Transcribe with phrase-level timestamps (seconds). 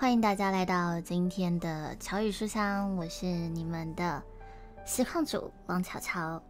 [0.00, 4.22] 欢迎大家来到今天的巧语书香，我是你们的
[4.86, 6.40] 实况主王巧巧。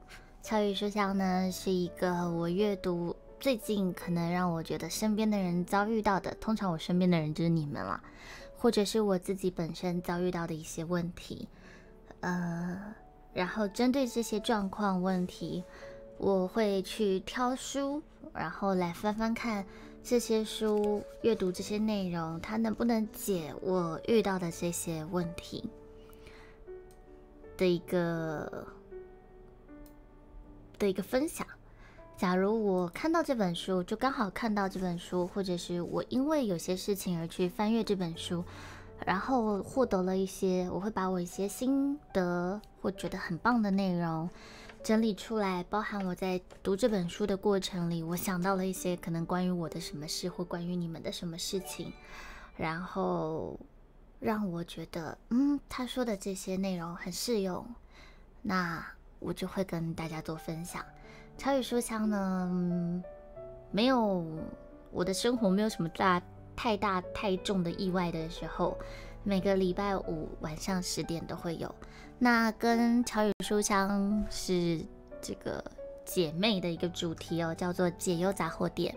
[0.42, 7.98] 巧语书香呢是一个我阅读最近可能让我觉得身边的人遭遇到的，通常我身边的人就是你们了，
[8.58, 11.48] 或者是我自己本身遭遇到的一些问题，
[12.20, 12.94] 呃，
[13.32, 15.64] 然后针对这些状况问题，
[16.18, 18.02] 我会去挑书，
[18.34, 19.64] 然后来翻翻看。
[20.02, 25.68] 这些书阅读这些内容，它能不能解我遇到的这些问题
[27.56, 28.66] 的一个
[30.78, 31.46] 的一个分享？
[32.16, 38.42] 假如我看到这本书，就刚好看到这本书，或者是我因为有些事情而去翻阅这本书，
[39.04, 44.28] 然后获得了一些，我会把我一些心得或觉得很棒的内容。
[44.82, 51.92] 整理出来，包含我在读这本书的过程里，我想到了一些可能关于我的什么事，或关于你们的什么事情，
[52.56, 53.58] 然后
[54.18, 57.66] 让我觉得，嗯，他说的这些内容很适用，
[58.40, 58.84] 那
[59.18, 60.82] 我就会跟大家做分享。
[61.36, 63.02] 超语书香呢，
[63.70, 64.24] 没有
[64.90, 66.22] 我的生活没有什么大
[66.56, 68.78] 太大太重的意外的时候，
[69.22, 71.72] 每个礼拜五晚上十点都会有。
[72.20, 74.78] 那跟乔宇书香是
[75.22, 75.64] 这个
[76.04, 78.94] 姐妹的一个主题哦，叫做解忧杂货店。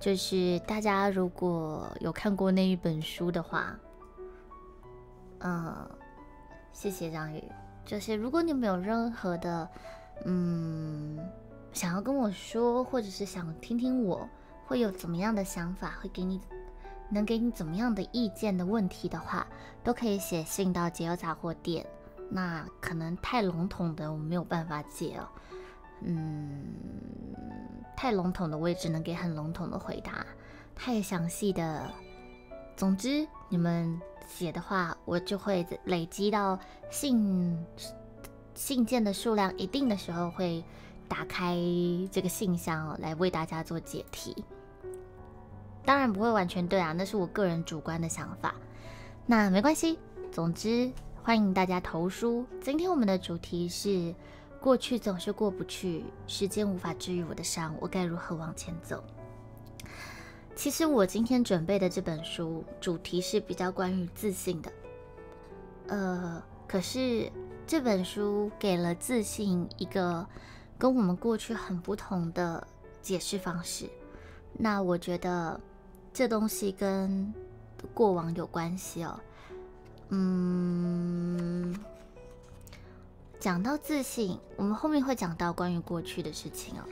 [0.00, 3.78] 就是大家如果有看过那一本书的话，
[5.38, 5.88] 嗯，
[6.72, 7.44] 谢谢张宇。
[7.86, 9.68] 就是如果你们有任何的
[10.24, 11.16] 嗯
[11.72, 14.28] 想要跟我说，或者是想听听我
[14.66, 16.40] 会有怎么样的想法，会给你
[17.08, 19.46] 能给你怎么样的意见的问题的话，
[19.84, 21.86] 都可以写信到解忧杂货店。
[22.34, 25.28] 那可能太笼统的，我没有办法解哦。
[26.00, 26.64] 嗯，
[27.96, 30.26] 太笼统的，我也只能给很笼统的回答。
[30.74, 31.88] 太详细的，
[32.76, 36.58] 总之你们写的话，我就会累积到
[36.90, 37.56] 信
[38.56, 40.64] 信件的数量一定的时候，会
[41.06, 41.56] 打开
[42.10, 44.44] 这个信箱，来为大家做解题。
[45.84, 48.56] 当然不会完全对啊，那是我个人主观的想法。
[49.24, 50.00] 那没关系，
[50.32, 50.90] 总之。
[51.24, 52.44] 欢迎大家投书。
[52.60, 54.14] 今天我们的主题是：
[54.60, 59.02] 过去总是过不去，时间无法治愈我的伤，我该如何往前走？
[60.54, 64.70] 其实我今天准备的这本书主题是比较关于自信的。
[65.86, 67.32] 呃，可是
[67.66, 70.26] 这本书给了自信一个
[70.76, 72.66] 跟我们过去很不同的
[73.00, 73.88] 解释方式。
[74.52, 75.58] 那我觉得
[76.12, 77.32] 这东西跟
[77.94, 79.18] 过往有关系哦。
[80.10, 81.74] 嗯，
[83.40, 86.84] 讲到自信，我们后面会讲到关于过去的事情哦。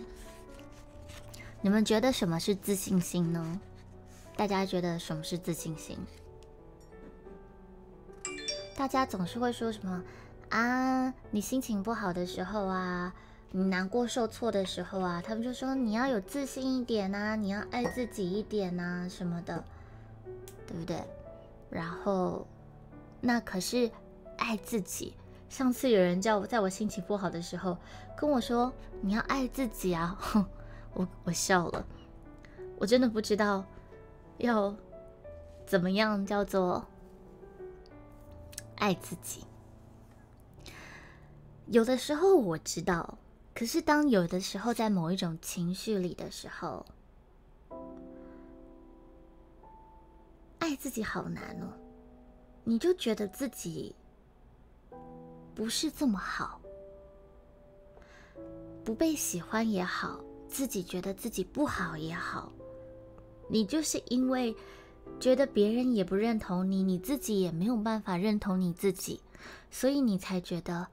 [1.61, 3.61] 你们觉得什么是自信心呢？
[4.37, 5.99] 大家觉得什么是自信心？
[8.75, 10.03] 大家总是会说什么
[10.49, 11.15] 啊？
[11.31, 13.15] 你心情不好的时候啊，
[13.53, 19.63] 你难过受挫的时候啊，他们就说你要有自信一点呐，你要爱自己一点呐，什么的，
[20.67, 21.05] 对不对？
[21.71, 22.47] 然后。
[23.23, 23.91] 那可是
[24.37, 25.15] 爱自己。
[25.49, 27.77] 上次有人叫我，在我心情不好的时候
[28.17, 30.45] 跟我说：“你要爱自己啊！”哼
[30.95, 31.87] 我我笑了，
[32.79, 33.65] 我真的不知道
[34.39, 34.75] 要
[35.67, 36.87] 怎么样叫做
[38.77, 39.45] 爱自己。
[41.67, 43.19] 有的时候我知道，
[43.55, 46.87] 可是当有的时候在某一种情绪里的时候，
[50.59, 51.82] 爱自己好难哦。
[52.65, 53.95] 你就觉得自己
[55.55, 56.61] 不是这么好，
[58.85, 62.53] 不被喜欢也好，自己觉得自己不好也好，
[63.49, 64.55] 你就是因为
[65.19, 69.21] 觉得别人也不认同你，你自己也没有办法认同你自己，
[69.71, 70.87] 所以你才觉得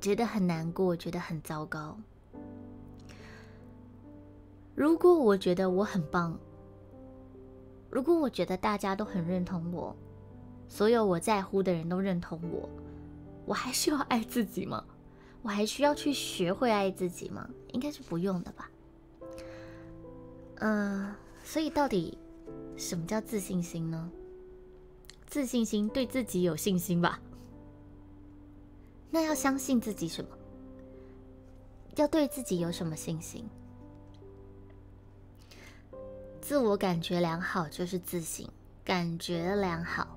[0.00, 1.98] 觉得很难过，觉得很糟糕。
[4.76, 6.38] 如果我觉得我很棒。
[7.90, 9.96] 如果我觉得大家都很认同我，
[10.68, 12.68] 所有我在乎的人都认同我，
[13.46, 14.84] 我还需要爱自己吗？
[15.42, 17.48] 我还需要去学会爱自己吗？
[17.72, 18.70] 应该是不用的吧。
[20.56, 21.14] 嗯，
[21.44, 22.18] 所以到底
[22.76, 24.10] 什么叫自信心呢？
[25.26, 27.20] 自信心对自己有信心吧。
[29.10, 30.30] 那要相信自己什么？
[31.96, 33.48] 要对自己有什么信心？
[36.48, 38.48] 自我感觉良好就是自信，
[38.82, 40.16] 感觉良好，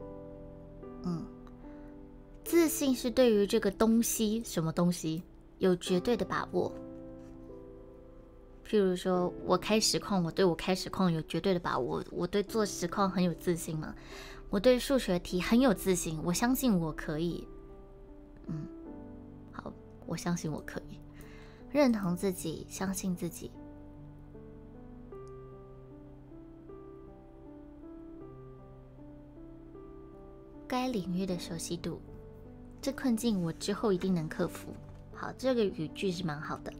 [1.03, 1.25] 嗯，
[2.45, 5.21] 自信是对于这个东西，什么东西
[5.57, 6.71] 有绝对的把握。
[8.65, 13.93] 譬如说我开实况，我对我开实况有绝对的把握，我对做实况很有自信嘛，
[14.49, 17.45] 我对数学题很有自信，我相信我可以。
[18.47, 18.65] 嗯，
[19.51, 19.69] 好，
[20.05, 20.97] 我相信我可以，
[21.69, 23.51] 认同自己，相信自己。
[30.71, 31.99] 该领域的熟悉度，
[32.81, 34.69] 这困境我之后一定能克服。
[35.13, 36.71] 好，这个语句是蛮好的。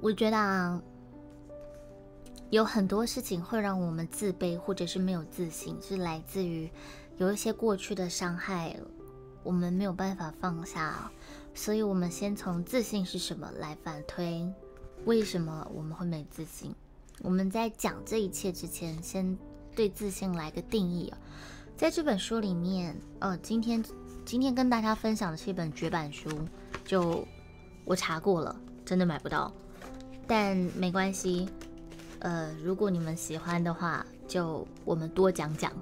[0.00, 0.82] 我觉得啊，
[2.48, 6.70] 有很多事情会让我们自卑或者是没有自信，是来自于
[7.18, 8.74] 有一些过去的伤害，
[9.42, 11.12] 我们没有办法放下。
[11.52, 14.50] 所以，我们先从自信是什么来反推，
[15.04, 16.74] 为什么我们会没自信？
[17.20, 19.38] 我们在讲这一切之前，先
[19.76, 21.18] 对自信来个定义啊。
[21.76, 23.84] 在这本书里面，呃，今天
[24.24, 26.30] 今天跟大家分享的是一本绝版书，
[26.84, 27.26] 就
[27.84, 28.54] 我查过了，
[28.84, 29.52] 真的买不到，
[30.26, 31.48] 但没关系。
[32.20, 35.72] 呃，如果你们喜欢的话，就我们多讲讲，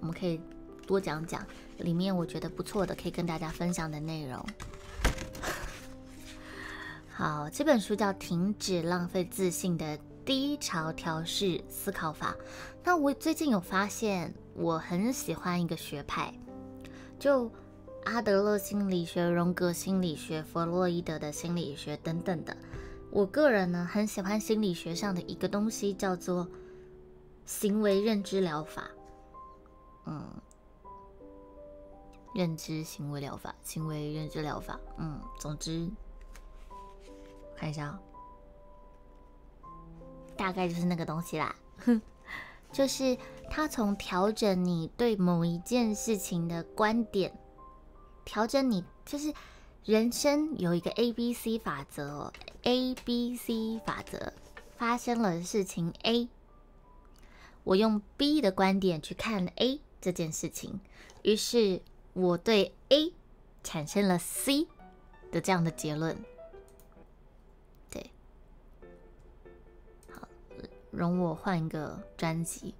[0.00, 0.40] 我们可以
[0.86, 1.46] 多讲讲
[1.78, 4.44] 里面我觉得不错的，可以跟大家分享的内容。
[7.10, 9.98] 好，这本书叫《停止浪费自信的》。
[10.28, 12.36] 低潮调试思考法。
[12.84, 16.34] 那我最近有发现，我很喜欢一个学派，
[17.18, 17.50] 就
[18.04, 22.54] 阿德勒心理学、荣格心理学、弗洛伊德的心理学等等的。
[23.10, 26.46] 我个人呢，很喜欢心理学上的一个东西，叫做
[27.46, 28.90] 行为认知疗法。
[30.04, 30.26] 嗯，
[32.34, 34.78] 认知行为疗法，行为认知疗法。
[34.98, 35.88] 嗯，总之，
[37.56, 37.98] 看一下。
[40.38, 41.54] 大概就是那个东西啦，
[41.84, 42.00] 哼
[42.72, 43.18] 就是
[43.50, 47.36] 它从调整你对某一件事情的观点，
[48.24, 49.34] 调整你就是
[49.84, 52.32] 人生有一个 A B C 法则哦
[52.62, 54.32] ，A B C 法则
[54.76, 56.28] 发生了事情 A，
[57.64, 60.78] 我用 B 的观点去看 A 这件事情，
[61.22, 61.82] 于是
[62.12, 63.12] 我对 A
[63.64, 64.68] 产生了 C
[65.32, 66.16] 的这样的结论。
[70.98, 72.74] 容我换一个专辑，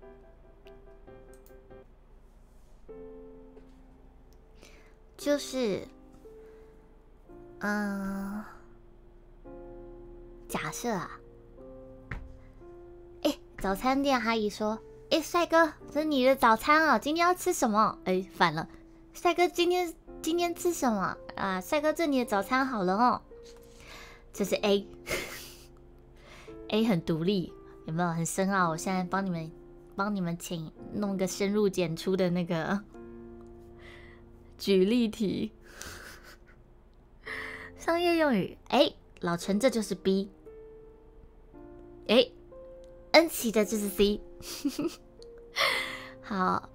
[5.17, 5.87] 就是，
[7.61, 8.45] 嗯，
[10.49, 11.21] 假设啊，
[13.23, 14.81] 哎，早餐店阿姨说
[15.11, 18.69] ：“哎，帅哥，这是你的早餐啊，今天要吃什么？”哎，反了，
[19.13, 21.61] 帅哥，今天今天吃什么啊？
[21.61, 23.23] 帅哥，这里的早餐好了哦。
[24.33, 24.87] 这是 A，A
[26.91, 27.53] 很独立。
[27.89, 28.69] 有没有很深奥？
[28.69, 29.51] 我现在帮你们，
[29.97, 32.79] 帮你们请弄个深入简出的那个
[34.59, 35.51] 举例题，
[37.79, 38.59] 商业用语。
[38.69, 40.31] 哎，老陈这就是 B，
[42.09, 42.29] 哎，
[43.13, 44.21] 恩琪的就是 C。
[46.21, 46.69] 好，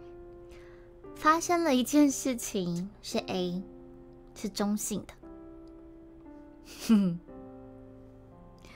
[1.13, 3.61] 发生了一件事情是 A，
[4.33, 5.13] 是中性的，
[6.87, 7.19] 哼，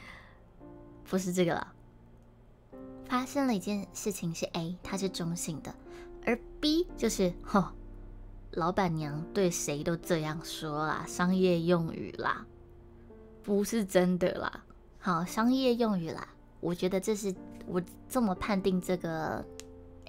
[1.09, 1.73] 不是这个了。
[3.07, 5.73] 发生了一件事情是 A，它是中性的，
[6.25, 7.69] 而 B 就是吼，
[8.51, 12.45] 老板娘对谁都这样说啦，商业用语啦，
[13.43, 14.65] 不是真的啦。
[14.99, 16.27] 好，商业用语啦，
[16.59, 17.33] 我觉得这是
[17.65, 19.43] 我这么判定这个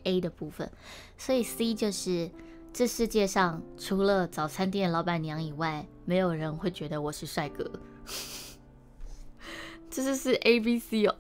[0.02, 0.68] A 的部分，
[1.16, 2.28] 所以 C 就是
[2.72, 7.70] 这世界上除了早餐店老板娘以外，没有人会觉得我是帅哥。
[9.88, 11.14] 这就是 A B C 哦，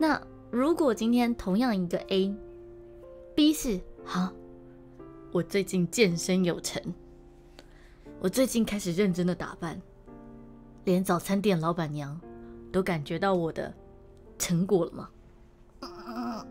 [0.00, 0.20] 那。
[0.50, 4.32] 如果今天同样一个 A，B 是好，
[5.30, 6.82] 我最近健身有成，
[8.18, 9.80] 我最近开始认真的打扮，
[10.84, 12.20] 连早餐店老板娘
[12.72, 13.72] 都感觉到我的
[14.40, 15.08] 成果了吗？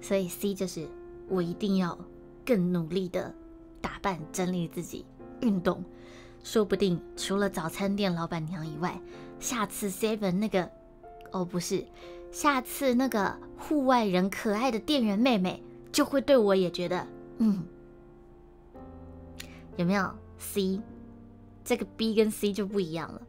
[0.00, 0.88] 所以 C 就是
[1.28, 1.98] 我一定要
[2.46, 3.32] 更努力的
[3.82, 5.04] 打扮、整理自己、
[5.42, 5.84] 运动，
[6.42, 8.98] 说不定除了早餐店老板娘以外，
[9.38, 10.70] 下次 Seven 那个。
[11.32, 11.84] 哦，不是，
[12.30, 17.06] 下次那个户外人可爱的店员妹妹就会对我也觉得，
[17.38, 17.66] 嗯，
[19.76, 20.80] 有没有 C？
[21.64, 23.22] 这个 B 跟 C 就不一样了。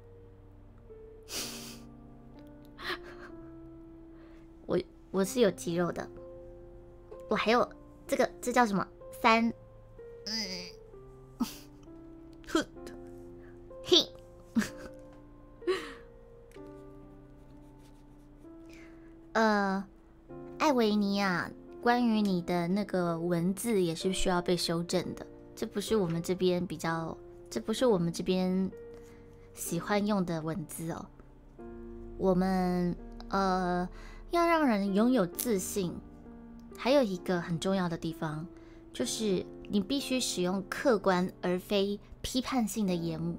[4.66, 4.80] 我
[5.12, 6.10] 我是有肌肉的，
[7.30, 7.68] 我还有
[8.08, 8.88] 这个，这叫什么？
[9.22, 9.54] 三，
[10.26, 10.34] 嗯，
[13.84, 14.08] 嘿。
[19.34, 19.84] 呃，
[20.60, 21.50] 艾维尼亚，
[21.82, 25.26] 关于你的那个文字也是需要被修正的。
[25.56, 27.18] 这不是我们这边比较，
[27.50, 28.70] 这不是我们这边
[29.54, 31.06] 喜欢用的文字哦。
[32.18, 32.96] 我们
[33.30, 33.90] 呃
[34.30, 35.92] 要让人拥有自信，
[36.78, 38.46] 还有一个很重要的地方，
[38.94, 43.38] 就是你必须使用客观而非批判性的言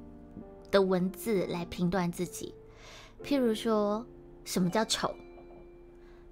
[0.72, 2.52] 的文字来评断自己。
[3.22, 4.04] 譬如说，
[4.44, 5.14] 什么叫丑？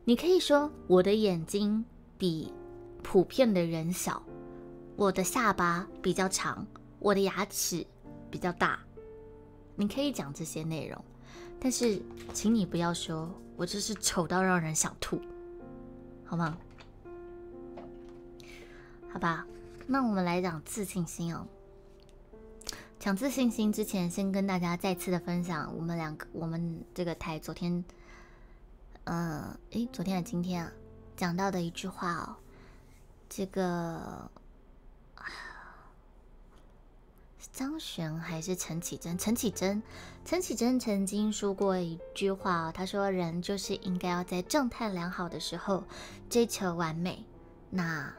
[0.04, 1.84] 你可以说我的眼睛
[2.18, 2.52] 比
[3.02, 4.20] 普遍的人小，
[4.96, 6.66] 我的下巴比较长，
[6.98, 7.86] 我的牙齿
[8.28, 8.80] 比较大。
[9.76, 11.04] 你可以讲这些内容，
[11.60, 15.20] 但是请你不要说我就是丑到让人想吐，
[16.24, 16.58] 好吗？
[19.12, 19.46] 好吧，
[19.86, 21.46] 那我们来讲自信心哦。
[22.98, 27.84] 讲自信心之前，先跟大家再次的分享，我们两个，我们这个台昨天，
[29.04, 30.72] 呃，诶，昨天还今天啊，
[31.16, 32.36] 讲到的一句话哦，
[33.28, 34.30] 这个
[37.52, 39.18] 张悬还是陈绮贞？
[39.18, 39.82] 陈绮贞，
[40.24, 45.84] 陈绮贞曾经说过一句话哦，她说人就是应该要在状态良好的时候
[46.30, 47.24] 追求完美，
[47.68, 48.14] 那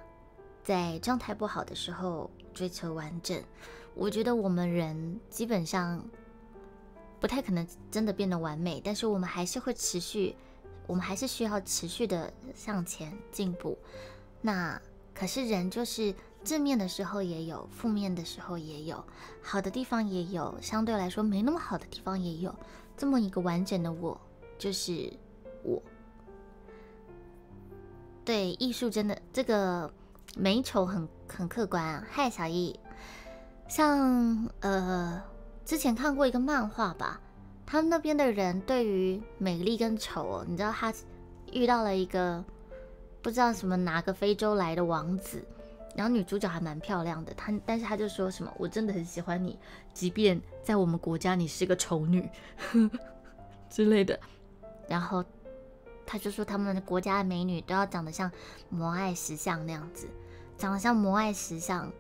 [0.63, 3.42] 在状态不好的时候追求完整。
[3.96, 6.04] 我觉得我们人基本上
[7.20, 10.36] 不太可能真的变得完美，但是我们还是会持续，
[10.88, 13.78] 我们还是需要持续的向前进步。
[14.42, 14.82] 那
[15.13, 16.13] 可是人就是
[16.44, 19.04] 正面的时候也有，负面的时候也有，
[19.42, 22.54] 好的地方也有，相对来说没那么好的地方也有。
[22.98, 24.20] 这么一个完整的我，
[24.58, 25.12] 就是
[25.63, 25.82] 我。
[28.25, 29.92] 对，艺术真的这个
[30.36, 32.08] 美丑很很客观啊。
[32.10, 32.80] 嗨，小易。
[33.68, 35.22] 像呃，
[35.66, 37.20] 之前看过一个漫画吧，
[37.65, 40.93] 他们那边的人对于美丽跟丑哦，你知道他
[41.51, 42.43] 遇到了一个
[43.22, 45.43] 不知道什么哪个非洲来的王子，
[45.96, 49.58] 然后女主角还蛮漂亮的，他但是他就说什么我真的很喜欢你，
[49.93, 52.29] 即便在我们国家你是个丑女
[53.70, 54.20] 之类的，
[54.88, 55.24] 然后
[56.05, 58.32] 他就说他们国家的美女都要长得像
[58.70, 60.08] 摩艾石像那样子，
[60.58, 61.91] 长得像摩艾石像。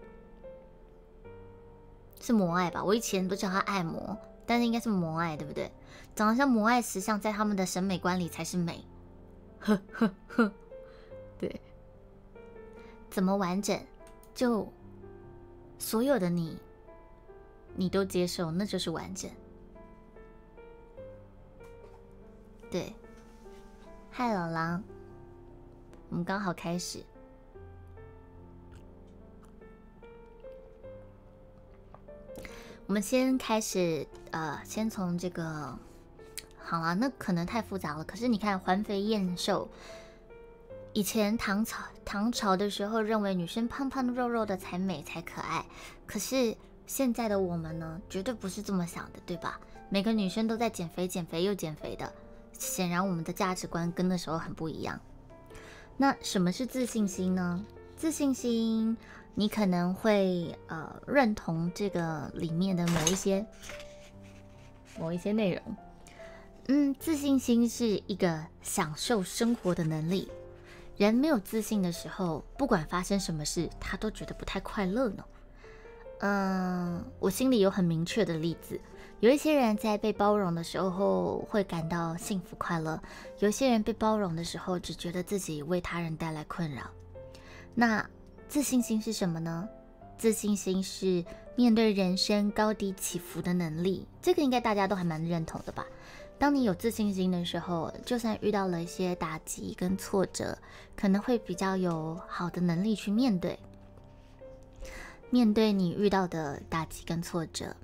[2.21, 2.81] 是摩爱吧？
[2.81, 5.71] 我以前都叫他爱摩，但是应该是摩爱，对不对？
[6.15, 8.85] 长得像摩爱石像，在他们的审美观里才是美。
[9.59, 10.51] 呵呵呵，
[11.39, 11.61] 对。
[13.09, 13.79] 怎么完整？
[14.35, 14.67] 就
[15.79, 16.59] 所有的你，
[17.75, 19.29] 你都接受，那就是完整。
[22.69, 22.93] 对。
[24.11, 24.83] 嗨，老狼，
[26.09, 27.03] 我们刚好开始。
[32.85, 35.77] 我们先开始，呃，先从这个，
[36.57, 38.03] 好了，那可能太复杂了。
[38.03, 39.69] 可是你看，环肥燕瘦，
[40.91, 45.65] 以前唐朝唐朝的时候认为女生胖胖肉肉的才美才可爱，
[46.05, 49.59] 可是现在的我们呢，绝对不是这么想的，对吧？
[49.89, 52.11] 每个女生都在减肥，减肥又减肥的，
[52.51, 54.99] 显然我们的价值观跟那时候很不一样。
[55.95, 57.63] 那什么是自信心呢？
[57.95, 58.97] 自信心。
[59.35, 63.43] 你可能会呃认同这个里面的某一些
[64.99, 65.75] 某一些内容，
[66.67, 70.31] 嗯，自信心是一个享受生活的能力。
[70.97, 75.25] 人没有自信的时候，不管发生什么事，他都觉得不太快乐呢。
[76.19, 78.79] 嗯，我心里有很明确的例子，
[79.19, 83.01] 有一些人在被包容的时候会感到幸福快乐，
[83.39, 86.83] 有些人被包容的时候只觉得自己为他人带来困扰。
[87.73, 88.07] 那。
[88.53, 89.67] 自信心是什么呢？
[90.15, 95.83] 自信心是面对人生高低起伏的能力，这个应该大家都还蛮认同的吧？
[96.37, 100.55] 当你有自信心的时候，就算遇到了一些打击跟挫折，
[100.95, 103.57] 可能会比较有好的能力去面对。
[105.31, 107.75] 面对你遇到的打击跟挫折，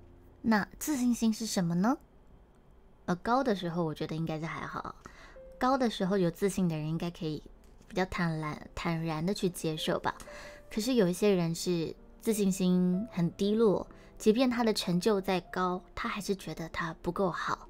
[0.44, 1.98] 那自信心是什么呢？
[3.06, 4.94] 呃，高的时候我觉得应该是还好，
[5.58, 7.42] 高的时候有自信的人应该可以
[7.88, 10.14] 比较坦然坦然的去接受吧。
[10.72, 17.68] 可是有一些人是自信心很低落，即便他的成就再高，他还是觉得他不够好。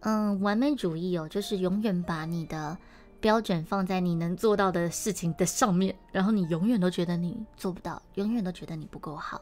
[0.00, 2.76] 嗯，完美主义哦，就是永远把你的
[3.20, 9.40] 标准放在你能做到的事情的上面，然后你永远都觉得你做不到，永远都觉得你不够好。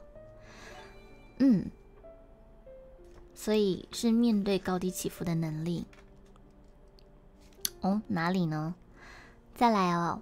[1.38, 1.70] 嗯，
[3.34, 5.84] 所以是面对高低起伏的能力。
[7.80, 8.74] 哦，哪里呢？
[9.54, 10.20] 再来哦，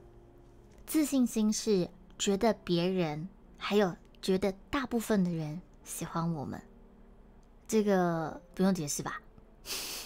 [0.87, 1.89] 自信心是。
[2.21, 6.61] 觉得别人还有觉得大部分的人喜欢我们，
[7.67, 9.23] 这个不用解释吧？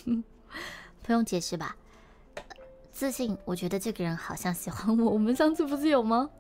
[1.03, 1.75] 不用解释吧？
[2.93, 5.11] 自信，我觉得这个人好像喜欢我。
[5.11, 6.31] 我们上次不是有吗？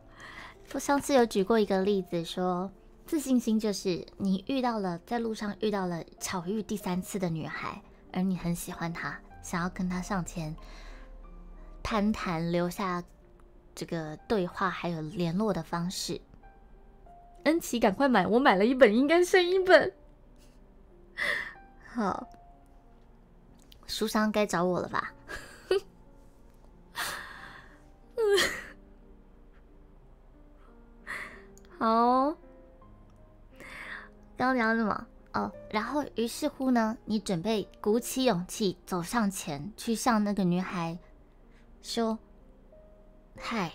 [0.72, 2.70] 我上次有举过一个例子，说，
[3.04, 10.54] 自信心就是你遇到了在路上遇到了巧遇第三次的女孩，而你很喜欢她，想要跟她上前
[11.82, 13.02] 攀谈，留下
[13.74, 16.20] 这个对话还有联络的方式。
[17.44, 18.26] 恩琪，赶快买！
[18.26, 19.92] 我买了一本，应该剩一本。
[21.86, 22.26] 好，
[23.86, 25.12] 书商该找我了吧？
[31.78, 32.34] 好。
[34.36, 35.06] 刚刚聊什么？
[35.32, 40.98] 哦，然后于是乎呢，你准备鼓起勇气走上前去向那个女孩
[41.82, 42.18] 说
[43.36, 43.72] ：“嗨，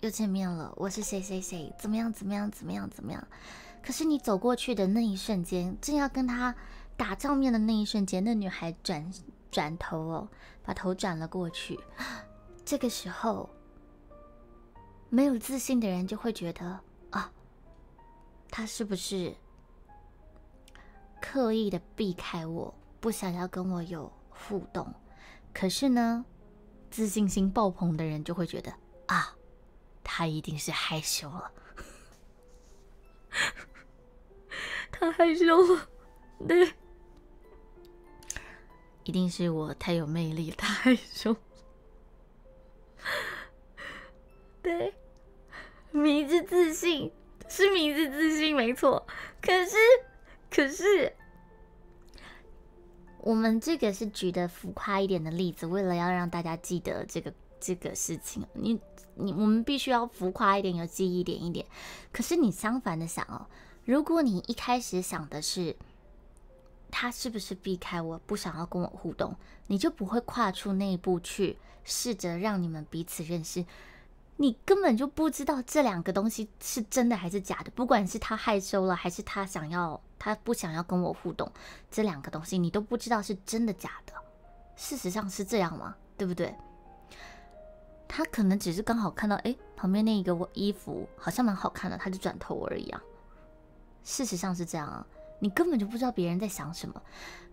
[0.00, 3.26] 又见面了，我是谁谁谁，怎么样怎么样怎么样怎么样？”
[3.82, 6.54] 可是你走过去的那一瞬间，正要跟他
[6.96, 9.12] 打照面的那一瞬间，那女孩转
[9.50, 10.28] 转头哦，
[10.62, 11.78] 把头转了过去。
[12.64, 13.50] 这个时候，
[15.08, 17.32] 没有自信的人就会觉得啊，
[18.50, 19.34] 他是不是？
[21.20, 24.94] 刻意的避开我，不想要跟我有互动。
[25.52, 26.24] 可是呢，
[26.90, 28.72] 自信心爆棚的人就会觉得
[29.12, 29.36] 啊，
[30.04, 31.52] 他一定是害羞了，
[34.92, 35.88] 他害羞了，
[36.46, 36.72] 对，
[39.02, 41.36] 一定是我太有魅力，他害羞。
[44.62, 44.94] 对，
[45.90, 47.12] 迷之自信
[47.48, 49.06] 是迷之自信，没错。
[49.42, 49.76] 可是。
[50.52, 51.12] 可是，
[53.18, 58.80] 我们这个是举的浮夸一点的例子，为了要让大家记得这个这个事情，你
[59.14, 61.66] 你我们必须要浮夸一点，有记忆点一点。
[62.12, 63.46] 可是你相反的想哦，
[63.84, 65.76] 如果你一开始想的是
[66.90, 69.36] 他是不是避开我，不想要跟我互动，
[69.66, 73.64] 你就不会跨出那一步去试着让你们彼此认识。
[74.36, 81.52] 你根本就不知道这两个东西是真的还是假的，不管是他害羞了，还是他想要，他不想要跟我互动，
[81.90, 84.14] 这两个东西你都不知道是真的假的。
[84.76, 85.94] 事实上是这样吗？
[86.16, 86.54] 对不对？
[88.12, 93.02] 他可能只是刚好看到，哎，旁边那一个衣服好像蛮好看的，他就转头而已啊。
[94.02, 95.06] 事实上是这样啊，
[95.38, 97.00] 你根本就不知道别人在想什么。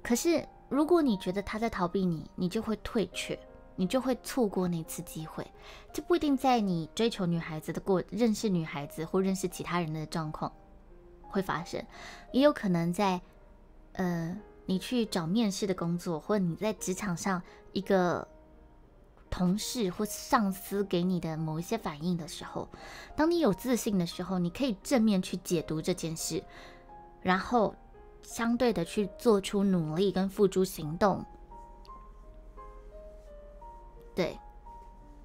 [0.01, 3.37] 可是如果你觉得他在逃避你，你就会退却。
[3.79, 5.45] 你就会错过那次机会，
[5.93, 10.51] 这不一定在你追求女孩子的过、认识女孩子或认识其他人的状况
[11.21, 11.79] 会发生，
[12.31, 13.21] 也有可能在，
[13.91, 17.39] 呃，你去找面试的工作，或者你在职场上
[17.71, 18.27] 一个
[19.29, 22.67] 同事或上司给你的某一些反应的时候，
[23.15, 26.43] 当你有自信的时候，你可以正面去解读这件事，
[27.21, 27.75] 然后
[28.23, 31.23] 相对的去做出努力跟付诸行动。
[34.15, 34.39] 对，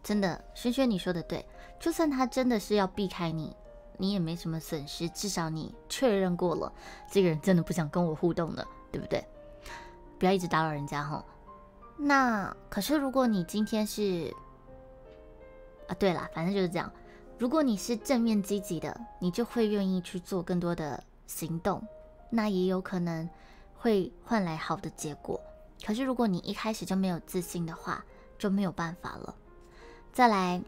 [0.03, 1.45] 真的，轩轩你说的对。
[1.81, 3.57] 就算他真的是要避开你，
[3.97, 6.73] 你也没什么损失，至少你确认过了，
[7.11, 9.25] 这个人真的不想跟我互动的，对不对？
[10.19, 11.25] 不要一直打扰人家哈。
[11.97, 14.35] 那可是如果你今天是
[15.89, 16.91] 啊，对了，反正就是这样。
[17.39, 21.83] 如果你是正面积极的，你就会愿意去做更多的行动，
[22.31, 23.29] 那也有可能
[23.77, 25.41] 会换来好的结果。
[25.85, 28.05] 可是如果你一开始就没有自信的话，
[28.39, 29.35] 就没有办法了。
[30.13, 30.63] 再来，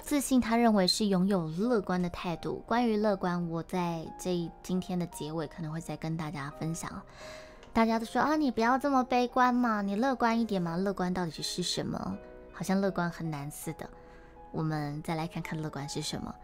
[0.00, 2.62] 自信，他认为是拥有乐观的态度。
[2.66, 7.02] 关于乐观，我在这今天的结尾可能会再跟大家分享。
[7.72, 10.76] 大家都说啊，你不要这么悲观嘛，你乐观一点嘛。
[10.76, 12.18] 乐观到底是什么？
[12.52, 13.88] 好像乐观很难似的。
[14.50, 16.34] 我们再来看看乐观是什么。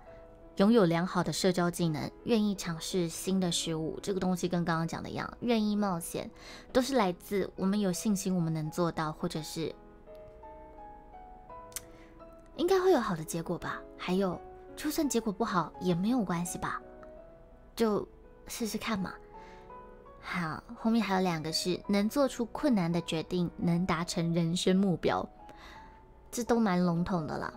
[0.56, 6.30] 拥有良好的社交技能，愿意尝试新的事物，这个东西跟刚刚讲的一样，愿意冒险，
[6.72, 9.74] 都是来自我们有信心我们能做到，或者是。
[12.56, 13.82] 应该会有好的结果吧？
[13.98, 14.40] 还有，
[14.76, 16.80] 就算结果不好也没有关系吧？
[17.74, 18.06] 就
[18.46, 19.12] 试试看嘛。
[20.26, 25.28] 好，后面还有两个是能做出困难的决定，能达成人生目标，
[26.30, 27.52] 这都蛮笼统的啦。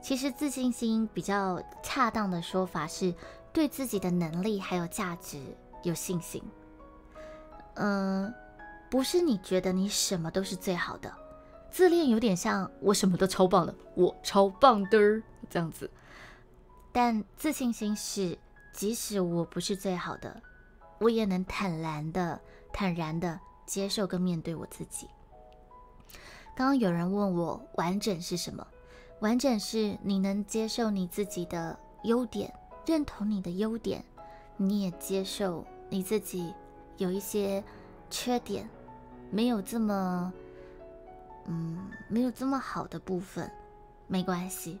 [0.00, 3.14] 其实自信心比较恰当的说法是
[3.52, 5.38] 对自己的能力还有价值
[5.82, 6.42] 有信心。
[7.74, 8.32] 嗯，
[8.90, 11.12] 不是你觉得你什么都是最好的。
[11.70, 15.90] 自恋有点像我什么都超棒的，我超棒的这样子。
[16.90, 18.36] 但自信心是，
[18.72, 20.42] 即使我不是最好的，
[21.02, 22.40] 我也能坦然的、
[22.72, 25.08] 坦然的接受跟面对我自己。
[26.54, 28.64] 刚刚有人问我，完整是什么？
[29.20, 32.52] 完整是你能接受你自己的优点，
[32.86, 34.04] 认同你的优点，
[34.56, 36.54] 你也接受你自己
[36.98, 37.62] 有一些
[38.08, 38.68] 缺点，
[39.30, 40.32] 没有这么。
[41.46, 43.50] 嗯，没有这么好的部分，
[44.06, 44.78] 没关系，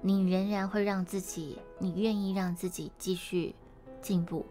[0.00, 3.52] 你仍然会让自己，你愿意让自己继续
[4.00, 4.46] 进步。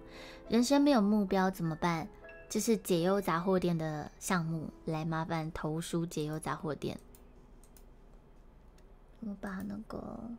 [0.50, 2.08] 人生没有目标怎么办？
[2.50, 7.00] 这是解忧杂货店的项目，来麻烦投书解忧杂货店。
[9.22, 10.30] 我把那个，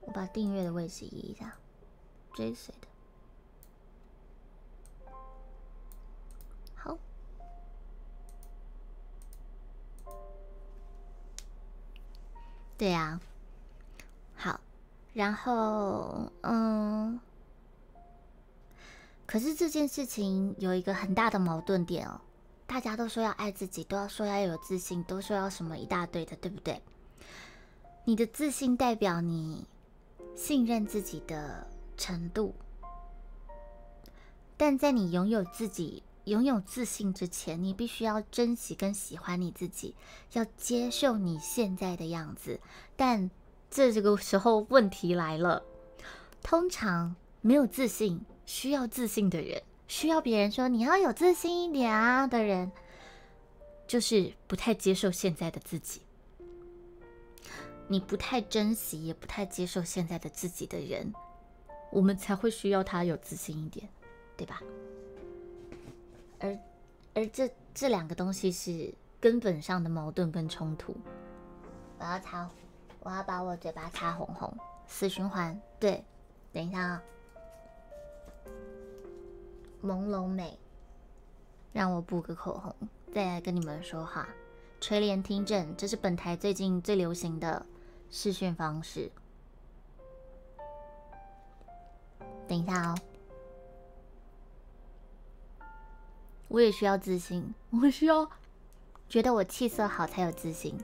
[0.00, 1.56] 我把订阅的位置移一下，
[2.34, 2.88] 追随的。
[6.74, 6.98] 好，
[12.76, 13.33] 对呀，好，
[15.14, 17.18] 然后嗯，
[19.24, 22.20] 可是这件事情有一个很大的矛盾点哦。
[22.66, 26.82] 大家都说要爱自己，都要说要有自信，都说要什么一大堆的，对不对？
[28.04, 29.66] 你的自信代表你
[30.34, 32.54] 信任自己的程度，
[34.56, 39.94] 但在你拥有自己、拥有自信之前，你必须要珍惜跟喜欢你自己，
[40.32, 42.58] 要接受你现在的样子。
[42.96, 43.30] 但
[43.74, 45.64] 这这个时候问题来了，
[46.44, 49.60] 通常没有自信、需要自信的人。
[49.88, 52.70] 需要别人说你要有自信一点啊的人，
[53.88, 56.02] 就是不太接受现在的自己，
[57.88, 61.12] 你不太珍惜，也不太接受现在的自己的人，
[61.90, 63.88] 我们才会需要他有自信一点，
[64.36, 64.62] 对吧？
[66.38, 66.56] 而
[67.12, 70.96] 而这这两个东西是根本上的矛盾跟冲突。
[71.98, 72.48] 我要擦，
[73.04, 74.52] 我要把我嘴巴擦红红，
[74.88, 75.60] 死循环。
[75.78, 76.02] 对，
[76.52, 77.02] 等一下啊。
[79.84, 80.58] 朦胧美，
[81.72, 82.74] 让我补个口红，
[83.14, 84.26] 再来跟你们说话。
[84.80, 87.64] 垂帘听政，这是本台最近最流行的
[88.10, 89.12] 视讯方式。
[92.48, 92.94] 等一下哦，
[96.48, 98.30] 我也需要自信，我需要
[99.08, 100.78] 觉得我气色好才有自信，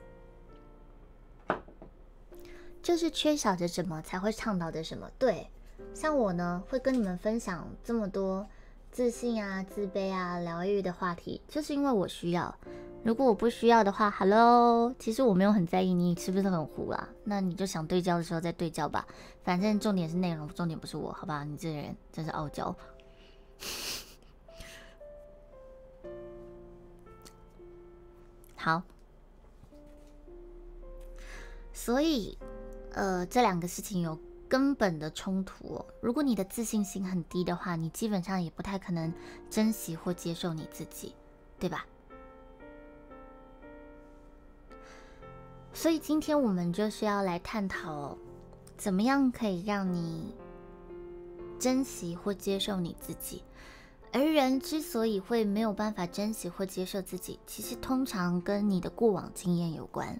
[2.81, 5.07] 就是缺少着什么才会倡导着什么。
[5.17, 5.47] 对，
[5.93, 8.47] 像我呢，会跟你们分享这么多。
[8.91, 12.53] 自信啊，自卑啊，疗愈的话题，就是因为我需要。
[13.03, 17.07] 如果我不需要的话，Hello，其实我没有很在意你是不是很糊啊。
[17.23, 19.07] 那你就想对焦的时候再对焦吧，
[19.45, 21.45] 反正重点是内容，重点不是我，好吧？
[21.45, 22.75] 你这人真是傲娇。
[28.57, 28.83] 好，
[31.71, 32.37] 所以，
[32.93, 34.17] 呃，这两个事情有。
[34.51, 35.81] 根本的冲突。
[36.01, 39.13] 如果你的自信心很低的话，你基本上也不太可能
[39.49, 41.15] 珍惜或接受你自己，
[41.57, 41.85] 对吧？
[45.73, 48.17] 所以今天我们就是要来探讨，
[48.75, 50.35] 怎么样可以让你
[51.57, 53.41] 珍惜或接受你自己。
[54.11, 60.19] 而人之所以会没有办法珍惜或接受自己，其实通常跟你的过往经验有关。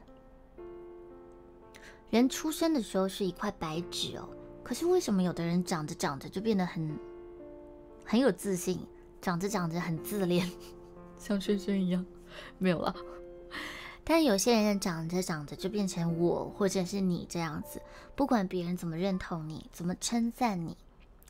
[2.11, 4.27] 人出生的时候是一块白纸哦，
[4.63, 6.99] 可是为什么有的人长着长着就变得很
[8.05, 8.79] 很有自信，
[9.21, 10.51] 长着长着很自恋，
[11.17, 12.05] 像轩轩一样？
[12.57, 12.93] 没有了。
[14.03, 17.81] 但有些人长着长着就变成我或者是你这样子，
[18.13, 20.75] 不管别人怎么认同你，怎么称赞你，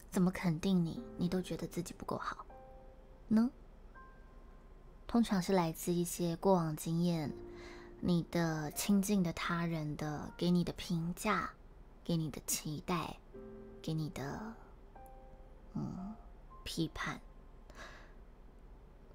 [0.10, 2.46] 怎么肯定你，你都觉得自己不够好
[3.28, 3.52] 呢？
[5.06, 7.32] 通常是来自一些过往经验。
[8.04, 11.52] 你的亲近的他人的给你的评价，
[12.04, 13.16] 给你的期待，
[13.80, 14.56] 给你的
[15.76, 16.16] 嗯
[16.64, 17.22] 批判。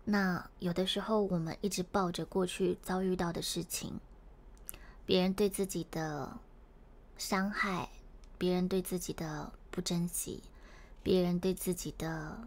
[0.04, 3.98] 那有的时候我们一直抱着过去遭遇到的事情，
[5.04, 6.38] 别人对自己的
[7.18, 7.88] 伤害，
[8.38, 10.44] 别人对自己的不珍惜，
[11.02, 12.46] 别人对自己的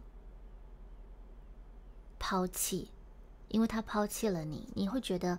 [2.18, 2.90] 抛弃，
[3.50, 5.38] 因为他抛弃了你，你会觉得。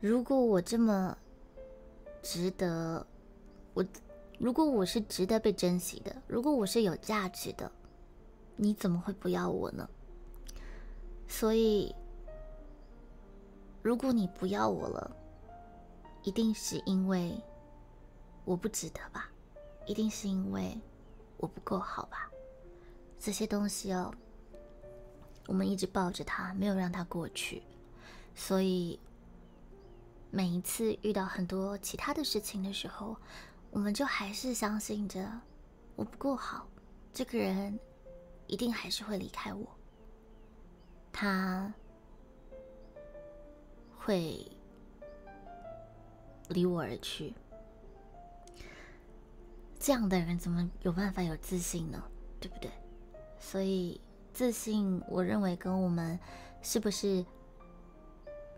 [0.00, 1.14] 如果我这么
[2.22, 3.06] 值得，
[3.74, 3.84] 我
[4.38, 7.70] 如果我是值得被珍惜的，如果我是有价值的，
[8.56, 9.86] 你怎么会不要我呢？
[11.28, 11.94] 所以，
[13.82, 15.14] 如果你不要我了，
[16.22, 17.38] 一定是因为
[18.46, 19.30] 我不值得吧？
[19.84, 20.80] 一定是因为
[21.36, 22.30] 我不够好吧？
[23.18, 24.10] 这些东西哦，
[25.46, 27.62] 我们一直抱着它，没有让它过去，
[28.34, 28.98] 所以。
[30.32, 33.16] 每一次遇到很多其他的事情的时候，
[33.70, 35.28] 我们就还是相信着
[35.96, 36.68] 我不够好，
[37.12, 37.78] 这个人
[38.46, 39.66] 一定还是会离开我，
[41.12, 41.74] 他
[43.98, 44.46] 会
[46.48, 47.34] 离我而去。
[49.80, 52.00] 这样的人怎么有办法有自信呢？
[52.38, 52.70] 对不对？
[53.38, 54.00] 所以
[54.32, 56.16] 自信，我认为跟我们
[56.62, 57.26] 是不是？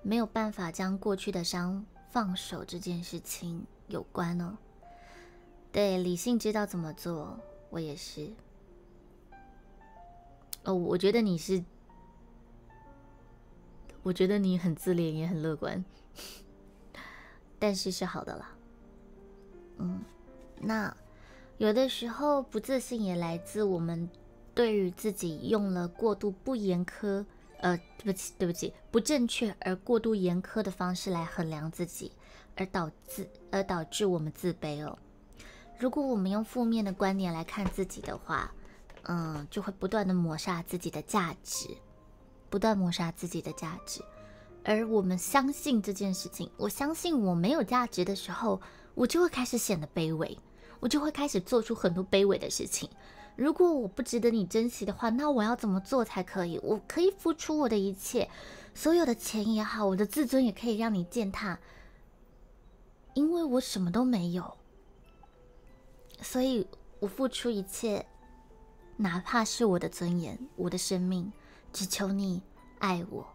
[0.02, 4.56] 没有办法将过去的伤放手这件事情有关哦。
[5.70, 7.38] 对，理性知道怎么做，
[7.70, 8.30] 我也是。
[10.64, 11.64] 哦，我觉得你是，
[14.02, 15.84] 我觉得你很自恋，也很乐观，
[17.58, 18.52] 但是是好的啦。
[19.78, 20.02] 嗯，
[20.60, 20.94] 那
[21.58, 24.08] 有的时候不自信也来自我们
[24.54, 27.24] 对于自己用了过度不严苛，
[27.62, 32.12] 呃，对不起，对不起，不正确而过度严苛的方式来衡量自己，
[32.56, 34.98] 而导致而导致我们自卑哦。
[35.78, 38.52] 如果我们用负面的观点来看自己的话，
[39.04, 41.68] 嗯，就会不断的抹杀自己的价值，
[42.50, 44.00] 不断抹杀自己的价值。
[44.64, 48.60] 而我们相信这件事情，我相信我没有价值的时候，
[48.94, 50.36] 我就会开始显得卑微，
[50.80, 52.90] 我就会开始做出很多卑微的事情。
[53.36, 56.58] 如果我不值得你珍惜的话，那我要怎么做才可以？
[56.62, 58.28] 我可以付出我的一切，
[58.74, 61.58] 所有的钱也好，我的自尊也可以让你践踏，
[63.14, 64.56] 因为我什么都没有，
[66.20, 66.66] 所以
[67.00, 68.06] 我付出一切。
[68.98, 71.32] 哪怕是我的尊严，我的生命，
[71.72, 72.42] 只求你
[72.78, 73.26] 爱我。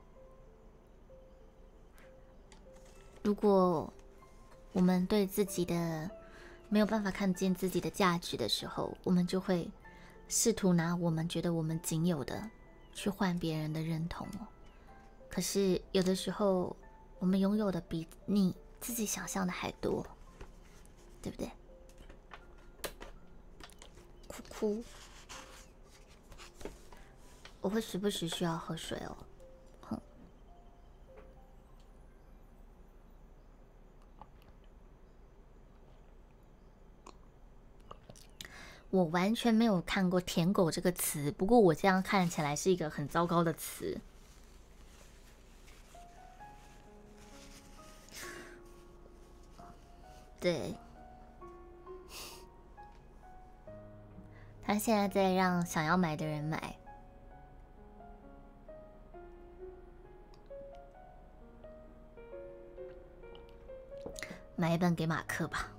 [3.24, 3.92] 如果
[4.72, 6.10] 我们对自己的
[6.70, 9.70] 没有办法看见自己的价值的时候，我们就会
[10.30, 12.50] 试图拿我们觉得我们仅有的
[12.94, 14.48] 去换别人的认同哦
[15.30, 16.76] 可是有的时候，
[17.20, 20.06] 我们拥有的比你自己想象的还多，
[21.22, 21.52] 对不对？
[24.28, 24.84] 哭哭。
[27.62, 29.16] 我会时不时需要喝水哦。
[38.90, 44.00] 我完全没有看过“舔狗”这个词，不过我这样看起来是一个很糟糕的词。
[50.40, 50.76] 对，
[54.64, 56.76] 他现在在让想要买的人买。
[64.56, 65.77] 买一本给马克吧。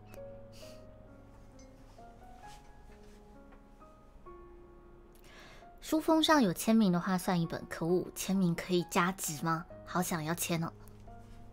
[5.88, 9.64] 书封上有签名的话算一本，可恶，签名可以加值吗？
[9.87, 10.70] 好想要签哦。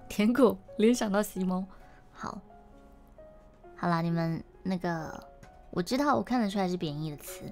[0.10, 1.66] 舔狗联想到西蒙，
[2.12, 2.42] 好，
[3.78, 5.26] 好啦，你们那个
[5.70, 7.50] 我知道，我看得出来是贬义的词，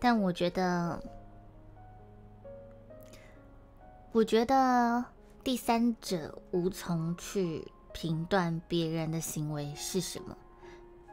[0.00, 1.00] 但我觉得，
[4.10, 5.04] 我觉得
[5.44, 7.64] 第三者无从去。
[7.92, 10.36] 评断别人的行为是什么？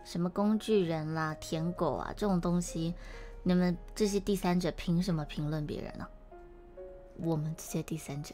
[0.03, 2.95] 什么工具人啦、舔狗啊这种东西，
[3.43, 6.07] 你们这些第三者凭什么评论别人呢？
[7.17, 8.33] 我们这些第三者，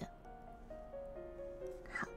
[1.91, 2.07] 好，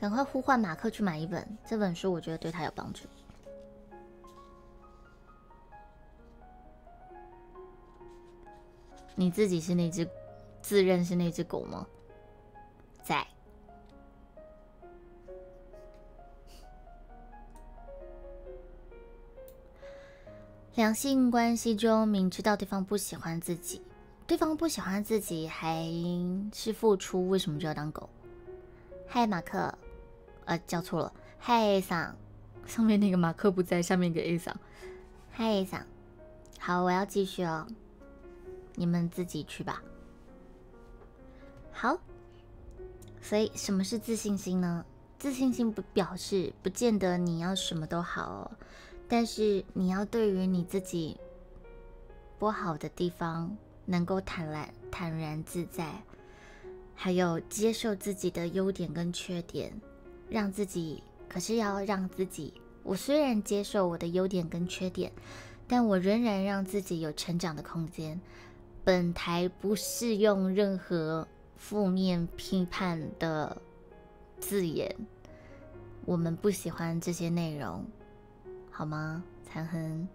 [0.00, 3.04] 赶快呼唤马克去买一本这本书，我觉得对他有帮助。
[9.16, 10.08] 你自己是那只
[10.62, 11.86] 自认是那只狗吗？
[13.02, 13.26] 在。
[20.76, 23.82] 两性关系中，明知道对方不喜欢自己，
[24.24, 25.84] 对方不喜欢自己还
[26.54, 28.08] 是付出，为什么就要当狗？
[29.08, 29.76] 嗨，马克，
[30.44, 32.16] 呃，叫错了，嗨，A 桑，
[32.66, 34.56] 上面那个马克不在，下面一个 A 桑，
[35.32, 35.84] 嗨，A 桑，
[36.60, 37.66] 好，我要继续哦，
[38.76, 39.82] 你们自己去吧。
[41.72, 41.98] 好，
[43.20, 44.84] 所以什么是自信心呢？
[45.18, 48.50] 自信心不表示不见得你要什么都好哦。
[49.10, 51.16] 但是你要对于你自己
[52.38, 56.00] 不好的地方能够坦然坦然自在，
[56.94, 59.72] 还有接受自己的优点跟缺点，
[60.28, 65.10] 让自己可是要让自己，我虽然接受我的优点跟缺点，
[65.66, 68.20] 但我仍然让自己有成长的空间。
[68.84, 73.60] 本台不适用任何负面批判的
[74.38, 74.94] 字眼，
[76.06, 77.84] 我们不喜欢这些内容。
[78.70, 80.08] 好吗，残痕？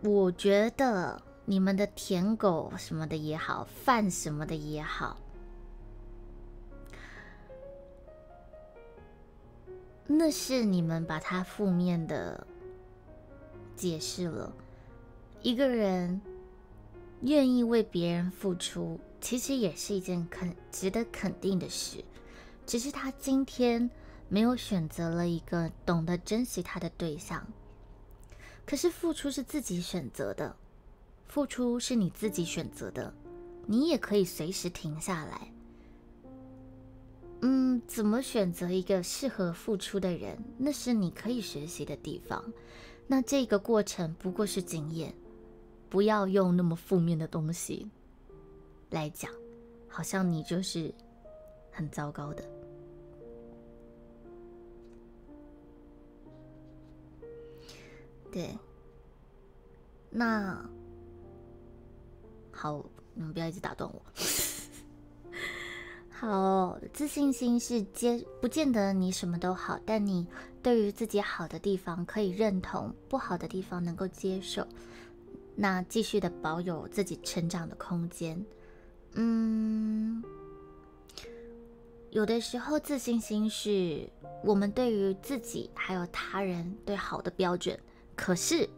[0.00, 5.16] 我觉得你们的舔狗什么的也好，饭什么的也好，
[10.06, 12.46] 那是你们把它负面的
[13.74, 14.52] 解释了。
[15.42, 16.20] 一个人
[17.22, 22.04] 愿意为别人付出，其实也是一件肯值得肯定的事，
[22.64, 23.90] 只是他今天。
[24.28, 27.46] 没有选择了一个懂得珍惜他的对象，
[28.66, 30.54] 可是付出是自己选择的，
[31.26, 33.12] 付出是你自己选择的，
[33.66, 35.52] 你也可以随时停下来。
[37.40, 42.44] 嗯，怎么选择一个适合付出的人，那是你可以学习的地方。
[43.06, 45.14] 那这个过程不过是经验，
[45.88, 47.88] 不要用那么负面的东西
[48.90, 49.30] 来讲，
[49.88, 50.92] 好像你就是
[51.70, 52.44] 很糟糕的。
[58.30, 58.56] 对，
[60.10, 60.64] 那
[62.52, 64.02] 好，你们不要一直打断我。
[66.10, 70.26] 好，自信心是接不见得你什么都好，但你
[70.62, 74.66] 对于自己好的地方可以认同，不好的地方能够接受，
[75.54, 78.44] 那继续的保有自己成长的空间。
[79.12, 80.22] 嗯，
[82.10, 84.10] 有的时候自信心是
[84.42, 87.78] 我们对于自己还有他人对好的标准，
[88.18, 88.68] 可是，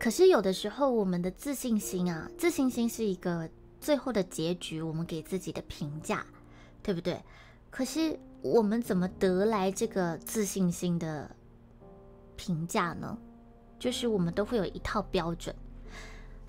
[0.00, 3.48] 可是有的时候我们的自信心啊，自信心是一个。
[3.78, 6.26] 最后的结局，我们给自己的评价，
[6.82, 7.22] 对不对？
[7.70, 11.30] 可是我们怎么得来这个自信心的
[12.36, 13.16] 评价呢？
[13.78, 15.54] 就是我们都会有一套标准，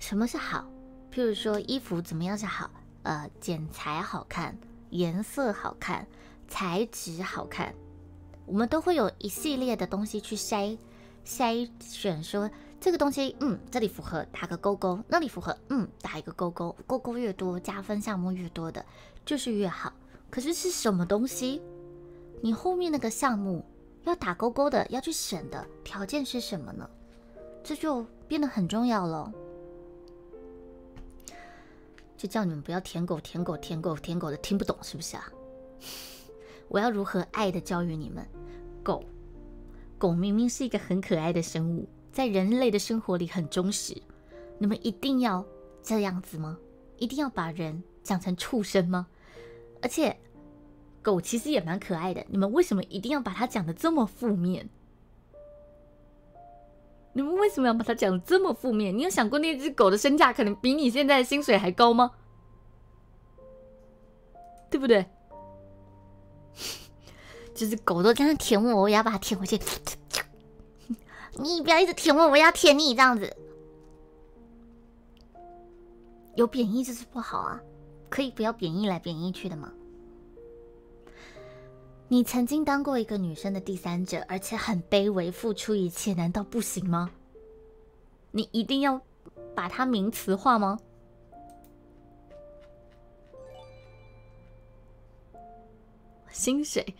[0.00, 0.66] 什么是好？
[1.12, 2.70] 譬如说衣服怎么样是好？
[3.02, 4.58] 呃，剪裁好看，
[4.90, 6.08] 颜色好看，
[6.48, 7.72] 材质好看，
[8.46, 10.76] 我们都会有一系列的东西去筛
[11.28, 12.50] 筛选说。
[12.80, 18.86] 这个东西，嗯，这里符合打个勾勾，那里符合，嗯，打一个勾勾，勾勾越多，加分项目越多的，
[19.24, 19.92] 就是越好。
[20.30, 21.60] 可是是什么东西？
[22.40, 23.64] 你后面那个项目
[24.04, 26.88] 要打勾勾的，要去选的条件是什么呢？
[27.64, 29.32] 这就变得很重要了。
[32.16, 35.28] 就叫你们不要舔狗，舔狗，舔狗，舔狗的，听不懂是不是啊？
[36.70, 38.24] 我要如何爱的教育你们？
[38.84, 39.02] 狗，
[39.98, 41.88] 狗明明是一个很可爱的生物。
[42.10, 43.94] 在人类的生活里很忠实，
[44.58, 45.44] 你们一定要
[45.82, 46.58] 这样子吗？
[46.96, 49.06] 一定要把人讲成畜生吗？
[49.80, 50.16] 而且
[51.02, 54.68] 狗其实也蛮可爱的，你们为什么一定要把它讲的这么负面？
[57.12, 58.96] 你们为什么要把它讲的这么负面？
[58.96, 62.12] 你有想过那只狗的身价可能比你现在的薪水还高吗？
[64.70, 65.06] 对不对？
[67.58, 69.58] 就是狗都这样舔我，我也要把它舔回去。
[71.34, 73.36] 你不要一直舔我，我要舔你，这样子
[76.36, 77.60] 有贬义就是不好啊！
[78.08, 79.72] 可以不要贬义来贬义去的吗？
[82.06, 87.10] 你曾经当过一个女生的第三者，而且很卑微，付出一切，难道不行吗？
[88.30, 89.00] 你一定要
[89.56, 90.78] 把它名词化吗？
[96.30, 96.94] 薪水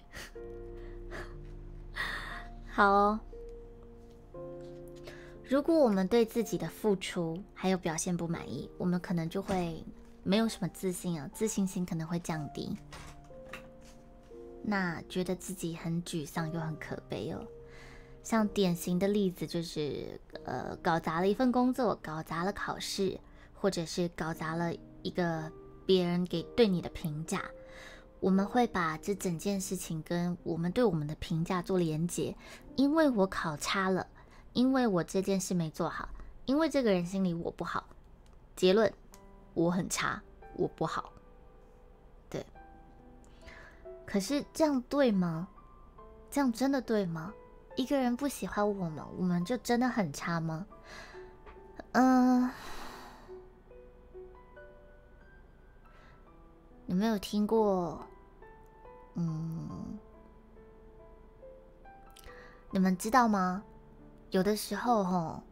[2.78, 3.18] 好哦。
[5.42, 9.84] 如果我们对自己的付出还有表现不满意，我们可能就会
[10.22, 12.76] 没有什么自信啊，自信心可能会降低。
[14.62, 17.44] 那觉得自己很沮丧又很可悲哦。
[18.22, 23.18] 像典型的例子就是，呃，搞砸了一份工作，搞砸了考试，
[23.54, 25.50] 或者是搞砸了一个
[25.84, 27.42] 别人给对你的评价，
[28.20, 32.36] 我们会把这整件事情跟我们对我们的评价做连结，
[32.76, 34.06] 因为我考差了。
[34.54, 36.08] 因为我这件事没做好，
[36.44, 37.84] 因为这个人心里我不好，
[38.56, 38.92] 结论
[39.54, 40.20] 我很差，
[40.56, 41.12] 我不好。
[42.28, 42.44] 对，
[44.04, 45.46] 可是这样对吗？
[46.28, 47.32] 这样真的对吗？
[47.76, 50.66] 一个人不喜欢我们，我们就真的很差吗？
[51.92, 52.50] 嗯，
[56.88, 58.00] 有没有听过？
[59.14, 59.98] 嗯，
[62.70, 63.62] 你们知道吗？
[64.30, 65.42] 有的时候，吼，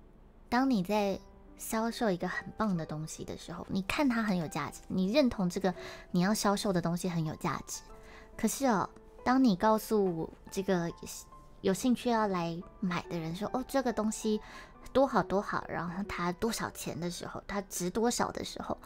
[0.49, 1.21] 当你在
[1.59, 5.75] 销售一个很棒的东西的时候，你看它很有价值，你认同这个
[6.11, 7.83] 你要销售的东西很有价值。
[8.35, 8.89] 可是哦，
[9.23, 10.91] 当你告诉这个
[11.61, 14.41] 有兴趣要来买的人说：“哦，这个东西
[14.97, 18.79] 多好多好，然后它多少钱的时候，它值多少的时候，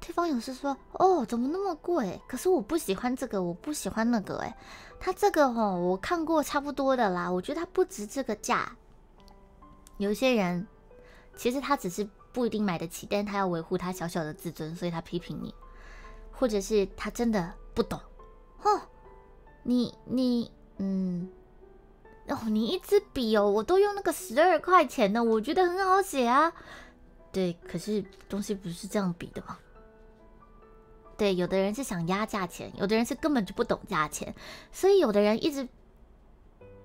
[0.00, 4.54] 对方有时说：‘哦，怎么那么贵？’可是我不喜欢这个，我不喜欢那个，诶，
[4.98, 8.74] 它这个哦，我看过差不多的啦，我觉得它不值这个价。”
[9.98, 10.66] 有些人
[11.36, 15.54] 其实他只是不一定买得起，但是他要维护他小小的自尊，所以他批评你，
[16.32, 18.00] 或者是他真的不懂。
[18.62, 18.80] 哦，
[19.62, 21.28] 你你嗯，
[22.28, 26.52] 哦，你一支笔哦，我都用那个十二块钱的，我觉得很好写啊。
[27.32, 29.58] 对，可是东西不是这样比的吗？
[31.16, 34.34] 对，有的人是想压价钱，有的人是根本就不懂价钱，
[34.70, 35.68] 所以有的人一直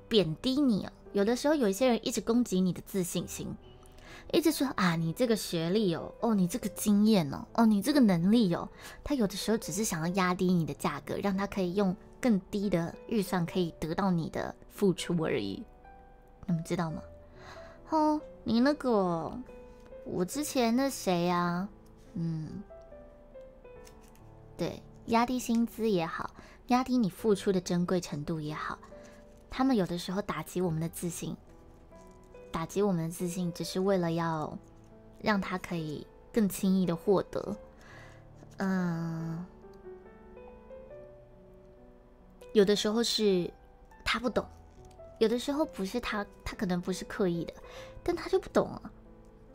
[0.07, 0.87] 贬低你。
[1.11, 3.55] 有的时候，有一些人一直攻击你的自信心，
[4.31, 8.67] 一直说啊，你这个学历哦，哦，你这个经验哦，哦，你这个能力哦，
[9.03, 15.61] 他有的时候只是想要压低你的价格，让他可以用更低的预算可以得到你的付出而已。
[16.45, 17.01] 你们知道吗？
[17.89, 19.37] 哦，你那个，
[20.05, 21.67] 我之前那谁呀？
[22.13, 22.63] 嗯，
[24.55, 26.31] 对，压低薪资也好，
[26.67, 28.79] 压低你付出的珍贵程度也好，
[29.49, 31.35] 他们有的时候打击我们的自信。
[32.53, 34.57] 打击我们的自信，只是为了要
[35.19, 37.57] 让他可以更轻易的获得。
[38.57, 39.45] 嗯，
[42.53, 43.51] 有的时候是
[44.05, 44.45] 他不懂，
[45.19, 47.53] 有的时候不是他，他可能不是刻意的，
[48.03, 48.91] 但他就不懂啊。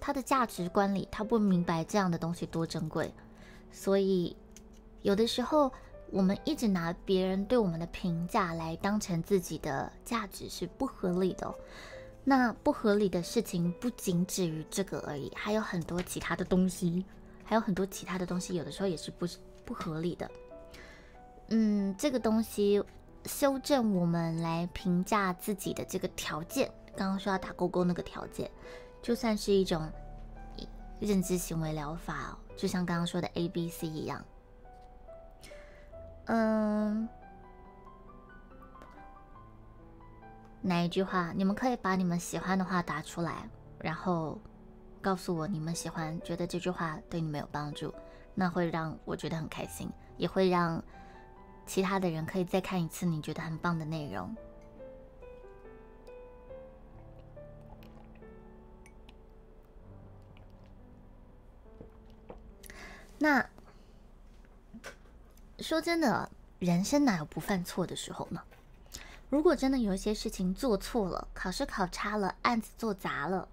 [0.00, 3.12] 他的价值观里，他不明白这样的东西多珍贵，
[3.72, 4.36] 所以
[5.02, 5.72] 有的时候
[6.10, 11.52] 我们一直拿别人对我们的评价来当成自己的价值，是不合理的。
[12.24, 17.04] 那不合理的事情不仅止于这个而已，还有很多其他的东西，
[17.42, 19.26] 还有很多其他的东西，有的时候也是不
[19.64, 20.30] 不合理的。
[21.48, 22.82] 嗯，这个东西
[23.24, 28.50] 修正我们来评价自己的这个条件，刚刚说要打勾勾那个条件，
[29.02, 29.90] 就算是一种
[31.00, 34.24] 认知行为疗法，哦就像刚刚说的 A B C 一样。
[36.26, 37.08] 嗯。
[40.60, 41.32] 哪一句话？
[41.34, 44.36] 你们可以把你们喜欢的话打出来，然后
[45.00, 47.94] 告诉我你们喜欢，觉得这句话对你们有帮助，
[48.34, 50.82] 那会让我觉得很开心，也会让
[51.68, 54.34] 其他的人可以再看一次你觉得很棒的内容。
[63.18, 63.46] 那
[65.58, 68.42] 说真的，人生哪有不犯错的时候呢？
[69.28, 73.46] 如果真的有一些事情做错了，考试考差了，案子做砸了，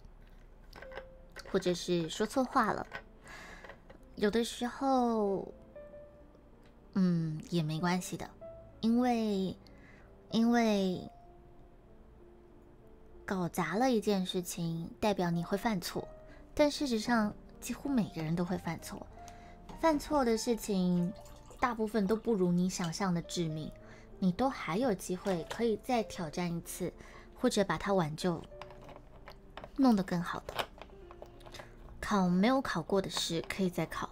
[1.52, 2.88] 或者是说错话了，
[4.16, 5.52] 有的时候，
[6.96, 8.30] 嗯，也没关系的，
[8.82, 9.56] 因为，
[10.32, 11.10] 因为
[13.26, 16.08] 搞砸了一件事情，代表你会犯错，
[16.54, 19.06] 但事实上，几乎每个人都会犯错，
[19.80, 21.14] 犯错的事情，
[21.60, 23.72] 大部分都不如你想象的致命。
[24.18, 26.92] 你都还有机会可以再挑战一次，
[27.38, 28.42] 或者把它挽救，
[29.76, 30.54] 弄得更好的。
[32.00, 34.10] 考没有考过的试可以再考，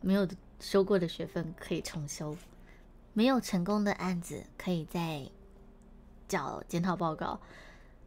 [0.00, 2.36] 没有的修过的学分可以重修，
[3.12, 5.28] 没有成功的案子可以再
[6.28, 7.40] 缴检讨报告。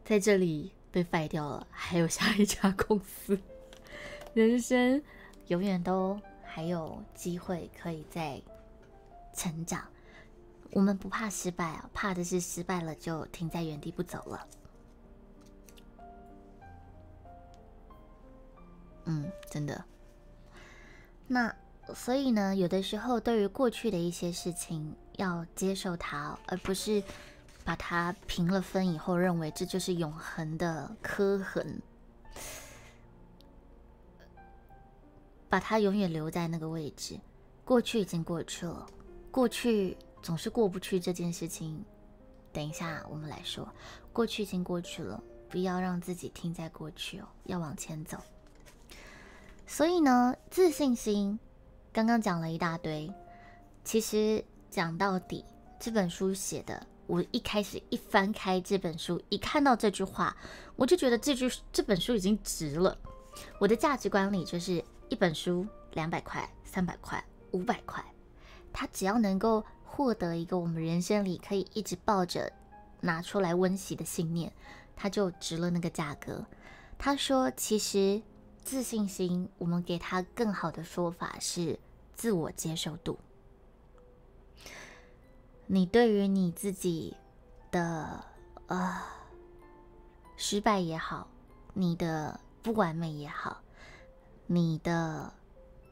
[0.04, 3.38] 在这里被废掉了，还有下一家公司。
[4.34, 5.02] 人生
[5.48, 8.40] 永远都还有机会可以再
[9.34, 9.86] 成长。
[10.72, 14.46] 我们不怕失败啊，怕的是失败了就停在原地不走了。
[19.04, 19.84] 嗯，真的。
[21.26, 21.54] 那
[21.92, 27.02] 所以呢，有的时候对于过去的一些事情，要接受它，而不是
[27.64, 31.82] 把它评了分以后认为这就是永恒的刻痕，
[35.48, 37.18] 把它永远留在那个位置。
[37.64, 38.86] 过去已经过去了，
[39.30, 39.96] 过去。
[40.22, 41.84] 总是过不去这件事情，
[42.50, 43.68] 等一下我们来说。
[44.10, 48.16] 过去已经过去了，不要让自己停在过去哦，要往前走。
[49.66, 51.38] 所以呢，自信心
[51.94, 53.08] 刚刚讲了一大堆，
[53.84, 55.44] 其实讲到底，
[55.78, 60.36] 这本书写的，我一开始一翻开这本书，一看到这句话，
[60.74, 62.98] 我就觉得这句这本书已经值了。
[63.60, 68.04] 我的价值观里就是一本书两百块、三百块、五百块，
[68.72, 69.64] 它只要能够。
[69.96, 72.52] 获得一个我们人生里可以一直抱着、
[73.00, 74.52] 拿出来温习的信念，
[74.96, 76.44] 它就值了那个价格。
[76.98, 78.20] 他说：“其实
[78.64, 81.78] 自信心，我们给他更好的说法是
[82.16, 83.18] 自我接受度。
[85.66, 87.16] 你对于你自己
[87.70, 88.24] 的
[88.66, 89.02] 呃
[90.36, 91.28] 失败也好，
[91.74, 93.60] 你的不完美也好，
[94.46, 95.32] 你的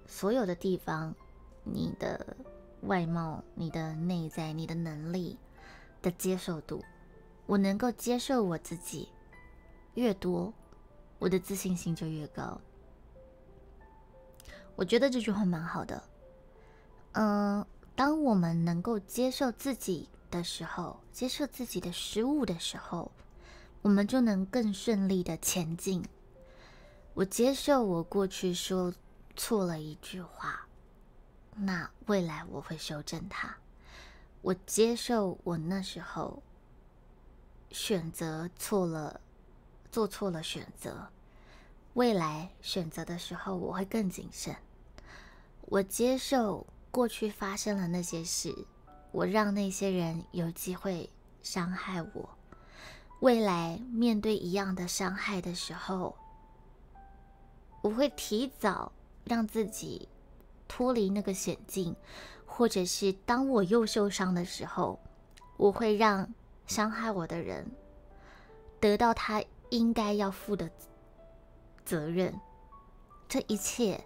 [0.07, 1.15] 所有的地方，
[1.63, 2.37] 你的。”
[2.83, 5.39] 外貌、你的内在、你的能力
[6.03, 6.83] 的接受度，
[7.47, 9.09] 我能够接受我自己
[9.95, 10.53] 越多，
[11.23, 12.61] 我的自信心就越高。
[14.75, 16.03] 我觉得这句话蛮好的。
[17.13, 17.65] 嗯，
[17.95, 23.13] 当我们能够接受自己的时候，接受自己的失误的时候，
[23.83, 26.05] 我们就能更顺利的前进。
[27.15, 28.93] 我接受我过去说
[29.37, 30.67] 错了一句话。
[31.55, 33.57] 那未来我会修正它。
[34.41, 36.43] 我接受我那时候
[37.71, 39.21] 选择错了，
[39.93, 41.09] 做错了选择。
[41.95, 44.57] 未来选择的时候，我会更谨慎。
[45.67, 48.53] 我接受过去发生了那些事，
[49.11, 51.11] 我让那些人有机会
[51.43, 52.31] 伤害我。
[53.21, 56.17] 未来面对一样的伤害的时候，
[57.83, 58.91] 我会提早
[59.25, 60.09] 让自己
[60.67, 61.95] 脱离那个险境，
[62.47, 64.99] 或者是当我又受伤的时候，
[65.59, 66.33] 我会让
[66.67, 67.71] 伤害我的人
[68.81, 69.43] 得到他
[69.73, 70.71] 应该要负的
[71.85, 72.39] 责任。
[73.27, 73.99] 这一切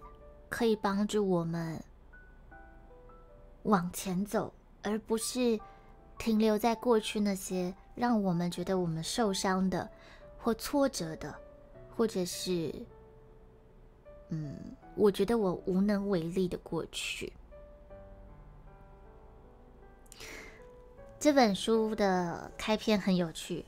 [0.47, 1.83] 可以帮助我们
[3.63, 5.59] 往前走，而不是
[6.17, 9.89] 停留在过去那些让我们觉得我们受伤的
[10.39, 11.35] 或挫折的，
[11.95, 12.73] 或者是。
[14.29, 14.55] 嗯，
[14.95, 17.31] 我觉得我无能为力的过去。
[21.19, 23.65] 这本书的开篇很有趣，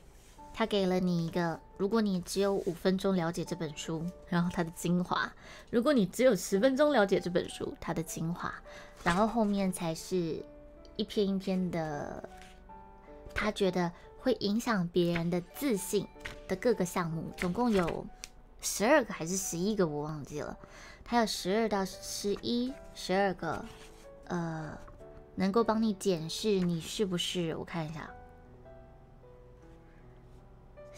[0.52, 5.16] 它给了你一个：如果你只有五分钟了解这本书，然后它的精华；
[5.70, 8.52] 如果你只有十分钟了解这本书，它的精华，
[9.02, 10.44] 然后后面才是
[10.96, 12.28] 一篇一篇的，
[13.32, 16.06] 他觉得会影响别人的自信
[16.46, 18.04] 的各个项目，总共有。
[18.60, 20.54] 十二个还是十一个，我忘记了。
[21.02, 23.64] 它有十二到十一，十二个，
[24.26, 24.76] 呃，
[25.34, 27.56] 能够帮你检视你是不是。
[27.56, 28.10] 我看一下，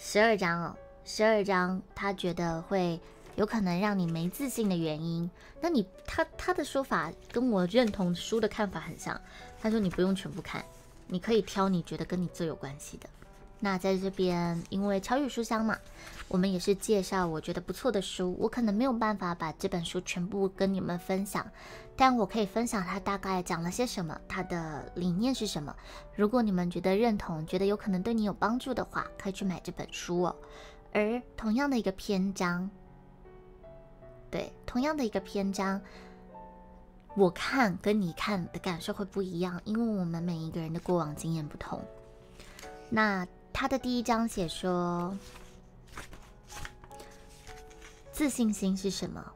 [0.04, 3.00] 十二章哦，十二章，他觉得会
[3.36, 5.30] 有可能让你没自信的原因。
[5.60, 9.18] 那你他他的说法跟我认同书的看法很像。
[9.60, 10.62] 他说你不用全部看，
[11.06, 13.08] 你可以挑你觉得跟你最有关系的。
[13.64, 15.78] 那在这边，因为超越书香嘛，
[16.26, 18.36] 我们也是介绍我觉得不错的书。
[18.40, 21.48] 我可能没有办法把这本书全部跟你们分享，
[21.96, 25.72] 但我可以分享它大概讲了些什么，它的理念是什么。
[26.16, 30.34] 如果你们觉得认同，觉得有可能对你有帮助的话，可以去买这本书哦。
[30.92, 32.68] 而同样的一个篇章，
[34.28, 35.80] 对，同样的一个篇章，
[37.14, 41.80] 我看跟你看的感受会不一样，因为我们每一个人的过往经验不同。
[42.90, 43.24] 那。
[43.52, 45.16] 他的第一章写说，
[48.10, 49.32] 自信心是什么？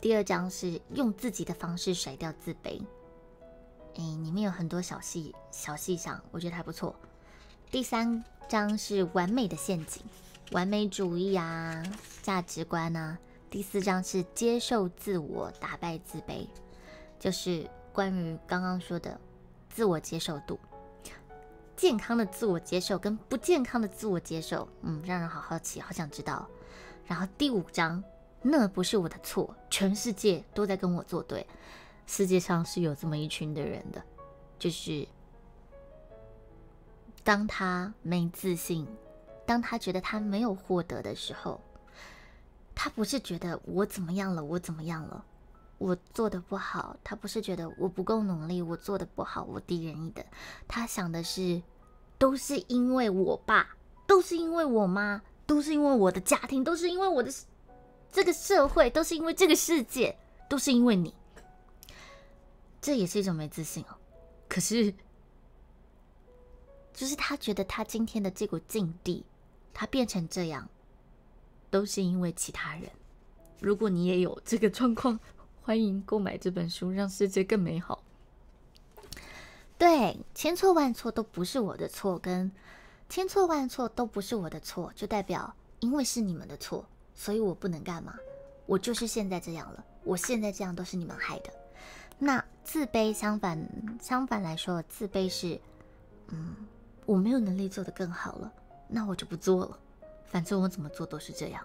[0.00, 2.82] 第二章是用自己的方式甩掉自卑。
[3.94, 6.94] 哎，里面有很多小细小细项，我觉得还不错。
[7.70, 10.02] 第三章是完美的陷阱，
[10.50, 11.82] 完美主义啊，
[12.22, 13.16] 价值观啊。
[13.48, 16.48] 第四章是接受自我，打败自卑，
[17.20, 19.20] 就是关于刚刚说的
[19.68, 20.58] 自我接受度。
[21.76, 26.48] 健康的自我接受跟不健康的自我接受，嗯，让人好好奇，好想知道。
[27.06, 28.02] 然后第五章，
[28.40, 31.46] 那不是我的错，全世界都在跟我作对。
[32.06, 34.02] 世界上是有这么一群的人的，
[34.58, 35.06] 就是
[37.24, 38.86] 当他没自信，
[39.46, 41.60] 当他觉得他没有获得的时候，
[42.74, 45.24] 他不是觉得我怎么样了，我怎么样了。
[45.82, 50.24] 我做的不好，他不是觉得我不够努力，我做的不好，我低人一等。
[50.68, 51.60] 他想的是，
[52.18, 53.76] 都是因为我爸，
[54.06, 57.32] 都是因为我妈，都是因为我的家庭，都是因为我的
[58.12, 60.16] 这个社会，都是因为这个世界，
[60.48, 61.12] 都是因为你。
[62.80, 63.96] 这也是一种没自信哦。
[64.48, 64.94] 可是，
[66.92, 69.24] 就是他觉得他今天的这股境地，
[69.74, 70.68] 他变成这样，
[71.70, 72.88] 都是因为其他人。
[73.60, 75.18] 如果你也有这个状况，
[75.64, 78.02] 欢迎购买这本书，让世界更美好。
[79.78, 82.50] 对，千错万错都不是我的错，跟
[83.08, 86.84] 千错万错都不是我的错，就代表因为是你们的错，
[87.14, 88.16] 所以我不能干嘛？
[88.66, 91.52] 我就是现在这样了，我现在这样都是你们害的。
[92.18, 93.64] 那自卑相反，
[94.00, 95.60] 相反来说，自卑是，
[96.28, 96.56] 嗯，
[97.06, 98.52] 我没有能力做得更好了，
[98.88, 99.78] 那我就不做了，
[100.26, 101.64] 反正我怎么做都是这样。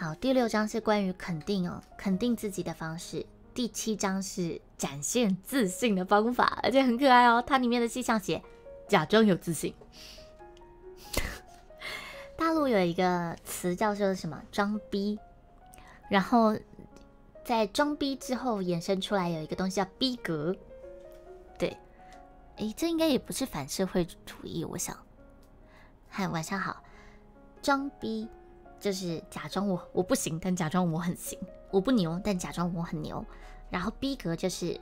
[0.00, 3.26] 好，第六章是关于肯定哦，肯定自己的方式。
[3.52, 7.42] 第七章是展现自信的方法，而且很可爱哦。
[7.44, 8.40] 它里面的细项写
[8.86, 9.74] 假装有自信。
[12.38, 15.18] 大陆有一个词叫做什么“装逼”，
[16.08, 16.56] 然后
[17.44, 20.54] 在装逼之后衍生出来有一个东西叫“逼格”。
[21.58, 21.76] 对，
[22.58, 24.96] 诶，这应该也不是反社会主义，我想。
[26.08, 26.84] 嗨，晚上好，
[27.60, 28.28] 装逼。
[28.80, 31.38] 就是假装我我不行，但假装我很行；
[31.70, 33.24] 我不牛，但假装我很牛。
[33.70, 34.78] 然后逼格就是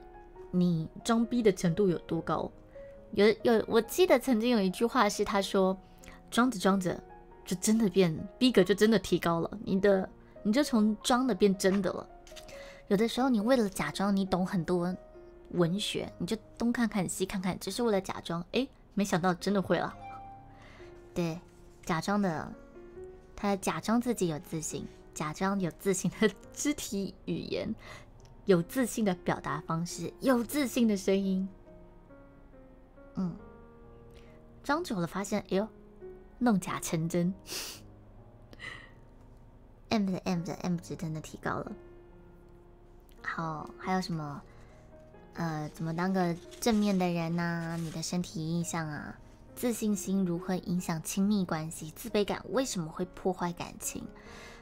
[0.50, 2.50] 你装逼的程度有多高。
[3.12, 5.76] 有有，我记得曾经有一句话是他说，
[6.30, 7.00] 装着装着
[7.44, 9.50] 就真的变逼格，就真的提高了。
[9.64, 10.08] 你的
[10.42, 12.06] 你就从装的变真的了。
[12.88, 14.94] 有的时候你为了假装你懂很多
[15.52, 18.44] 文学，你就东看看西看看，只是为了假装。
[18.52, 19.94] 哎，没想到真的会了。
[21.14, 21.40] 对，
[21.84, 22.52] 假装的。
[23.36, 24.84] 他假装自己有自信，
[25.14, 27.72] 假装有自信的 肢体语言，
[28.46, 31.46] 有自信的表达方式，有自信的声音。
[33.14, 33.36] 嗯，
[34.64, 35.68] 装久了发现，哎呦，
[36.38, 37.32] 弄假成真。
[39.90, 41.72] M 的 M 的 M 值真的提高了。
[43.22, 44.42] 好，还有什么？
[45.34, 47.76] 呃，怎么当个正面的人呢？
[47.78, 49.14] 你的身体印象啊，
[49.56, 51.90] 自信心如何影响亲密关系？
[51.96, 54.04] 自卑感为什么会破坏感情？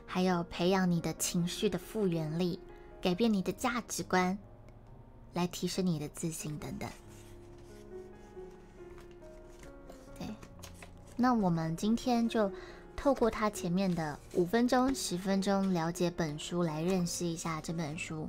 [0.07, 2.61] 还有培养你的情绪的复原力，
[3.03, 4.39] 改变你的价值观，
[5.33, 6.89] 来提升你的自信等等。
[10.17, 10.29] 对，
[11.17, 12.53] 那我们今天就
[12.95, 18.29] 透过他前面的五分钟、十分钟了解本书，来认识一下这本书。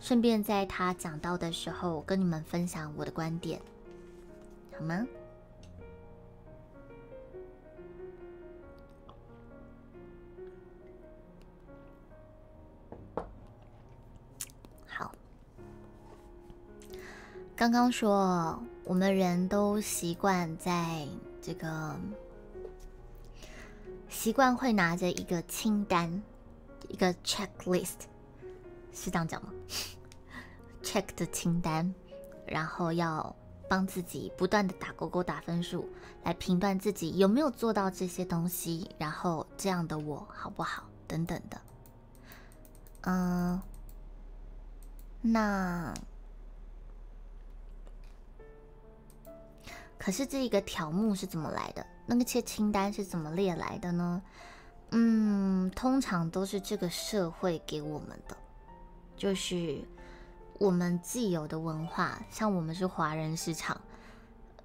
[0.00, 3.60] 顺便在他讲到的时候，跟你们分享我的观点，
[4.76, 5.06] 好吗？
[17.60, 21.06] 刚刚说，我们人都习惯在
[21.42, 21.94] 这个
[24.08, 26.22] 习惯会拿着一个清单，
[26.88, 28.06] 一个 checklist。
[28.94, 29.52] 是这样讲吗
[30.82, 31.94] ？check 的清单，
[32.46, 33.36] 然后要
[33.68, 35.86] 帮自己不断的打勾勾、打分数，
[36.24, 41.60] 来评断自己有没有做到这些东西，然后这样的我好不好等等的。
[43.02, 43.60] 嗯，
[45.20, 45.92] 那
[50.00, 51.86] 可是这个条目是怎么来的？
[52.06, 54.22] 那个切清单是怎么列来的呢？
[54.92, 58.34] 嗯，通常都是这个社会给我们的。
[59.14, 59.84] 就是
[60.58, 63.78] 我们既有的文化，像我们是华人市场，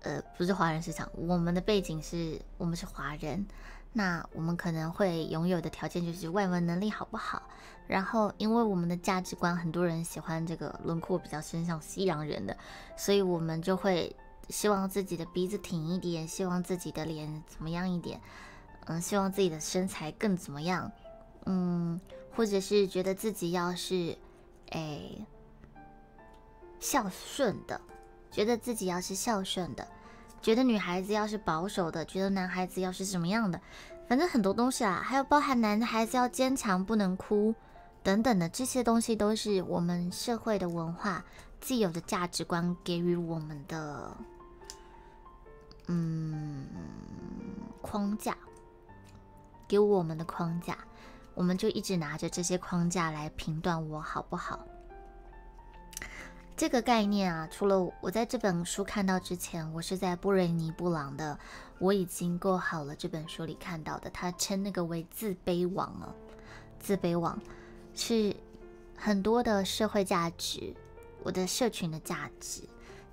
[0.04, 3.46] 呃，不是华人市场，我们的背景是我们是华人，
[3.92, 7.44] 那我们可能会拥有的条件就是外文能力好不好？
[7.86, 12.58] 然后，因为我们的价值观，很多人喜欢这个轮廓比较深像西洋人的，
[12.98, 14.16] 所以我们就会
[14.50, 18.20] 希望自己的鼻子挺一点，希望自己的脸怎么样一点，
[18.86, 20.92] 嗯，希望自己的身材更怎么样，
[21.46, 22.00] 嗯，
[22.36, 24.18] 或者是觉得自己要是。
[24.72, 25.00] 哎，
[26.80, 27.80] 孝顺的，
[28.32, 29.88] 觉得自己要是孝顺的，
[30.42, 33.62] 觉得女孩子要是保守的，觉得男孩子要是什么样的，
[34.08, 37.54] 反正很多东西啊，还有包含男孩子要坚强，不能哭
[38.02, 41.24] 等等的这些东西，都是我们社会的文化
[41.62, 44.18] 既有的价值观给予我们的，
[45.88, 46.66] 嗯，
[47.82, 48.38] 框架，
[49.68, 50.78] 给我们的框架。
[51.34, 54.66] 我们就一直拿着这些框架来评断我好不好？
[56.56, 61.34] 这个概念啊，除了我在这本书看到之前，我是在布瑞尼布朗的
[61.80, 64.10] 《我已经够好了》这本书里看到的。
[64.12, 66.16] 他称那个为“自卑网”啊
[66.80, 67.38] ，“自卑网”
[67.94, 68.34] 是
[68.96, 70.74] 很多的社会价值，
[71.22, 72.62] 我的社群的价值。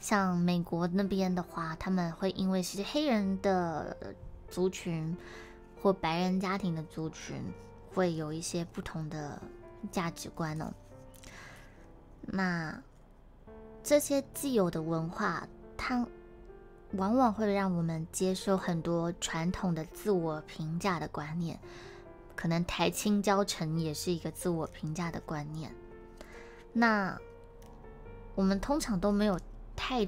[0.03, 3.97] 像美国那边的话，他们会因为是黑人的
[4.51, 5.17] 族群
[5.81, 7.43] 或白人家庭的族群。
[7.95, 9.39] 会有一些不同的
[9.91, 10.73] 价值观哦。
[12.23, 12.83] 那
[13.85, 15.47] 这些既有的文化，
[15.77, 16.07] 它
[16.93, 21.61] 往往会让我们接受很多传统的自我评价的观念。
[22.35, 25.71] 可能台青教成也是一个自我评价的观念。
[26.73, 27.21] 那
[28.35, 29.39] 我们通常都没有
[29.77, 30.07] 太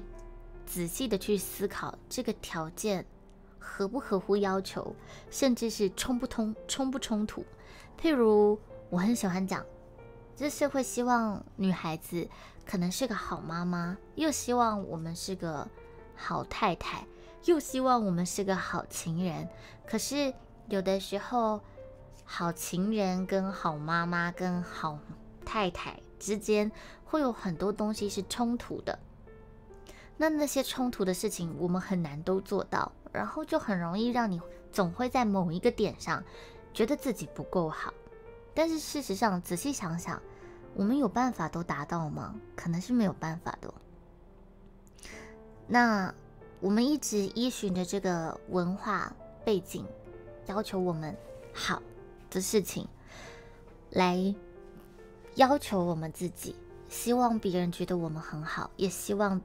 [0.65, 3.05] 仔细的去思考这个条件
[3.59, 4.95] 合不合乎要求，
[5.29, 7.45] 甚至是冲不通、冲不冲突。
[7.99, 8.59] 譬如，
[8.89, 9.65] 我很喜欢讲，
[10.35, 12.27] 这社会希望女孩子
[12.65, 15.67] 可能是个好妈妈，又希望我们是个
[16.15, 17.05] 好太太，
[17.45, 19.47] 又希望我们是个好情人。
[19.85, 20.33] 可是
[20.67, 21.61] 有的时候，
[22.23, 24.97] 好情人跟好妈妈跟好
[25.45, 26.71] 太太之间
[27.03, 28.97] 会有很多东西是冲突的。
[30.17, 34.41] 那那些冲突的事情，我们很难都做到，然后就很容易让你
[34.71, 36.23] 总会在某一个点上。
[36.73, 37.93] 觉得自己不够好，
[38.53, 40.21] 但是事实上，仔细想想，
[40.73, 42.35] 我们有办法都达到吗？
[42.53, 43.73] 可能是没有办法的。
[45.67, 46.13] 那
[46.59, 49.85] 我们一直依循着这个文化背景，
[50.47, 51.15] 要求我们
[51.53, 51.81] 好
[52.29, 52.85] 的事情，
[53.91, 54.35] 来
[55.35, 56.57] 要求我们自己，
[56.89, 59.39] 希望别人觉得我们很好，也希望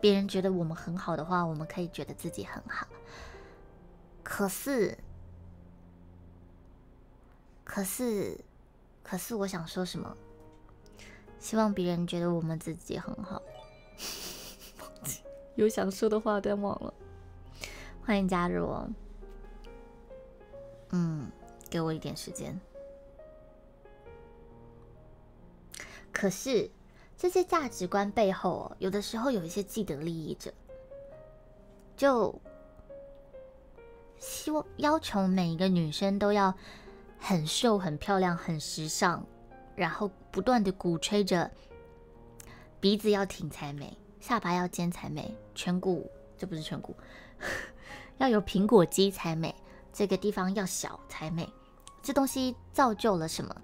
[0.00, 2.86] 别人觉得我们很好的话，我们可以觉得自己很好。
[4.22, 4.96] 可是。
[7.62, 8.36] 可是，
[9.04, 10.16] 可是我想说什么？
[11.38, 13.40] 希望别人觉得我们自己很好。
[15.54, 16.92] 有想说的话，但忘了。
[18.04, 18.90] 欢迎加入哦。
[20.90, 21.30] 嗯，
[21.70, 22.58] 给我一点时间。
[26.12, 26.68] 可是
[27.20, 30.50] 这些价值观背后，有的时候有一些既得利益者，
[31.94, 32.34] 就
[34.18, 36.54] 希望要求每一个女生都要
[37.18, 39.22] 很瘦、很漂亮、很时尚，
[39.76, 41.50] 然后不断的鼓吹着
[42.80, 46.96] 鼻子要挺才美，下巴要尖才美，颧骨这不是颧骨，
[48.16, 49.54] 要有苹果肌才美，
[49.92, 51.46] 这个地方要小才美。
[52.02, 53.54] 这东西造就了什么？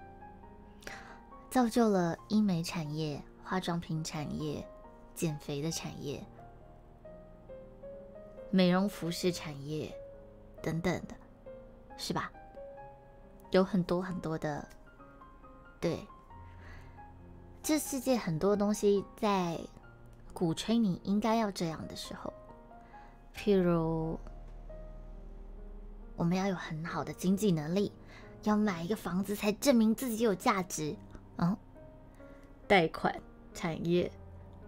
[1.49, 4.67] 造就了医美产业、化妆品产业、
[5.15, 6.21] 减肥的产业、
[8.51, 9.97] 美容服饰产业
[10.61, 11.15] 等等的，
[11.97, 12.33] 是吧？
[13.53, 14.69] 有很多很多的，
[15.81, 16.05] 对，
[17.63, 19.57] 这世界很多东西在
[20.35, 22.33] 鼓吹你应该要这样的时候，
[23.33, 24.19] 譬如
[26.17, 27.93] 我们要有很好的经济能力，
[28.43, 30.97] 要买一个房子才证明自己有价值。
[31.37, 31.57] 嗯，
[32.67, 33.15] 贷款
[33.57, 34.13] 产业，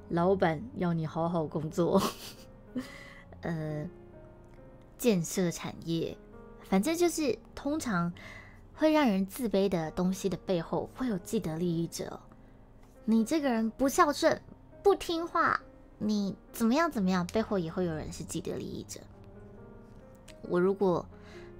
[0.08, 2.02] 老板要你好好工作。
[3.42, 3.86] 呃，
[4.96, 6.16] 建设产业，
[6.64, 8.12] 反正就是通常
[8.74, 12.18] 会让人自卑的东西的背后，会有既得利益者。
[13.04, 14.40] 你这个人不孝顺、
[14.82, 15.60] 不听话，
[15.98, 19.00] 你怎么样怎么样，背后也会有人是既得利益者。
[20.42, 21.04] 我如果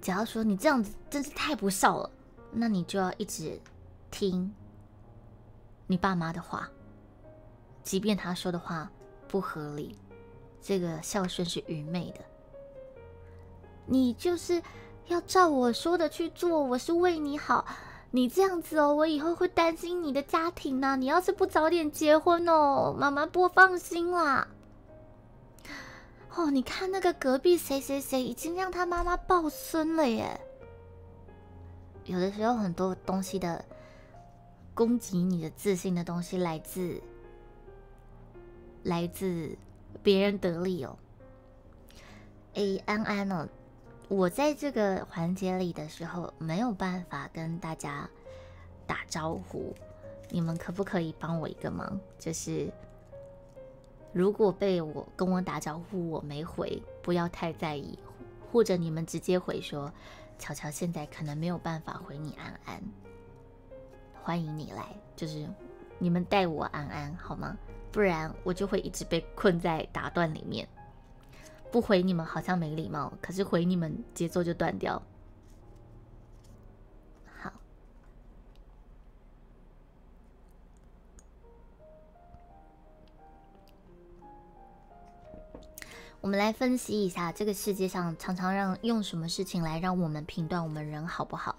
[0.00, 2.10] 只要说你这样子真是太不孝了，
[2.52, 3.60] 那你就要一直
[4.10, 4.52] 听。
[5.86, 6.68] 你爸妈的话，
[7.88, 8.90] 即便他说的话
[9.28, 9.96] 不合理，
[10.60, 12.20] 这个孝顺是愚昧的。
[13.86, 14.62] 你就是
[15.06, 17.64] 要照我说的去做，我是为你好。
[18.10, 20.96] 你这样子哦，我以后会担心你的家庭呢。
[20.96, 24.46] 你要是不早点结婚哦，妈妈不放心啦。
[26.34, 30.38] 哦，你看那个隔壁谁谁谁已经让他妈妈抱孙了耶。
[32.04, 33.64] 有的时候很多东西的。
[34.74, 37.02] 攻击你的自信的东西来自
[38.88, 39.54] 来自
[40.02, 40.96] 别人得利哦。
[42.54, 43.46] 哎，安安哦，
[44.08, 48.08] 我在这个环节里的时候没有办法跟大家
[48.86, 49.74] 打招呼，
[50.30, 52.00] 你们可不可以帮我一个忙？
[52.18, 52.72] 就是
[54.14, 57.98] 如果被我跟我打招呼我没回，不要太在意，
[58.50, 59.92] 或者你们直接回说，
[60.38, 62.82] 巧巧现在可能没有办法回你安安。
[64.22, 65.46] 欢迎你来，就是
[65.98, 67.54] 你们带我安安好吗？
[67.98, 70.68] 不然我就会一直被困在打断里面。
[71.72, 75.02] 不回你们好像没礼貌，可是回你们节奏就断掉。
[77.42, 77.52] 好，
[86.20, 91.56] 我们来分析一下这个世界上常常让用什么事情来让我们评断我们人好不好。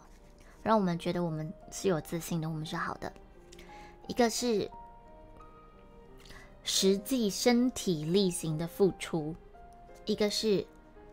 [0.63, 3.11] 让我们觉得我们是有自信的，我们是好的。
[4.07, 4.71] 一个是
[6.71, 9.35] 实际身体力行的付出，
[10.05, 10.63] 一个是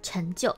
[0.03, 0.55] 成就。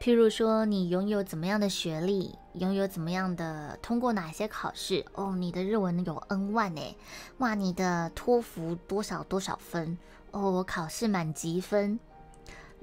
[0.00, 5.06] 譬如说，你拥有怎么样的学历，拥有怎么样的通过哪些考试？
[5.14, 6.96] 哦，你的日文有 N 万诶，
[7.38, 9.96] 哇，你的托福多少多少分？
[10.32, 12.00] 哦，我考试满级分。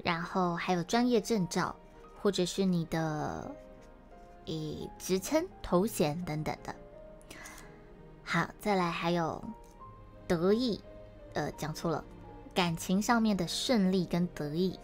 [0.02, 1.76] 然后还有专业证照，
[2.22, 3.54] 或者是你的。
[4.46, 6.74] 以职称、头衔等等的。
[8.24, 9.44] 好，再来还有
[10.26, 10.80] 得意，
[11.34, 12.04] 呃，讲错了，
[12.54, 14.78] 感情上面的顺利跟得意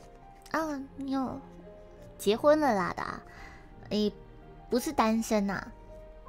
[0.51, 1.41] 啊，你有
[2.19, 3.03] 结婚了啦的，
[3.91, 4.13] 诶，
[4.71, 5.63] 不是单身呐？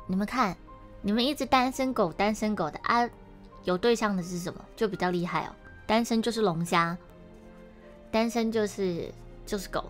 [0.07, 0.55] 你们看，
[1.01, 3.09] 你们一直单身狗、单身狗的啊，
[3.63, 4.63] 有对象的是什么？
[4.75, 5.55] 就比较厉害哦。
[5.85, 6.97] 单身就是龙虾，
[8.11, 9.13] 单身就是
[9.45, 9.85] 就是狗，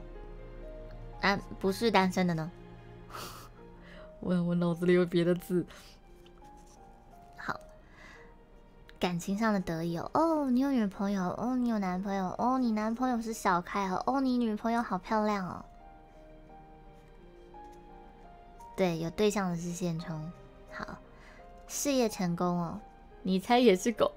[1.22, 2.52] 啊，不是单身的呢？
[4.20, 5.66] 我我脑子里有别的字。
[9.04, 15.66] 感情上的得意哦，你有女朋友哦，你有男朋友哦，你男朋友是小开哦，哦，你女朋友好漂亮哦。
[18.78, 20.32] 对，有对象的是现充。
[20.72, 20.88] 好，
[21.68, 22.80] 事业成功哦，
[23.24, 24.10] 你猜也是狗，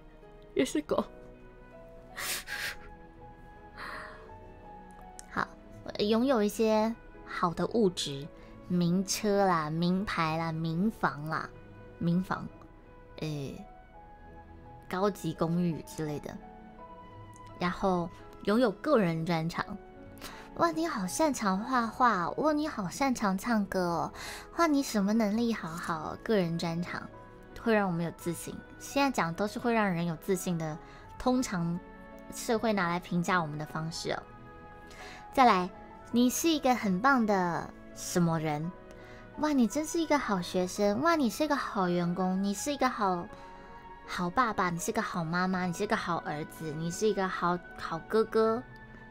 [0.56, 1.04] 也是狗。
[5.30, 5.46] 好，
[5.98, 6.94] 拥有一些
[7.26, 8.26] 好的物质。
[8.68, 11.50] 名车啦，名牌啦，名房啦，
[11.98, 12.48] 名房，
[13.18, 13.62] 诶，
[14.90, 16.36] 高级公寓之类的。
[17.58, 18.10] 然后
[18.44, 19.64] 拥有个人专长，
[20.56, 24.12] 哇，你好擅长画画，哇，你好擅长唱歌，
[24.56, 26.16] 哇，你什么能力好好？
[26.24, 27.02] 个人专长
[27.62, 28.54] 会让我们有自信。
[28.78, 30.76] 现在讲都是会让人有自信的，
[31.18, 31.78] 通常
[32.34, 34.22] 社会拿来评价我们的方式哦。
[35.32, 35.70] 再来，
[36.10, 37.70] 你是一个很棒的。
[37.94, 38.72] 什么人？
[39.40, 41.02] 哇，你真是一个好学生！
[41.02, 43.26] 哇，你是一个好员工，你是一个好
[44.12, 48.60] 好爸爸，你是个好妈妈，你是个好儿子，你是一个好好哥哥，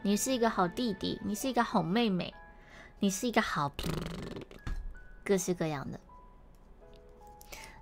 [0.02, 2.34] 你是一个好弟弟，你是一个好妹妹，
[2.98, 3.72] 你是一个好
[5.24, 5.98] 各式各样的。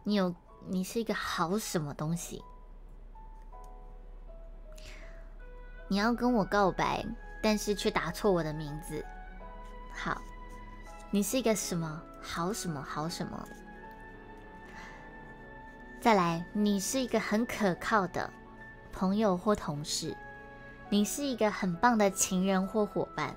[0.05, 0.33] 你有，
[0.69, 2.41] 你是一个好什么东西？
[5.89, 7.05] 你要跟我告白，
[7.43, 9.05] 但是却打错我的名字。
[9.93, 10.23] 好，
[11.11, 13.49] 你是一个什么好什么好什么？
[16.01, 18.31] 再来，你是一个很可靠的
[18.93, 20.17] 朋友或同事，
[20.89, 23.35] 你是一个很棒的情人或伙伴，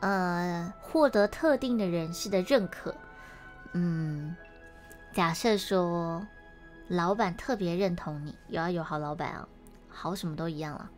[0.00, 2.94] 呃，获得特定的人士的认可。
[3.72, 4.36] 嗯，
[5.12, 6.24] 假设说
[6.86, 9.48] 老板特别认同你，有啊有好老板啊，
[9.88, 10.88] 好什么都一样了。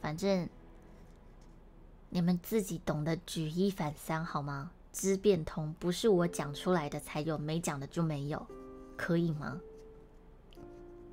[0.00, 0.48] 反正
[2.10, 4.72] 你们自己懂得举一反三好吗？
[4.92, 8.44] 知变通不是我讲出来的才有，没讲的就没有，
[8.96, 9.58] 可以吗？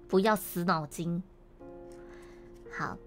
[0.07, 1.21] 不要死脑筋。
[2.71, 2.97] 好，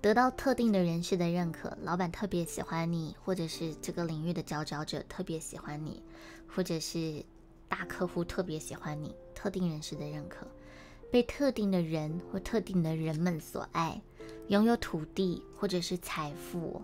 [0.00, 6.02] 得到特定的人士的认可，老板特别喜欢你，或者是这个领域的佼佼者特别喜欢你，
[6.46, 7.24] 或者是
[7.68, 10.46] 大客户特别喜欢你，特定人士的认可，
[11.10, 14.00] 被特定的人或特定的人们所爱。
[14.48, 16.82] 拥有土地或者是财富，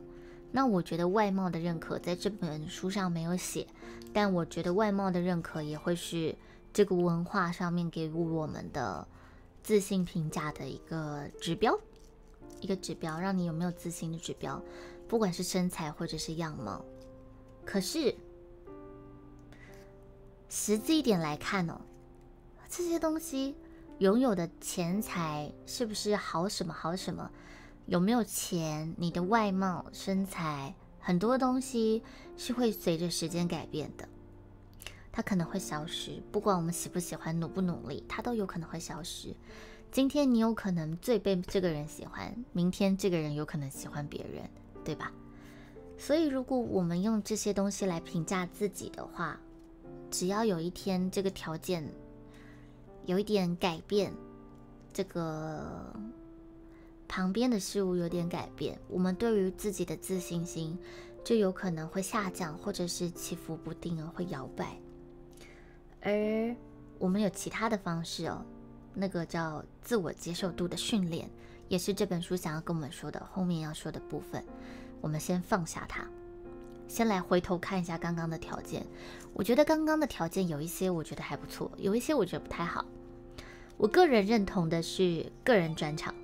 [0.53, 3.67] 那我觉得外貌的认可在这本书上没有写，
[4.13, 6.35] 但我觉得外貌的认可也会是
[6.77, 9.09] 这个文化上面给我们的
[9.63, 11.75] 自信评价的一个指标，
[12.61, 14.63] 一个指标，让你有没有自信的指标，
[15.09, 16.85] 不管是身材或者是样貌。
[17.65, 18.15] 可是
[20.51, 21.81] 实际一点来看哦，
[22.69, 23.57] 这些东西
[24.01, 27.31] 拥有的钱财是不是好什么好什么？
[27.87, 28.95] 有没有钱？
[28.99, 32.03] 你的外貌、身材，很多东西
[32.37, 34.07] 是会随着时间改变的，
[35.17, 36.23] 它可能会消失。
[36.31, 39.35] 不管我们喜不喜欢、努不努力，它都有可能会消失。
[39.91, 44.47] 今天你有可能最被这个人喜欢，明天这个人有可能喜欢别人，
[44.85, 45.11] 对吧？
[45.97, 49.41] 所以，如果我们用这些东西来评价自己的话，
[50.11, 51.83] 只要有一天这个条件
[53.07, 54.13] 有一点改变，
[54.93, 55.95] 这个。
[57.09, 60.77] 旁边的事物有点改变，我们对于自己的自信心
[61.25, 64.77] 就有可能会下降，或者是起伏不定而会摇摆。
[66.03, 66.55] 而
[66.99, 68.45] 我们有其他的方式哦，
[68.95, 71.29] 那个叫自我接受度的训练，
[71.69, 74.45] 也是这本书想要跟我们说的后面要说的部分。
[75.01, 76.05] 我们先放下它，
[76.89, 78.87] 先来回头看一下刚刚的条件。
[79.35, 82.85] 我觉得刚刚的条件有一些我觉得还不错，有一些我觉得不太好。
[83.77, 86.15] 我个人认同的是个人专场。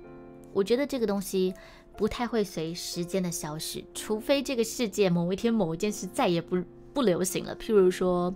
[0.53, 1.53] 我觉得这个东西
[1.95, 6.63] 不太会随时间的消失，除非这个世界某一天某一件事再也不
[6.93, 7.55] 不流行了。
[7.55, 8.33] 譬如说，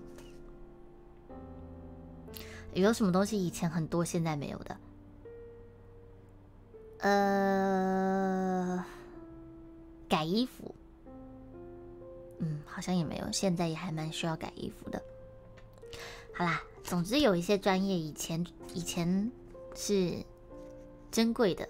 [2.73, 4.77] 有什么东西以前很多现在没有的？
[6.99, 8.83] 呃，
[10.09, 10.73] 改衣服，
[12.39, 15.01] 嗯，好像也没有，现在也还蛮需要改衣服的。
[16.33, 19.31] 好啦，总之有一些专业以前以前
[19.75, 20.13] 是
[21.11, 21.67] 珍贵的。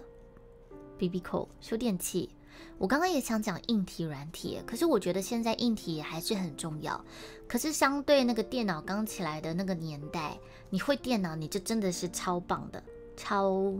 [0.98, 2.28] B B 扣修电器，
[2.76, 7.04] 我刚刚也想讲硬体软体，可是我觉得现在硬体还是很重要。
[7.48, 10.38] 可是相对那个电脑刚起来的那个年代，
[10.70, 12.80] 你会电脑，你就真的是超棒的，
[13.16, 13.74] 超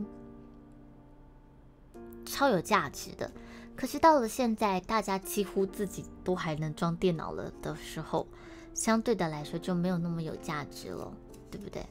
[2.25, 3.31] 超有价值的。
[3.75, 8.27] 可是到了现在，大家几乎自己都还能装电脑了的时候，
[8.73, 11.13] 相对的来说就没有那么有价值了，
[11.51, 11.85] 对不对？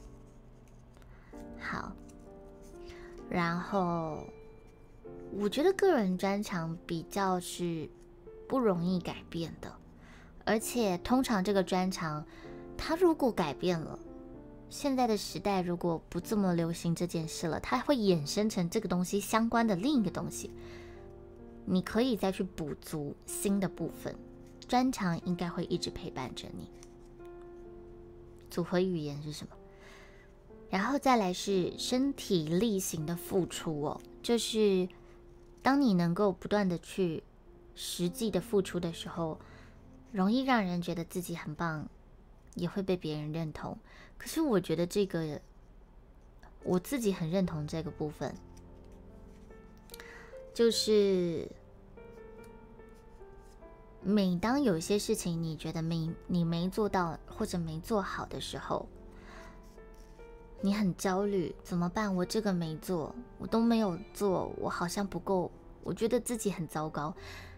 [1.59, 1.91] 好，
[3.29, 4.23] 然后。
[5.31, 7.87] 我觉得个人专长比较是
[8.47, 9.71] 不容易改变的，
[10.45, 12.25] 而且通常这个专长，
[12.77, 13.97] 它如果改变了，
[14.69, 20.51] 现在的时代如果不这么流行这件事了，它会衍生成这个东西相关的另一个东西，
[21.65, 24.15] 你可以再去补足新的部分，
[24.67, 26.69] 专长应该会一直陪伴着你。
[28.49, 29.51] 组合语言是什么？
[30.69, 34.87] 然后再来是身体力行的付出哦，就是。
[35.61, 37.21] 当你能够不断的去
[37.75, 39.37] 实际的付出的时候，
[40.11, 41.87] 容易让人觉得自己很棒，
[42.55, 43.77] 也会被别人认同。
[44.17, 45.39] 可是我觉得这个
[46.63, 48.33] 我自己很认同这个部分，
[50.53, 51.47] 就是
[54.01, 58.87] 每当有些事情你觉得没你没做到或者没做好的时候。
[60.61, 62.13] 你很焦虑，怎么办？
[62.13, 65.49] 我这个没做，我都没有做，我好像不够，
[65.85, 67.15] 我觉得自己很糟糕。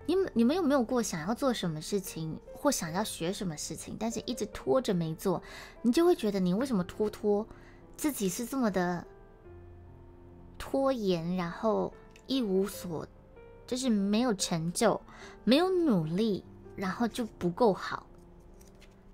[0.07, 5.41] 你们你们有没有过想要做什么事情或想要学什么事情，但是一直拖着没做，
[5.81, 7.47] 你就会觉得你为什么拖拖，
[7.95, 9.05] 自己是这么的
[10.57, 11.93] 拖延，然后
[12.27, 13.07] 一无所，
[13.65, 14.99] 就是没有成就，
[15.43, 16.43] 没有努力，
[16.75, 18.05] 然后就不够好，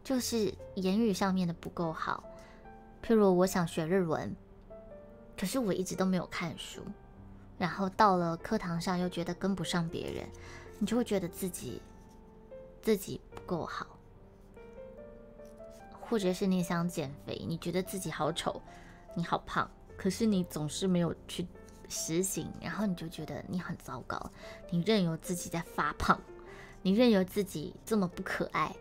[0.03, 2.23] 就是言语上面的不够好。
[3.03, 4.35] 譬如我想学日文，
[5.37, 6.81] 可是我一直都没有看书，
[7.57, 10.27] 然后到了课堂上又觉得跟不上别人。
[10.79, 11.81] 你就会觉得自己
[12.81, 13.87] 自己不够好，
[15.99, 18.61] 或者是你想减肥，你觉得自己好丑，
[19.15, 21.45] 你好胖，可是你总是没有去
[21.89, 24.31] 实行，然后你就觉得你很糟糕，
[24.69, 26.19] 你任由自己在发胖，
[26.81, 28.75] 你任由自己这么不可爱。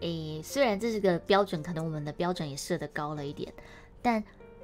[0.00, 3.52] 诶，虽然这是个标准，可能我们的标准也设得高了一点，
[4.00, 4.22] 但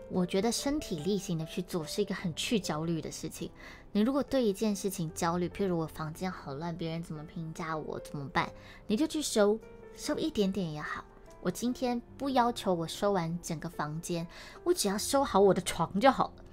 [0.08, 3.50] 我觉得身体力行的去做是一个很去焦虑的事情。
[3.96, 8.50] 你如果对一件事情焦虑，譬如我房间好乱，别人怎么评价我怎么办？
[8.88, 9.56] 你就去收，
[9.94, 11.04] 收一点点也好。
[11.40, 14.26] 我今天不要求我收完整个房间，
[14.64, 16.44] 我只要收好我的床就好了。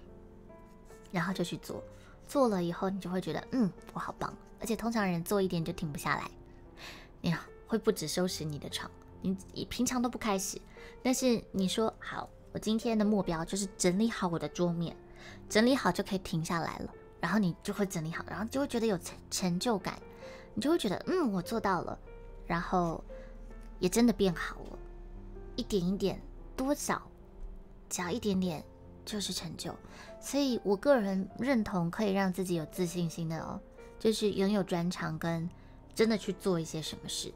[1.11, 1.83] 然后就去做，
[2.27, 4.31] 做了以后你就会觉得，嗯，我好棒。
[4.59, 6.29] 而且通常人做一点就停不下来，
[7.21, 7.33] 你
[7.65, 8.91] 会不止收拾你的床，
[9.23, 10.61] 你平常都不开始，
[11.01, 14.95] 但是你说好，我今天的目标就是整理好我的桌面，
[15.49, 16.93] 整理好就可以停下来了。
[17.21, 19.97] 然后你就会整理好，然后就会觉得有成成就感，
[20.55, 21.97] 你就会觉得嗯，我做到了，
[22.47, 23.01] 然后
[23.79, 24.79] 也真的变好了，
[25.55, 26.19] 一点一点，
[26.57, 27.01] 多少，
[27.87, 28.63] 只要一点点
[29.05, 29.73] 就是成就。
[30.19, 33.59] 所以我个人认同可以让自己有自信心的哦，
[33.99, 35.47] 就是拥有专长跟
[35.93, 37.31] 真的去做一些什么事，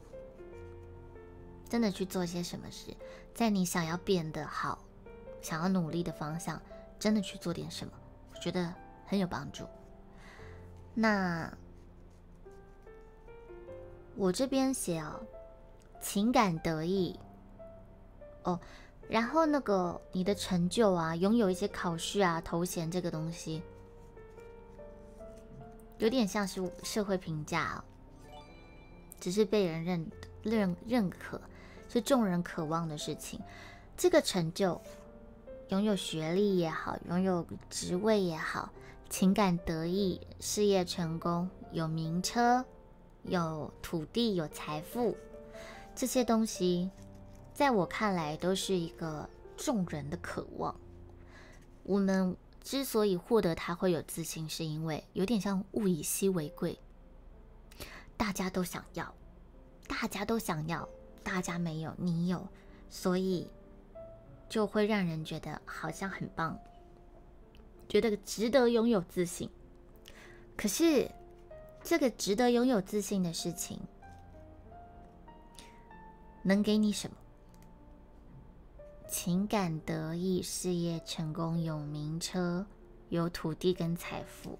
[1.68, 2.94] 真的去做一些什么事，
[3.34, 4.78] 在你想要变得好、
[5.40, 6.60] 想要努力的方向，
[6.98, 7.92] 真的去做点什么，
[8.34, 8.72] 我觉得
[9.06, 9.64] 很有帮助。
[10.98, 11.52] 那
[14.16, 15.20] 我这边写哦，
[16.00, 17.14] 情感得意
[18.44, 18.58] 哦，
[19.06, 23.62] 然后那个你的成就啊，拥有一些考试啊、头衔这个东西，
[25.98, 27.84] 有点像是社会评价哦，
[29.20, 30.10] 只是被人认
[30.42, 31.38] 认认可，
[31.90, 33.38] 是众人渴望的事情。
[33.98, 34.80] 这个成就，
[35.68, 38.72] 拥有学历也好，拥有职位也好。
[39.08, 42.64] 情感得意，事业成功，有名车，
[43.22, 45.16] 有土地，有财富，
[45.94, 46.90] 这些东西，
[47.54, 50.74] 在我看来都是一个众人的渴望。
[51.84, 56.78] 我们之所以获得它会有自信，是因为有点像物以稀为贵，
[58.16, 59.14] 大家都想要，
[59.86, 60.86] 大家都想要，
[61.22, 62.46] 大家没有，你有，
[62.90, 63.48] 所以
[64.48, 66.58] 就会让人觉得好像很棒。
[67.88, 69.48] 觉得值得拥有自信，
[70.56, 71.10] 可是
[71.82, 73.78] 这个值得拥有自信的事情，
[76.42, 77.16] 能给你什么？
[79.08, 82.66] 情感得意、事业成功、有名车、
[83.08, 84.58] 有土地跟财富，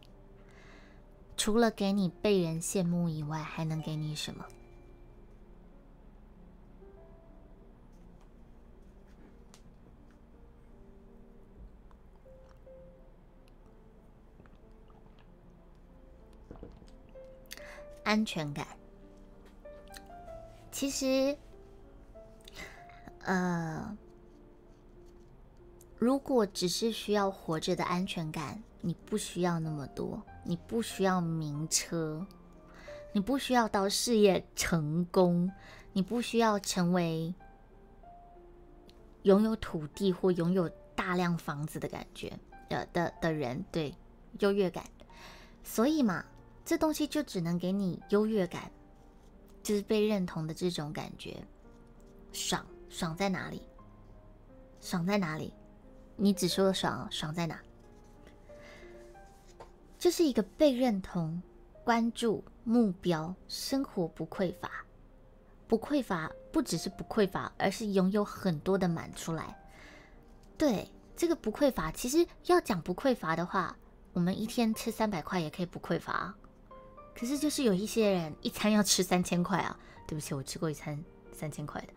[1.37, 4.47] 除了给你被人羡慕以外，还能给你什么？
[18.07, 18.64] 安全感，
[20.70, 21.36] 其实，
[23.24, 23.98] 呃，
[25.98, 32.24] 如果只是需要活着的安全感，你不需要那么多，你不需要名车，
[33.11, 35.50] 你不需要到事业成功，
[35.92, 37.34] 你不需要成为
[39.24, 42.38] 拥有土地或拥有大量房子的感觉
[42.68, 43.92] 的的的人，对
[44.38, 44.84] 优越感，
[45.64, 46.24] 所以嘛。
[46.67, 48.69] 这东西就只能给你优越感，
[49.62, 51.41] 就是被认同的这种感觉，
[52.33, 53.62] 爽爽在哪里？
[54.81, 55.55] 爽在哪里？
[56.17, 57.62] 你只说了爽，爽在哪？
[59.97, 61.41] 就是一个被认同、
[61.85, 64.85] 关注、目标、生活不匮乏，
[65.69, 69.57] 不匮乏不只是不匮乏，而是拥有很多的满出来。
[70.59, 73.77] 对，这个不匮乏，其实要讲不匮乏的话，
[74.12, 76.35] 我们一天吃三百块也可以不匮乏。
[77.19, 79.79] 可是，就是有一些人一餐要吃三千块啊！
[80.07, 81.03] 对不起，我吃过一餐
[81.33, 81.89] 三千块的。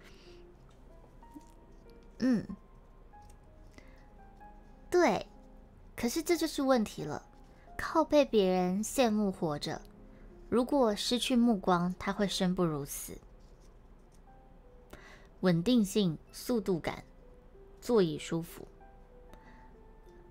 [2.20, 2.48] 嗯，
[4.90, 5.28] 对。
[5.96, 7.26] 可是这就是问题了，
[7.78, 9.82] 靠被别人羡慕活着，
[10.48, 13.18] 如果失去目光，他会生不如死。
[15.42, 17.04] 稳定性、速度感、
[17.82, 18.66] 座椅舒服。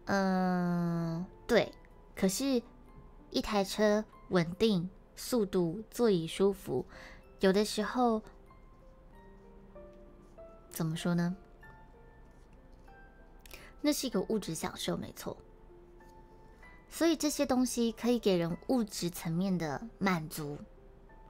[0.06, 1.70] 嗯，对。
[2.16, 2.62] 可是，
[3.30, 4.02] 一台车。
[4.28, 6.84] 稳定、速度、座椅舒服，
[7.40, 8.22] 有的时候
[10.70, 11.36] 怎么说呢？
[13.80, 15.36] 那是一个物质享受，没错。
[16.90, 20.58] 所以这些东西可以给人物质层面的满足，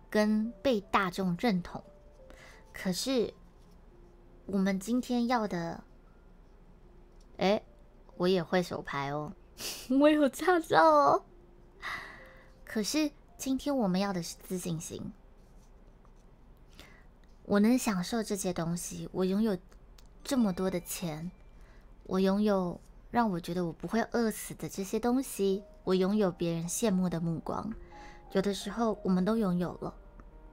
[0.09, 1.83] 跟被大众认同。
[2.73, 3.35] 可是
[4.47, 5.83] 我们今天要的，
[7.37, 7.63] 哎，
[8.17, 9.33] 我也会手牌哦，
[10.01, 11.25] 我有驾照哦。
[12.69, 15.13] 可是今天我们要的是自信心。
[17.47, 19.59] 我能享受这些东西，我拥有
[20.23, 21.33] 这么多的钱，
[22.05, 22.81] 我拥有。
[23.11, 27.73] 让我觉得我不会饿死的这些东西，我拥有别人羡慕的目光。
[28.33, 29.95] 有的时候我们都拥有了，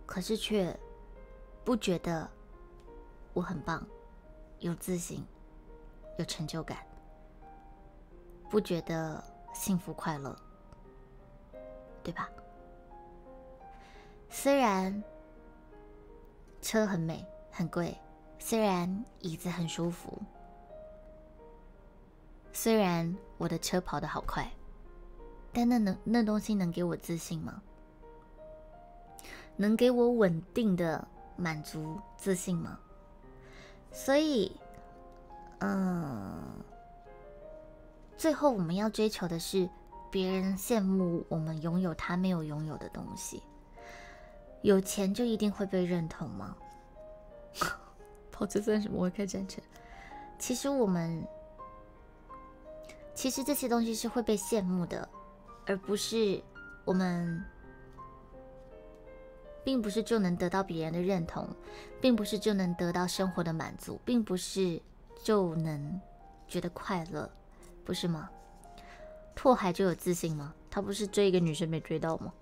[0.05, 0.73] 可是却
[1.65, 2.29] 不觉得
[3.33, 3.85] 我很棒，
[4.59, 5.21] 有自信，
[6.17, 6.77] 有成就感，
[8.49, 9.21] 不觉得
[9.53, 10.33] 幸福快乐，
[12.05, 12.29] 对吧？
[14.29, 15.03] 虽然
[16.61, 17.97] 车很美很贵，
[18.37, 20.21] 虽然椅子很舒服。
[22.53, 24.47] 虽然我的车跑得好快，
[25.51, 27.59] 但那能那东西能给我自信吗？
[29.57, 32.79] 能给我稳定的满足自信吗？
[33.91, 34.55] 所以，
[35.59, 36.61] 嗯，
[38.15, 39.67] 最后我们要追求的是
[40.15, 43.43] 别人羡慕我们拥有他没有拥有的东西。
[44.61, 46.55] 有钱就一定会被认同吗？
[48.31, 48.97] 跑车算什么？
[48.97, 49.61] 我开战车。
[50.39, 51.21] 其实我们。
[53.13, 55.05] 其实这些东西是会被羡慕的，
[55.65, 56.41] 而不是
[56.85, 57.43] 我们，
[59.65, 61.45] 并不是就能得到别人的认同，
[61.99, 64.81] 并不是就能得到生活的满足，并不是
[65.21, 65.99] 就能
[66.47, 67.29] 觉得快乐，
[67.83, 68.29] 不是吗？
[69.35, 70.55] 拓海就有自信吗？
[70.71, 72.33] 他不是追一个女生没追到吗？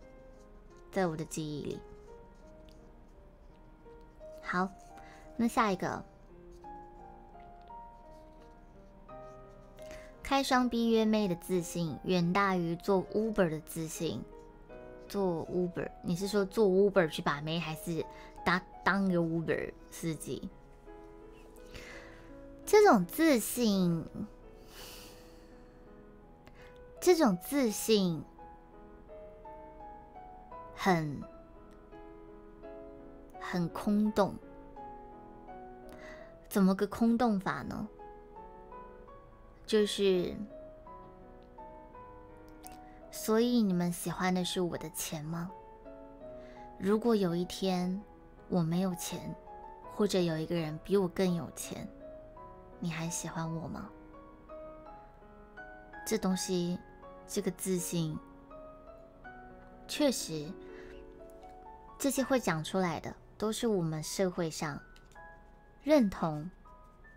[0.92, 1.80] 在我的记忆里。
[4.42, 4.70] 好，
[5.36, 6.04] 那下一个。
[10.22, 14.24] 开双逼约妹的自信远大于做 Uber 的自信。
[15.10, 18.04] 做 Uber，你是说做 Uber 去把妹，还是
[18.44, 20.50] 当当个 Uber 司机？
[22.66, 24.04] 这种自信，
[27.04, 28.24] 这种自信，
[30.74, 31.22] 很
[33.42, 34.34] 很空洞。
[36.48, 37.86] 怎么个空洞法呢？
[39.66, 40.34] 就是，
[43.12, 45.52] 所以你们喜欢的是我的钱吗？
[46.80, 48.02] 如果有一天
[48.48, 49.36] 我没有钱，
[49.94, 51.86] 或者有一个人比我更有钱，
[52.80, 53.90] 你还喜欢我吗？
[56.06, 56.80] 这东西，
[57.28, 58.18] 这个自信，
[59.88, 60.52] 确实，
[61.98, 64.80] 这些会讲出来的，都是我们社会上
[65.82, 66.50] 认同。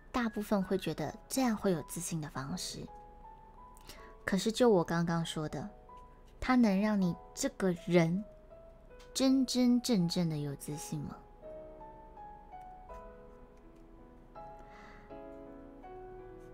[0.09, 2.79] 大部分会觉得这样会有自信的方式，
[4.25, 5.69] 可是就我刚刚说的，
[6.39, 8.23] 它能让你这个人
[9.13, 11.15] 真真正正的有自信吗？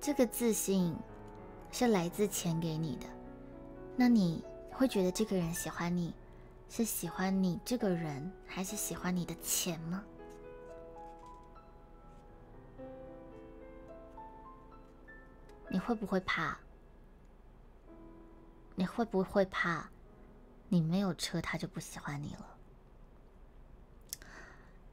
[0.01, 0.93] 这个自信
[1.71, 3.05] 是来自钱给你的，
[3.95, 6.13] 那你会觉得这个人喜欢你
[6.67, 10.03] 是喜欢你这个人，还是喜欢你的钱吗？
[15.69, 16.57] 你会不会怕？
[18.75, 19.87] 你会不会怕？
[20.69, 22.57] 你没有车，他就不喜欢你了。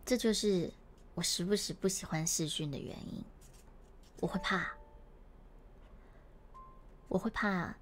[0.04, 0.70] 这就是
[1.14, 3.24] 我时不时不喜欢视讯的原因。
[4.20, 4.68] 我会怕，
[7.08, 7.74] 我会怕。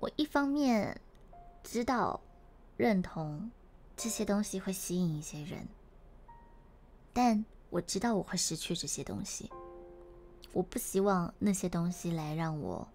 [0.00, 0.98] 我一方面
[1.62, 2.18] 知道
[2.76, 3.50] 认同
[3.96, 5.68] 这些东西会吸引一些人，
[7.12, 9.50] 但我知道我会失去这些东西。
[10.52, 12.88] 我不希望那些东西来让我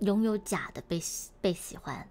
[0.00, 1.02] 拥有假的被
[1.40, 2.08] 被喜欢。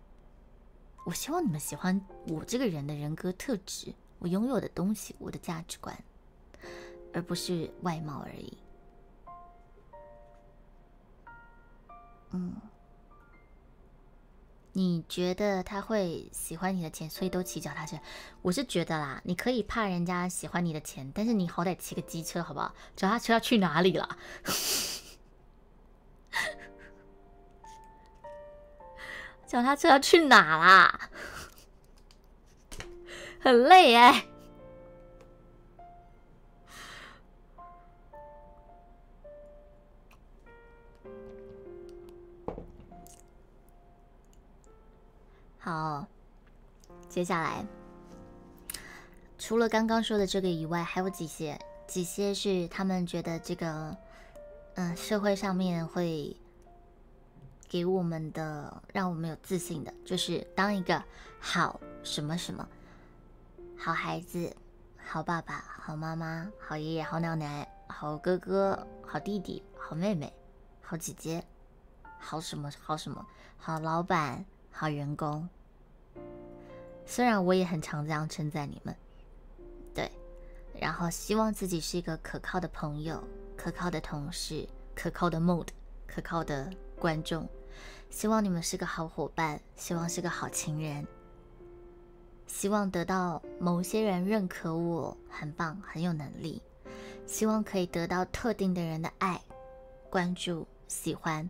[1.06, 5.98] 我希望你们喜欢我这个人的人格特质，我拥有的东西，我的价值观，
[7.14, 8.58] 而不是外貌而已。
[12.32, 12.56] 嗯。
[14.74, 18.00] 你觉得他会喜欢你的钱，所以都骑脚踏车？
[18.42, 22.74] 我是觉得啦，你可以怕人家喜欢你的钱，但是你好歹骑个机车好不好？
[22.96, 24.18] 脚踏车要去哪里了？
[29.46, 31.10] 脚踏车要去哪啦？
[33.44, 34.26] 很累哎。
[45.64, 46.08] 好，
[47.08, 47.64] 接下来
[49.38, 53.96] 除了刚刚说的这个以外，还有几些几些是他们觉得这个，
[54.74, 56.36] 嗯，社会上面会
[57.70, 61.04] 给我们的，让我们有自信的，就是当一个
[61.40, 62.68] 好什么什么
[63.78, 64.56] 好孩子、
[64.98, 70.34] 好爸爸、好妈妈、好爷爷、好奶奶、好哥哥、好弟弟、好妹妹、
[70.82, 71.46] 好姐姐、
[72.18, 73.24] 好什么好什么
[73.58, 74.44] 好老板。
[74.72, 75.48] 好员工，
[77.06, 78.96] 虽然我也很常这样称赞你们，
[79.94, 80.10] 对，
[80.80, 83.24] 然后希望自己是一个可靠的朋友、
[83.56, 85.68] 可靠的同事、可靠的 mode、
[86.08, 87.48] 可靠的观众，
[88.10, 91.06] 希望你们是个好伙伴，希望是个好情人，
[92.48, 96.62] 希望得到某些人认可我很棒、很有能力，
[97.28, 99.40] 希望可以得到特定的人的爱、
[100.10, 101.48] 关注、喜欢。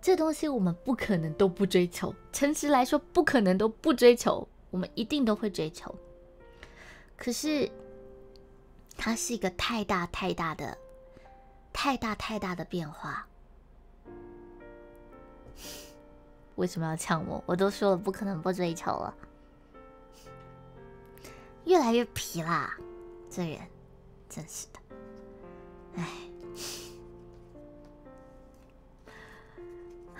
[0.00, 5.94] 这东西我们不可能都不追求，诚实来说，不可能都不追求，我们一定都会追求。
[7.16, 7.68] 可是，
[8.96, 10.78] 它是一个太大太大的、
[11.72, 13.26] 太大太大的变化。
[16.54, 17.42] 为什么要呛我？
[17.44, 19.14] 我都说了不可能不追求了，
[21.64, 22.76] 越来越皮啦，
[23.28, 23.58] 这人
[24.28, 24.80] 真是的，
[25.96, 26.06] 哎。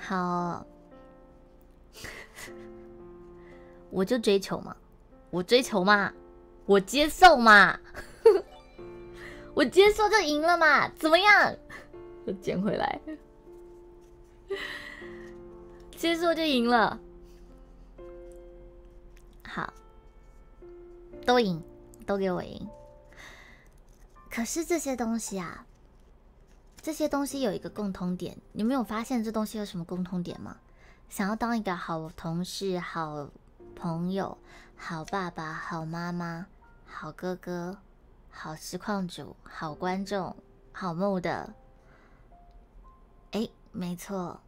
[0.08, 0.64] 好，
[3.90, 4.74] 我就追求嘛，
[5.28, 6.10] 我追求嘛，
[6.64, 7.78] 我接受嘛，
[9.52, 11.54] 我接受就赢了嘛，怎么样？
[12.24, 12.98] 我捡回来，
[15.94, 16.98] 接受就赢了。
[19.46, 19.70] 好，
[21.26, 21.62] 都赢，
[22.06, 22.66] 都给我赢。
[24.30, 25.66] 可是这些东西啊。
[26.88, 30.56] 这些东西有一个共通点，你没有发现这东西有什么共通点吗？
[31.10, 33.28] 想要当一个好同事、好
[33.76, 34.38] 朋友、
[34.74, 36.46] 好爸爸、好妈妈、
[36.86, 37.76] 好哥哥、
[38.30, 40.34] 好实况主、好观众、
[40.72, 41.52] 好梦的，
[43.32, 44.40] 哎，没错，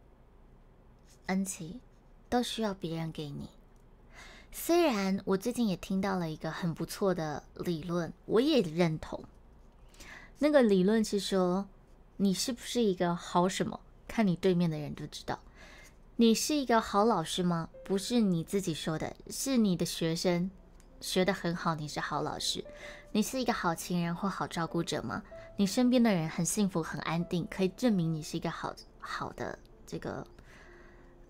[1.26, 1.82] 恩琪
[2.30, 3.50] 都需要别人给你。
[4.50, 9.22] 虽然我最近也听到了一个很不错的理论，我也认同。
[10.38, 11.68] 那个理论是说。
[12.22, 13.80] 你是不是一个好什么？
[14.06, 15.38] 看你对面的人就知道。
[16.16, 17.70] 你是一个好老师吗？
[17.82, 20.50] 不是你自己说的，是你的学生
[21.00, 22.62] 学得很好，你是好老师。
[23.12, 25.22] 你是一个好情人或好照顾者吗？
[25.56, 30.26] 你身边的人很幸福、很安定，可以证明你是一个好好的这个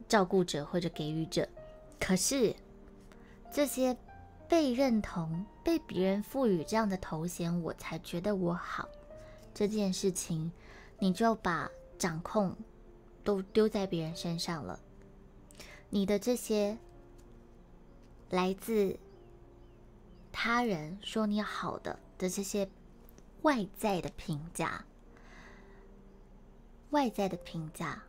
[0.08, 1.48] 照顾者或者给予者。
[2.00, 2.52] 可是
[3.52, 3.96] 这些
[4.48, 8.88] 被认同、被别人赋予这样的头衔，我才觉得我好
[9.54, 10.50] 这件事情。
[11.01, 12.55] 你就把掌控
[13.24, 14.78] 都丢在别人身上了。
[15.89, 16.77] 你的这些
[18.28, 18.97] 来自
[20.31, 22.68] 他人说你好的的这些
[23.43, 24.85] 外在的评价，
[26.90, 28.02] 外在的评价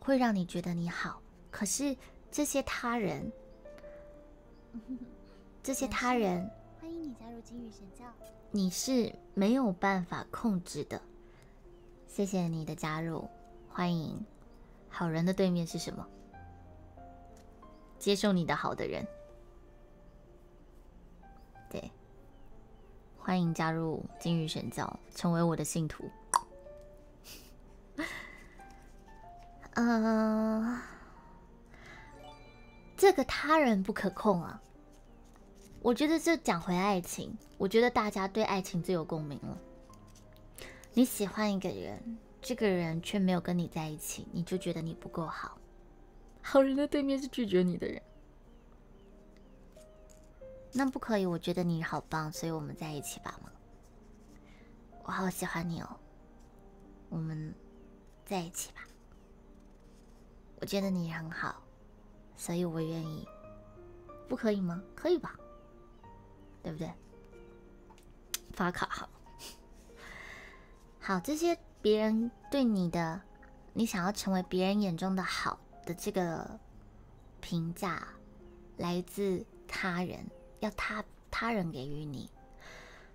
[0.00, 1.22] 会让你觉得你好。
[1.50, 1.94] 可是
[2.30, 3.30] 这些他人，
[5.62, 6.50] 这些他人，
[6.80, 8.06] 欢迎你加入金玉神教，
[8.50, 11.00] 你是没有办法控制的。
[12.10, 13.30] 谢谢你的加入，
[13.68, 14.20] 欢迎。
[14.88, 16.04] 好人的对面是什么？
[18.00, 19.06] 接受你的好的人。
[21.70, 21.88] 对，
[23.16, 26.10] 欢迎加入金玉神教，成为我的信徒。
[29.74, 30.80] 嗯，
[32.98, 34.60] 这个他人不可控啊。
[35.80, 39.56] 我觉得这讲回爱情，我觉得大家对爱情最有共鸣了。
[40.92, 45.56] 你喜欢一个人，这个人却没有跟你在一起，你就觉得你不够好。
[46.42, 48.02] 好人的对面是拒绝你的人，
[50.72, 51.26] 那不可以。
[51.26, 53.50] 我觉得你好棒，所以我们在一起吧吗？
[55.04, 55.96] 我好喜欢你哦，
[57.08, 57.54] 我们
[58.24, 58.80] 在一起吧。
[60.60, 61.62] 我觉得你很好，
[62.36, 63.26] 所以我愿意。
[64.28, 64.82] 不可以吗？
[64.94, 65.38] 可以吧？
[66.62, 66.90] 对不对？
[68.52, 69.08] 发卡好。
[71.02, 73.20] 好，这些别人对你的，
[73.72, 76.58] 你想要成为别人眼中的好的这个
[77.40, 78.06] 评价，
[78.76, 80.24] 来自他人，
[80.60, 82.30] 要他他人给予你。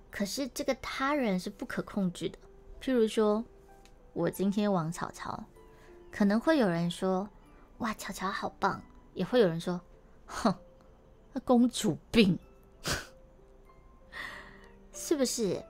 [0.10, 2.38] 可是这个他人是不可控制的。
[2.82, 3.46] 譬如说，
[4.14, 5.46] 我今天王巧巧，
[6.12, 7.30] 可能会有人说
[7.78, 8.82] ：“哇，巧巧好棒。”
[9.14, 9.80] 也会有人说
[10.26, 10.54] ：“哼，
[11.46, 12.38] 公主病，
[14.92, 15.64] 是不是？”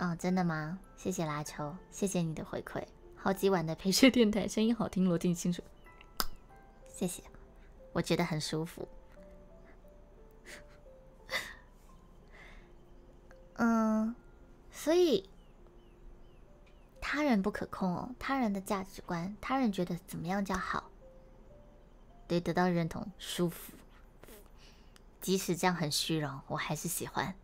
[0.00, 0.78] 哦，真的吗？
[0.96, 2.82] 谢谢拉球，谢谢你的回馈。
[3.16, 5.62] 好几晚的陪睡电台，声音好听，逻辑清楚。
[6.88, 7.22] 谢谢，
[7.92, 8.88] 我觉得很舒服。
[13.56, 14.14] 嗯，
[14.72, 15.28] 所以
[16.98, 20.90] 他人不可控哦，他人的价值观，他人觉得怎么样叫好，
[22.26, 23.74] 对，得到认同，舒服。
[25.20, 27.34] 即使这样很虚荣，我还是喜欢，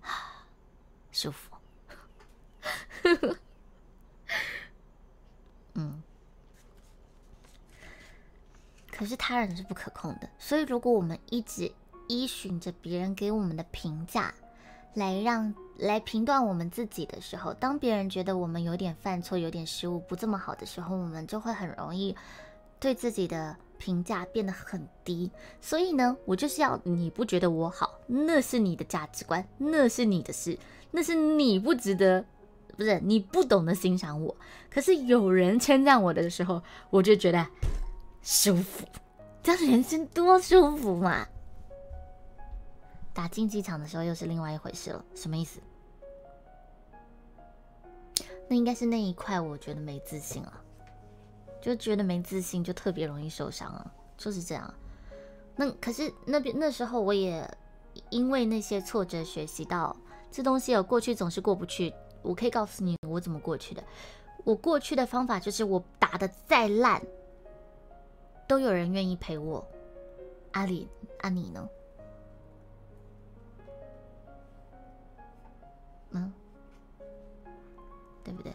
[0.00, 0.46] 啊，
[1.12, 1.55] 舒服。
[5.74, 6.02] 嗯，
[8.90, 11.70] 可是他人是不可控的，所以如果我们一直
[12.08, 14.32] 依循着别人给我们的评价
[14.94, 22.16] 来让来评断我们自己的时候，当别人觉得我们有点犯错、有点失误、不这么好的时候，我们就会很容易
[22.80, 25.30] 对自己的评价变得很低。
[25.60, 30.58] 所以呢，我就是要你不觉得我好，那是你的价值观，那是你的事，
[30.90, 32.24] 那是你不值得。
[32.76, 34.36] 不是你不懂得欣赏我，
[34.70, 37.46] 可是有人称赞我的时候，我就觉得
[38.22, 38.86] 舒服，
[39.42, 41.26] 这样人生多舒服嘛！
[43.14, 45.58] 打竞技场的时候又是另外一回事了，什么意思？
[48.46, 50.52] 那应该是那一块我觉得没自信了，
[51.62, 54.72] 就觉得没自信就特别容易受伤啊，就是这样。
[55.56, 57.50] 那可是那边那时候我也
[58.10, 59.96] 因为那些挫折学习到，
[60.30, 61.92] 这东西有过去总是过不去。
[62.26, 63.82] 我可以告诉你我怎么过去的。
[64.44, 67.02] 我过去的方法就是，我打的再烂，
[68.46, 69.64] 都有人愿意陪我。
[70.52, 70.88] 阿里，
[71.20, 71.68] 阿你呢？
[76.10, 76.32] 嗯，
[78.24, 78.52] 对不对？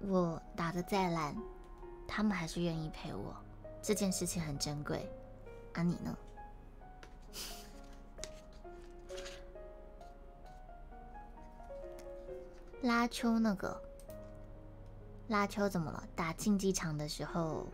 [0.00, 1.34] 我打的再烂，
[2.06, 3.34] 他们还是愿意陪我。
[3.80, 5.08] 这件事情很珍贵。
[5.74, 6.16] 阿你呢？
[12.84, 13.80] 拉秋那个，
[15.28, 16.06] 拉秋怎么了？
[16.14, 17.66] 打竞技场的时候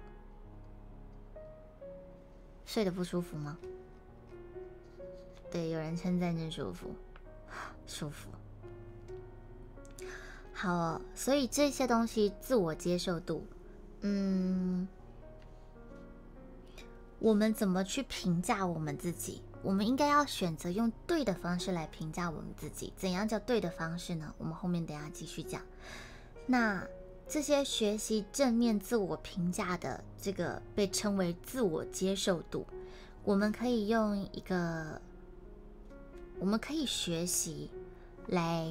[2.65, 3.59] 睡得不舒服吗？
[5.51, 6.95] 对，有人称赞真舒服，
[7.89, 8.31] 舒服。
[10.53, 13.45] 好，所以这些东西自我接受度，
[14.03, 14.87] 嗯，
[17.19, 19.43] 我们怎么去评价我们自己？
[19.63, 22.93] 我们应该要选择用对的方式来评价我们自己。
[22.97, 24.35] 怎样叫对的方式呢？
[24.39, 25.61] 我们后面等下继续讲。
[26.47, 26.87] 那
[27.29, 32.67] 这些学习正面自我评价的这个被称为自我接受度，
[33.23, 35.01] 我们可以用一个，
[36.39, 37.71] 我们可以学习
[38.27, 38.67] 来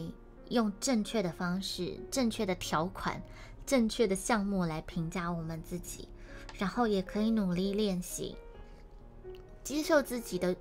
[0.49, 3.21] 用正确的方式、正确的条款、
[3.65, 6.09] 正确的项目来评价我们自己，
[6.57, 8.35] 然后也可以努力练习
[9.63, 10.55] 接受自己的。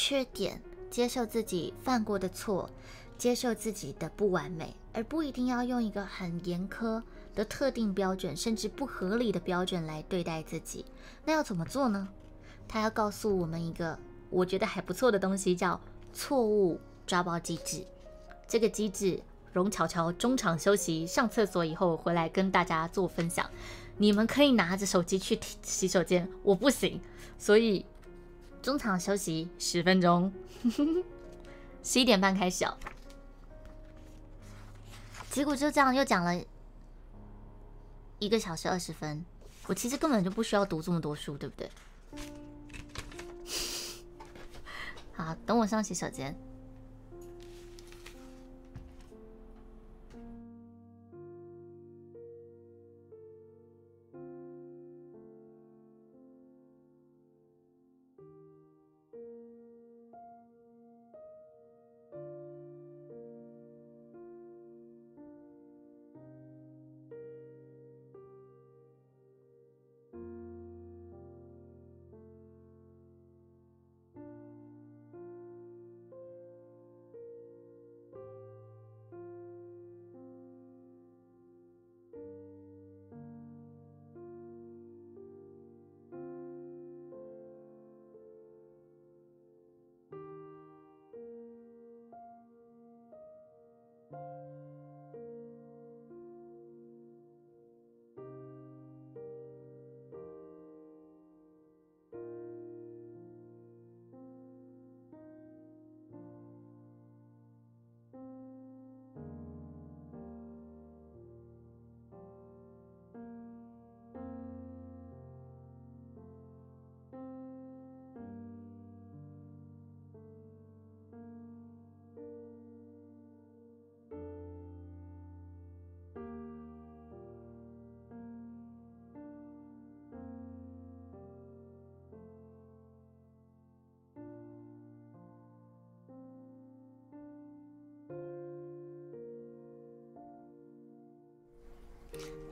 [0.00, 2.70] 缺点，接受自己犯过的错，
[3.18, 7.02] 接受自己的不完美，而不一定要用一个很严苛
[7.34, 10.84] 的特定标准，甚至不合理的标准来对待自己。
[11.24, 12.08] 那要怎么做呢？
[12.68, 13.98] 他要告诉我们一个
[14.30, 15.80] 我觉得还不错的东西，叫
[16.12, 17.84] 错误抓包机制。
[18.46, 19.20] 这个机制，
[19.52, 23.50] 容巧巧中场休息上厕所以后回来跟大家做分享。
[23.96, 27.00] 你们可以拿着手机去洗手间，我不行，
[27.36, 27.84] 所以。
[28.68, 30.30] 中场休息十分钟，
[31.82, 32.76] 十一点半开始哦。
[35.30, 36.38] 结果就这样又讲了
[38.18, 39.24] 一个小时二十分，
[39.68, 41.70] 我其实根本就不需要读这么多书，对不对？
[45.14, 46.38] 好，等我上洗手间。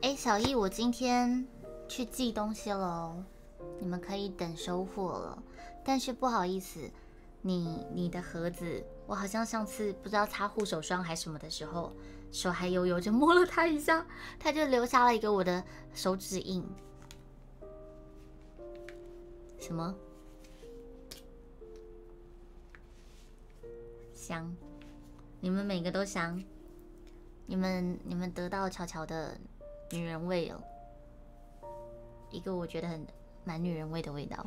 [0.02, 1.46] 哎，小易，我今天
[1.88, 3.24] 去寄东西了，
[3.80, 5.42] 你们可以等收货了。
[5.84, 6.80] 但是不好意思，
[7.42, 11.92] 你你的盒子，我好像上次不知道擦护手霜还是什么的时候，
[12.30, 14.06] 手还油油，就摸了它一下，
[14.38, 15.64] 它就留下了一个我的
[15.94, 16.64] 手指印。
[19.58, 19.94] 什么？
[24.12, 24.54] 香？
[25.40, 26.42] 你们每个都香？
[27.47, 29.36] 你们你们得到巧巧的？
[29.93, 30.60] 女人味哦，
[32.32, 33.06] 一个我觉得很
[33.44, 34.44] 蛮女人味的味道。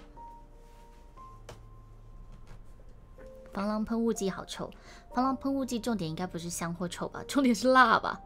[3.54, 4.70] 防狼喷雾剂好臭，
[5.14, 8.22] 防狼喷雾剂重点应该不是香或臭吧，重点是辣吧。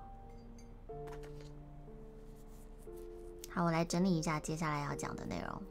[3.47, 5.61] 好，我来整理一下接下来要讲的内容。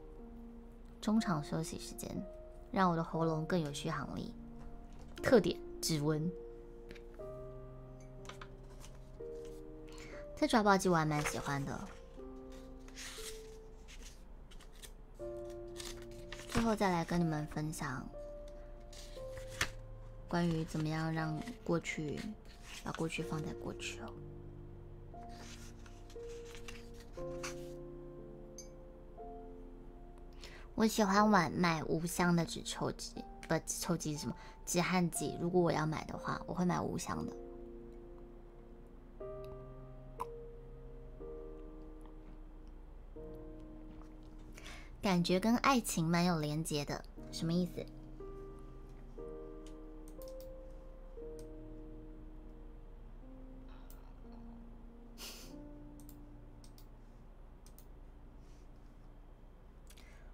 [1.00, 2.08] 中场休息时间，
[2.70, 4.32] 让我的喉咙更有续航力。
[5.16, 6.30] 特点：指纹。
[10.42, 11.88] 这抓包机我还蛮喜欢的。
[16.48, 18.04] 最后再来跟你们分享
[20.26, 22.18] 关于怎么样让过去
[22.82, 24.12] 把过去放在过去哦。
[30.74, 33.14] 我喜欢买买无香的纸抽机，
[33.46, 34.34] 不，纸抽机是什么？
[34.66, 35.38] 止汗剂。
[35.40, 37.32] 如果我要买的话，我会买无香的。
[45.02, 47.72] 感觉跟爱情蛮有连结的，什么意思？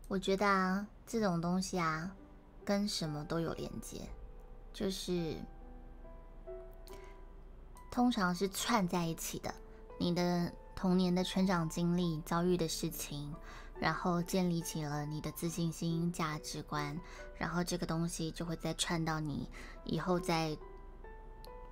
[0.06, 2.14] 我觉得啊，这种东西啊，
[2.62, 4.02] 跟什么都有连接，
[4.74, 5.34] 就是
[7.90, 9.54] 通常是串在一起的。
[9.98, 13.34] 你的童年的成长经历、遭遇的事情。
[13.80, 16.98] 然后建立起了你的自信心、价值观，
[17.36, 19.48] 然后这个东西就会再串到你
[19.84, 20.56] 以后在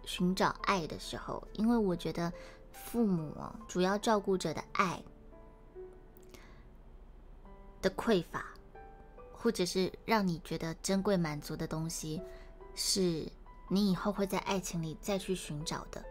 [0.04, 2.32] 寻找爱的时候，因为我觉得
[2.70, 3.34] 父母
[3.66, 5.02] 主要照顾者的爱
[7.82, 8.46] 的匮乏，
[9.32, 12.22] 或者是让你觉得珍贵满足的东西，
[12.74, 13.26] 是
[13.68, 16.04] 你以后会在爱情里再去寻找的。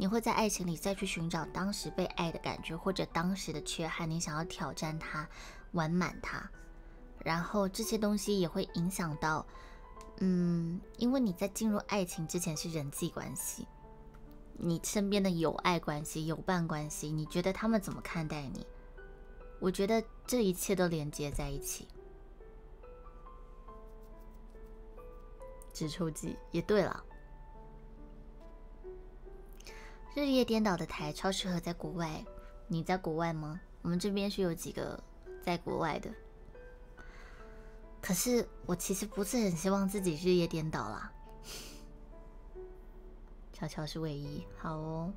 [0.00, 5.28] 你会在爱情里再去寻找当时被爱的感觉，或者当时的缺憾，你想要挑战它，
[5.72, 6.42] 完满它，
[7.22, 9.44] 然后这些东西也会影响到，
[10.20, 13.68] 嗯，因为你在进入爱情之前是人际关系，
[14.54, 18.66] 你身边的友爱关系、友伴关系，你觉得他们怎么看待你？
[19.60, 21.86] 我觉得这一切都连接在一起。
[25.74, 27.04] 纸抽机也对了。
[30.14, 32.24] 日夜颠倒的台超适合在国外。
[32.66, 33.60] 你在国外吗？
[33.82, 35.02] 我们这边是有几个
[35.42, 36.10] 在国外的。
[38.00, 41.12] 可是我其实不是很希望自己日夜颠倒啦。
[43.52, 45.12] 悄悄是唯一，好哦。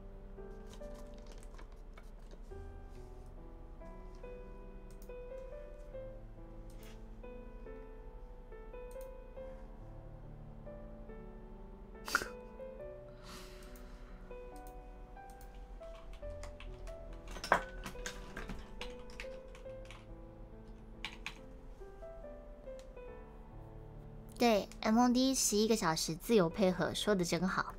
[25.14, 27.76] 第十一个小时自由配合，说的真好。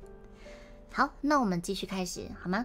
[0.89, 2.63] 好，那我们继续开始好吗？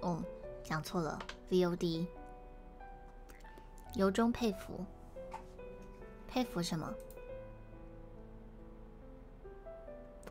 [0.00, 0.22] 哦，
[0.62, 1.18] 讲错了
[1.50, 2.06] ，V O D，
[3.94, 4.84] 由衷佩服，
[6.28, 6.94] 佩服什么？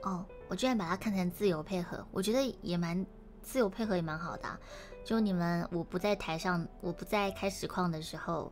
[0.04, 3.06] 哦，我居然把它看成自由配合，我觉得也蛮。
[3.46, 4.60] 自由配合也蛮好的，
[5.04, 8.52] 就你们我不在台上，我不在开实况的时候，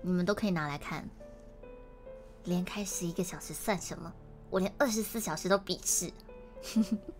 [0.00, 1.08] 你们都可以拿来看。
[2.44, 4.12] 连开十一个小时算什么？
[4.50, 6.12] 我连二十四小时都鄙视。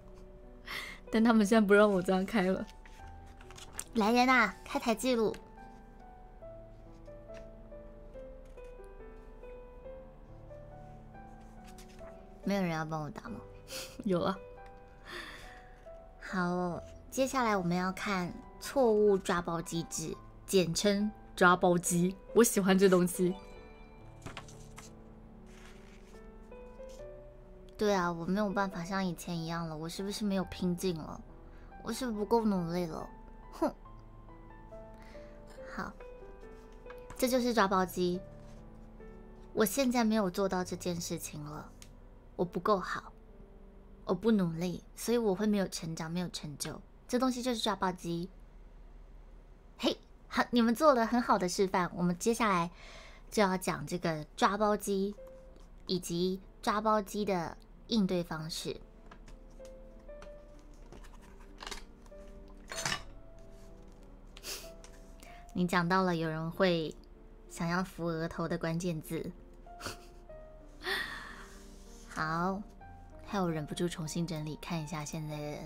[1.13, 2.67] 但他们现在不让我这样开了。
[3.95, 5.35] 来人呐，开台记录。
[12.45, 13.41] 没有人要帮我打吗？
[14.05, 14.37] 有啊。
[16.21, 16.83] 好，
[17.15, 20.17] 接下来我们要看错误抓包机制，
[20.47, 22.17] 简称抓包机。
[22.35, 23.33] 我喜欢这东西。
[27.79, 29.77] 对啊，我没有办法像以前一样了。
[29.77, 31.21] 我是不是没有拼劲了？
[31.85, 33.09] 我是不是不够努力了？
[33.53, 33.73] 哼。
[35.73, 35.93] 好，
[37.17, 38.21] 这就是抓包机。
[39.53, 41.71] 我现在没有做到这件事情了，
[42.35, 43.13] 我不够好，
[44.05, 46.83] 我不努力，所以我会没有成长，没有成就。
[47.07, 48.29] 这东西就是抓包机。
[49.79, 49.97] 嘿，
[50.29, 51.91] 好，你们做了很好的示范。
[51.95, 52.71] 我们接下来
[53.31, 55.15] 就要讲这个抓包机
[55.87, 57.57] 以及抓包机的
[57.89, 58.81] 应对方式。
[65.53, 66.93] 你讲到了有人会
[67.49, 69.31] 想要扶额头的关键字。
[72.09, 72.61] 好，
[73.27, 75.59] 还有忍不住重新整理看一下现在的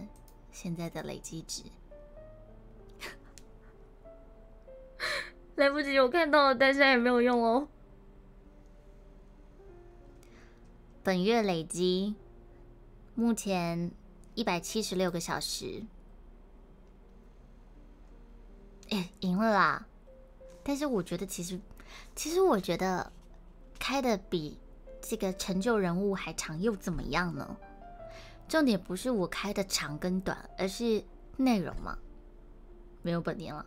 [0.61, 1.63] 现在的累积值，
[5.55, 7.69] 来不及，我看到了，但是也没有用哦。
[11.05, 12.17] 本月累积
[13.15, 13.93] 目前
[14.35, 15.85] 一百七十六个小时，
[18.91, 19.87] 哎，赢了啦！
[20.65, 21.61] 但是我觉得其实，
[22.17, 23.13] 其实我觉得
[23.79, 24.59] 开的比。
[25.01, 27.57] 这个成就人物还长又怎么样呢？
[28.49, 31.05] 重点不是我开的长跟短，而是
[31.37, 31.99] 内容嘛。
[33.03, 33.65] 没有本年了，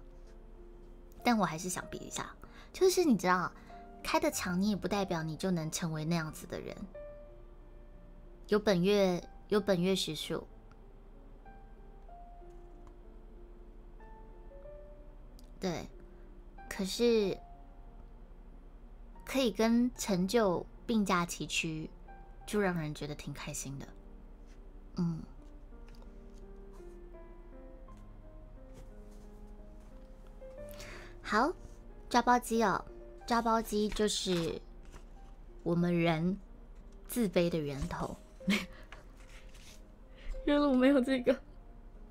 [1.23, 2.35] 但我还是想比一下。
[2.73, 3.51] 就是你知道，
[4.03, 6.75] 开的长你也不代表你就能成为那样子的人。
[8.47, 10.45] 有本月有本月时数，
[15.59, 15.87] 对，
[16.67, 17.37] 可是
[19.23, 20.65] 可以跟成就。
[20.83, 21.89] 并驾齐驱，
[22.45, 23.87] 就让人觉得挺开心的。
[24.97, 25.23] 嗯，
[31.21, 31.51] 好，
[32.09, 32.83] 抓包机哦，
[33.25, 34.61] 抓包机就是
[35.63, 36.37] 我们人
[37.07, 38.15] 自卑的源头。
[40.45, 41.39] 原来我没有这个，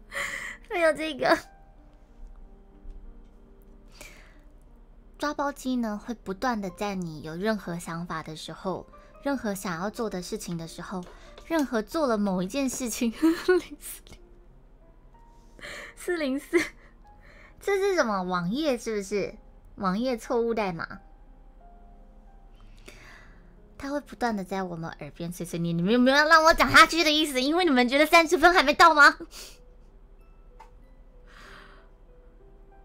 [0.71, 1.37] 没有这个。
[5.19, 8.87] 抓包机呢，会不断的在你有任何想法的时候，
[9.23, 11.05] 任何想要做的事情的时候，
[11.51, 13.13] 任何做了某一件事情，
[15.97, 16.57] 四零四，
[17.61, 18.79] 这是什么网页？
[18.79, 19.35] 是不是
[19.75, 21.01] 网页错误代码？
[23.77, 25.77] 它会不断的在我们耳边碎碎念。
[25.77, 27.43] 你们有没有让我讲下去的意思？
[27.43, 29.19] 因为你们觉得三十分还没到吗？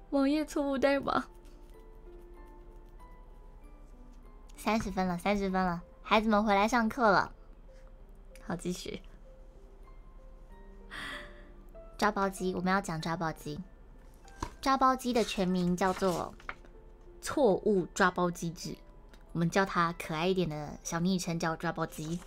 [0.10, 1.26] 网页错误代码。
[4.58, 7.32] 三十分了，三十分了，孩子们回来上课了。
[8.48, 9.02] 好，继续。
[11.98, 13.60] 抓包机，我们要讲抓包机。
[14.62, 16.36] 抓包机的全名叫做
[17.22, 18.76] 错误抓包机制，
[19.32, 22.20] 我们叫它可爱一点的小昵称叫抓包机。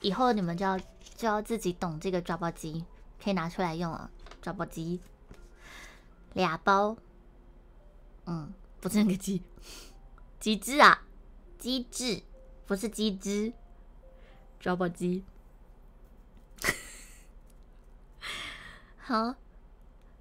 [0.00, 2.84] 以后你们就要就要自己懂这个抓包机，
[3.22, 4.10] 可以拿出来用了。
[4.40, 5.00] 抓包机，
[6.32, 6.96] 俩包，
[8.24, 8.50] 嗯，
[8.80, 9.42] 不是那个机，
[10.40, 11.02] 机制啊。
[11.58, 12.22] 机制
[12.66, 13.52] 不是机制，
[14.60, 15.24] 抓包机。
[19.06, 19.36] 好，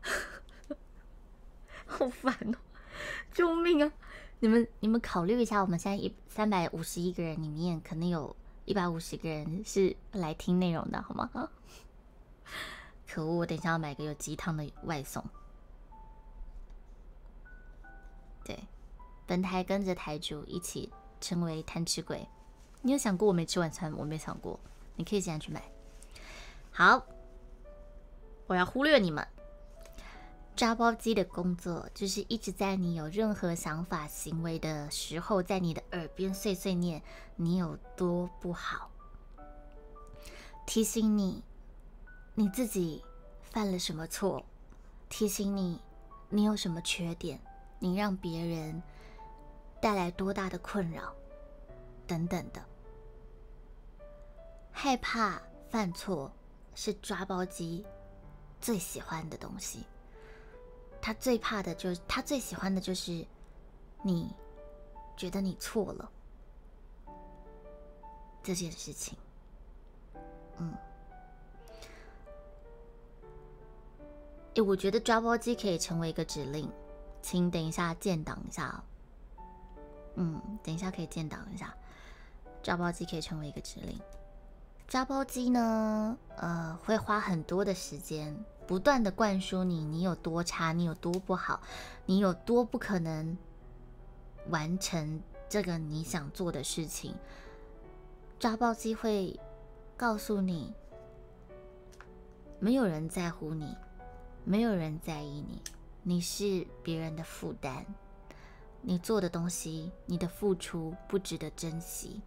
[1.87, 2.55] 好烦哦！
[3.33, 3.91] 救命啊！
[4.41, 8.35] 你们你们考虑一下，我们现在一三百五十一个人里面，可能有
[8.65, 11.31] 一百五十个人是来听内容的，好吗？
[13.09, 13.37] 可恶！
[13.37, 15.25] 我等一下要买个有鸡汤的外送。
[18.43, 18.67] 对，
[19.25, 20.93] 本台跟着台主一起。
[21.21, 22.27] 成为贪吃鬼，
[22.81, 23.91] 你有想过我没吃晚餐？
[23.93, 24.59] 我没想过，
[24.95, 25.63] 你可以现在去买。
[26.69, 27.03] 好，
[28.47, 29.27] 我要忽略你们。
[30.55, 37.01] 抓包机的工作就是一直在你有任何想法、行为的时候，在你的耳边碎碎念
[37.35, 38.89] 你有多不好，
[40.65, 41.43] 提醒你
[42.33, 43.03] 你自己
[43.41, 44.45] 犯了什么错，
[45.09, 45.81] 提醒你
[46.29, 47.39] 你有什么缺点，
[47.79, 48.81] 你让别人。
[49.81, 51.13] 带来多大的困扰，
[52.07, 52.65] 等等的。
[54.71, 55.39] 害怕
[55.69, 56.31] 犯错
[56.73, 57.85] 是抓包机
[58.65, 59.83] 最喜欢的东西。
[60.99, 63.23] 他最怕的就是，他最喜欢的就是
[64.01, 64.33] 你
[65.15, 66.11] 觉得你错了
[68.41, 69.15] 这件事情。
[70.57, 70.73] 嗯，
[74.55, 76.67] 哎，我觉得抓包机可以成为一个指令，
[77.21, 78.83] 请等一下建档一下。
[80.15, 81.71] 嗯，等一下可以建档一下，
[82.63, 84.01] 抓包机可以成为一个指令。
[84.87, 88.35] 抓包机呢，呃，会花很多的时间，
[88.67, 91.61] 不断的灌输你，你有多差，你有多不好，
[92.05, 93.37] 你有多不可能
[94.49, 97.13] 完成这个你想做的事情。
[98.39, 99.39] 抓包机会
[99.95, 100.73] 告诉你，
[102.59, 103.75] 没有人在乎你，
[104.43, 105.61] 没有人在意你，
[106.03, 107.85] 你是别人的负担。
[108.81, 112.21] 你做的东西，你的付出不值得珍惜，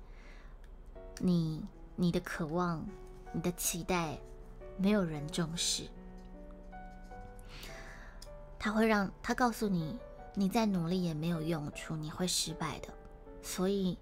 [1.18, 2.84] 你你的渴望，
[3.32, 4.18] 你的期待，
[4.76, 5.88] 没有人重视。
[8.58, 9.96] 他会让他告诉你，
[10.34, 12.88] 你再努力也没有用处，你会失败的。
[13.40, 13.96] 所以，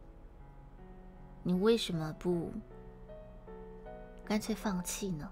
[1.43, 2.53] 你为什么不
[4.25, 5.31] 干脆放弃呢？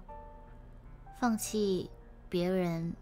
[1.19, 1.89] 放弃
[2.29, 2.93] 别人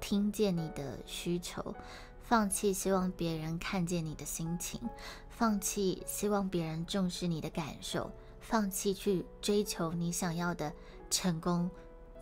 [0.00, 1.74] 听见你的需求，
[2.20, 4.80] 放弃希望别人看见你的心情，
[5.28, 8.10] 放弃希望别人重视你的感受，
[8.40, 10.72] 放弃去追求你想要的
[11.08, 11.70] 成功，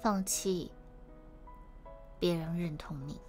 [0.00, 0.70] 放弃。
[2.18, 3.20] 别人认同你。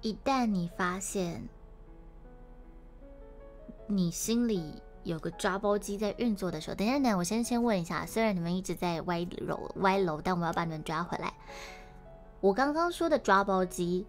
[0.00, 1.48] 一旦你发现
[3.88, 8.06] 你心里有个抓包机在运作的时候，等一下，等，我先先问一下。
[8.06, 11.34] 虽然你们一直在歪楼歪楼，但我要把你们抓回来。
[12.40, 14.06] 我刚刚说的抓包机，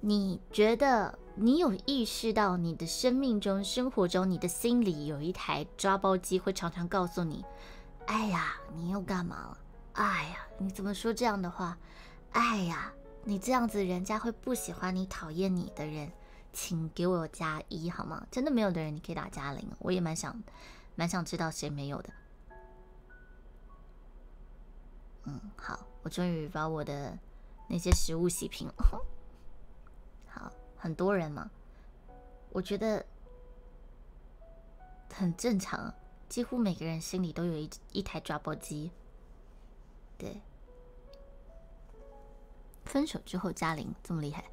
[0.00, 7.44] 你觉得你有意识到你的生命中、生活中，你的心里有一台抓包机会常常告诉你
[8.06, 9.58] ：“哎呀，你又干嘛了？”
[9.96, 11.76] 哎呀，你怎么说这样的话？
[12.32, 12.92] 哎呀，
[13.24, 16.12] 你这样子人家会不喜欢你、讨厌你的人，
[16.52, 18.26] 请给我加一好吗？
[18.30, 19.66] 真的没有的人，你可以打加零。
[19.78, 20.42] 我也蛮想，
[20.96, 22.10] 蛮想知道谁没有的。
[25.24, 27.18] 嗯，好，我终于把我的
[27.66, 28.74] 那些食物洗平了。
[30.28, 31.50] 好，很多人嘛，
[32.50, 33.02] 我觉得
[35.10, 35.94] 很正常，
[36.28, 38.92] 几乎每个人心里都有一一台抓包机。
[40.18, 40.40] 对，
[42.84, 44.44] 分手之后加零这么厉害，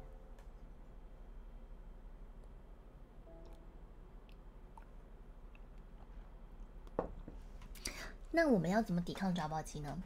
[8.30, 9.96] 那我们要怎么抵抗抓包机呢？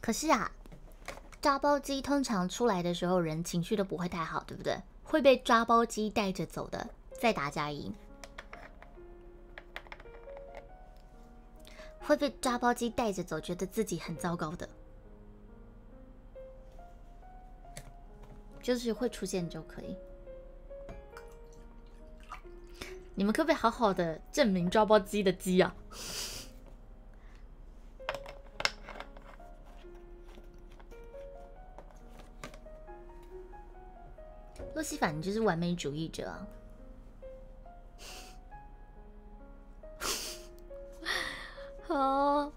[0.00, 0.50] 可是啊，
[1.40, 4.80] 抓包机通常出来的时候，人情绪都不会太好，对不对？
[5.02, 6.90] 会被抓包机带着走的。
[7.18, 7.92] 再打加一。
[12.08, 14.66] 会被抓包机带着走，觉得自己很糟糕的，
[18.62, 19.94] 就是会出现就可以。
[23.14, 25.76] 你们可不可以好好的证明抓包机的机啊？
[34.74, 36.32] 洛西法，你就是完美主义者。
[41.98, 42.52] 哦，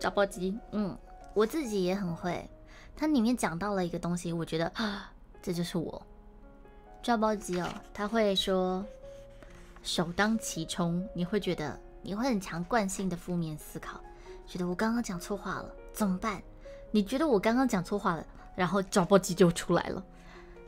[0.00, 0.96] 抓包机，嗯，
[1.34, 2.48] 我自己也很会。
[2.96, 6.02] 它里面讲到了一个东西，我觉得啊，这就是我
[7.02, 7.68] 抓包机哦。
[7.94, 8.84] 他会说
[9.82, 14.00] 首当其冲，你会觉得你会很强惯性的负面思考，
[14.46, 16.42] 觉得我刚刚讲错话了怎么办？
[16.90, 18.26] 你觉得我刚刚讲错话了，
[18.56, 20.04] 然后抓包机就出来了。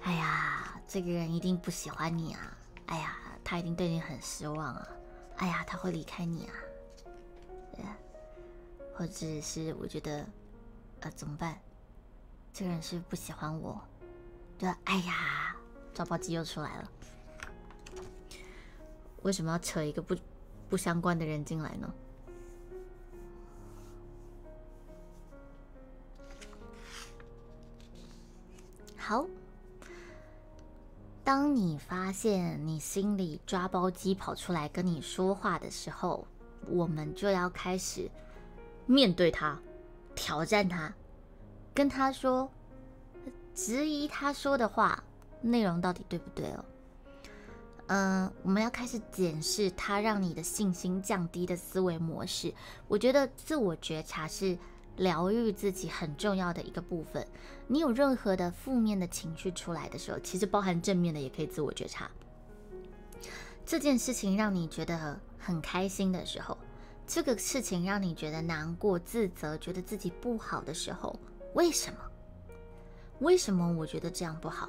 [0.02, 2.56] 哎呀，这个人一定不喜欢你啊！
[2.86, 4.88] 哎呀，他一定对你很失望啊！
[5.36, 6.54] 哎呀，他会离开你啊！
[8.94, 10.26] 或者是我觉得，
[11.00, 11.58] 呃，怎么办？
[12.52, 13.80] 这个人是不喜欢我，
[14.58, 15.56] 对哎呀，
[15.94, 16.90] 抓包机又出来了。
[19.22, 20.16] 为什么要扯一个不
[20.68, 21.94] 不相关的人进来呢？
[28.96, 29.26] 好，
[31.22, 36.26] 当你发现你心里抓包机跑出来跟你说话的时候，
[36.68, 38.10] 我们就要开始。
[38.86, 39.56] 面对他，
[40.16, 40.92] 挑战他，
[41.72, 42.50] 跟他说，
[43.54, 45.04] 质疑他说的话
[45.40, 46.64] 内容到底对不对哦？
[47.86, 52.52] 嗯，我们要开始检视他让你的信心降低的思维模式。
[52.88, 54.58] 我觉得自我觉察是
[54.96, 57.24] 疗愈自己很重要的一个部分。
[57.68, 62.10] 你有任何的负面的情绪出来的时候，其实包含正面的也可以自我觉察。
[63.64, 66.56] 这件事情让你觉得很开心的时候。
[67.06, 71.18] 这个事情让你觉得难过、自责，觉得自己不好的时候，
[71.54, 71.98] 为什么？
[73.18, 74.68] 为什么我觉得这样不好？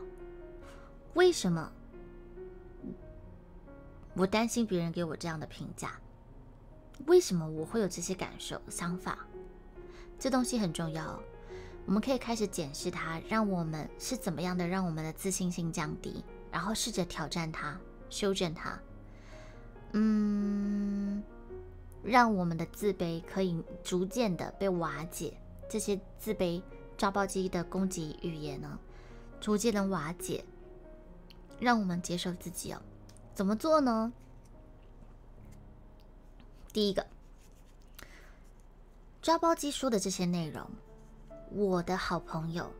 [1.14, 1.72] 为什么
[4.15, 5.99] 我担心别人给我这样的评价？
[7.06, 9.19] 为什么我会有这些感受、想法？
[10.18, 11.22] 这东西很重要，
[11.85, 17.80] 我们可以开始检视它，让我们是怎么样的让我们的自信心降低，然后试着挑战它、
[18.10, 18.80] 修正它。
[19.93, 21.23] 嗯。
[22.03, 25.38] 让我们的自卑可以逐渐的被瓦解，
[25.69, 26.59] 这些自卑
[26.97, 28.80] 抓包机的攻击语言呢，
[29.39, 30.43] 逐渐的瓦解，
[31.59, 32.81] 让我们接受自己哦。
[33.35, 34.11] 怎么做呢？
[36.73, 37.05] 第一个，
[39.22, 40.68] 抓包机说的这些内容，
[41.51, 42.73] 我的好朋友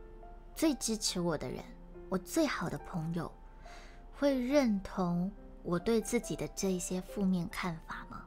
[0.56, 1.64] 最支持我的人，
[2.08, 3.30] 我最好的朋友，
[4.18, 5.30] 会认同
[5.62, 8.24] 我对自己的这一些负面看法吗？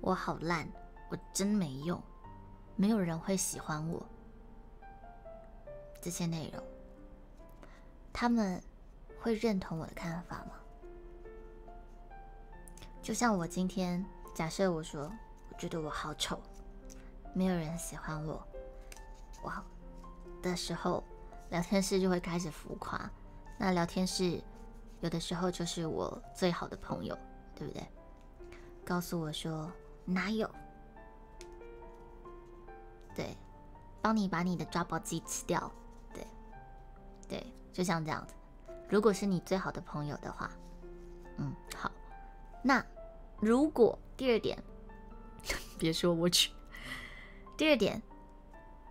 [0.00, 0.68] 我好烂，
[1.08, 2.00] 我真没用，
[2.76, 4.04] 没有人会喜欢我。
[6.00, 6.62] 这些内容，
[8.12, 8.60] 他们
[9.20, 10.52] 会认同我的看法吗？
[13.02, 14.04] 就像我今天
[14.34, 15.12] 假设我说，
[15.50, 16.40] 我觉得我好丑，
[17.34, 18.42] 没有人喜欢我，
[19.44, 19.62] 哇
[20.42, 21.04] 的时候，
[21.50, 23.10] 聊天室就会开始浮夸。
[23.58, 24.42] 那聊天室
[25.00, 27.16] 有的时候就是我最好的朋友，
[27.54, 27.82] 对不对？
[28.84, 29.70] 告诉我说
[30.04, 30.50] 哪有？
[33.14, 33.36] 对，
[34.02, 35.70] 帮你把你的抓包机吃掉。
[36.12, 36.26] 对，
[37.28, 38.34] 对就像这样子。
[38.88, 40.50] 如果是你最好的朋友的话，
[41.38, 41.90] 嗯，好。
[42.62, 42.84] 那
[43.38, 44.62] 如果第二点，
[45.78, 46.50] 别说我去。
[47.56, 48.02] 第二点，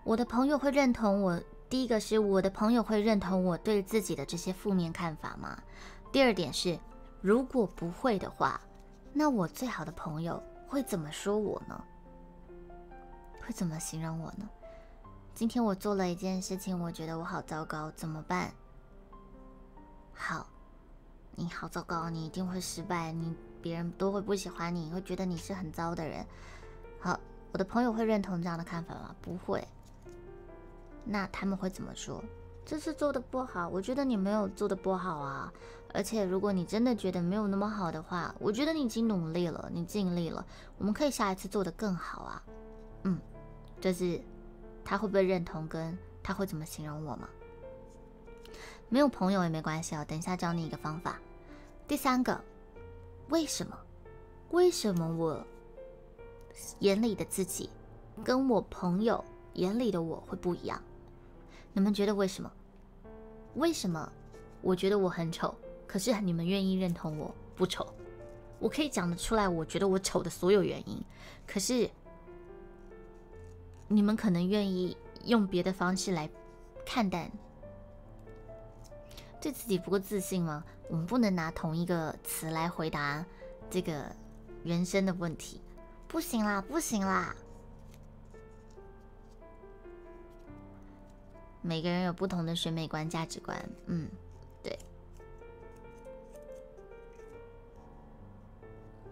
[0.03, 1.41] 我的朋友会认同我。
[1.69, 5.61] 第一个是我的朋友会认同我对自己的这些负面看法吗？
[6.11, 6.80] 第二点是，
[7.22, 8.60] 如果不会的话，
[9.14, 11.84] 那我最好的朋友会怎么说我呢？
[13.41, 14.49] 会怎么形容我呢？
[15.36, 18.52] 今天我做了一件事情，我觉得我好糟糕，怎么办？
[20.14, 20.48] 好，
[21.36, 26.26] 你好糟糕，你一定会失败，你别人都会不喜欢你，会觉得你是很糟的人。
[26.99, 27.19] 好，
[27.52, 29.15] 我的朋友会认同这样的看法吗？
[29.22, 29.65] 不会。
[31.06, 32.23] 那他们会怎么说？
[32.65, 35.52] 这次做的不好，我觉得你没有做的不好啊。
[35.94, 40.45] 而且如果你真的觉得没有那么好的话，我觉得你已经努力了，你尽力了，
[40.78, 42.44] 我们可以下一次做的更好啊。
[43.03, 43.20] 嗯，
[43.82, 44.22] 这是。
[44.82, 45.68] 他会不会认同？
[45.68, 47.30] 跟他会怎么形容我吗？
[48.88, 50.03] 没有朋友也没关系哦。
[50.07, 51.20] 等一下教你一个方法。
[51.88, 52.41] 第三个，
[53.28, 53.78] 为什么？
[54.49, 55.45] 为什么我
[56.80, 57.70] 眼里的自己
[58.24, 60.82] 跟我朋友眼里的我会不一样？
[61.72, 62.52] 你们觉得为什么？
[63.56, 64.11] 为什么
[64.61, 65.53] 我觉得我很丑，
[65.90, 67.86] 可是你们愿意认同我不丑？
[68.60, 71.03] 我可以讲得出来，我觉得我丑的所有原因，
[71.48, 71.90] 可是。
[73.91, 74.95] 你们可能愿意
[75.26, 76.30] 用别的方式来
[76.86, 77.28] 看待，
[79.41, 80.64] 对自己不够自信吗？
[80.88, 83.26] 我们不能拿同一个词来回答
[83.68, 84.06] 这个
[84.64, 85.60] 人生的问题，
[86.07, 87.36] 不行啦，不行啦！
[91.64, 94.07] 每个人有不同的审美观、价值观，嗯，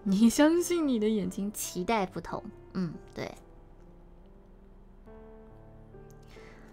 [0.09, 2.41] 你相信你的眼睛，期待不同，
[2.75, 3.29] 嗯，对。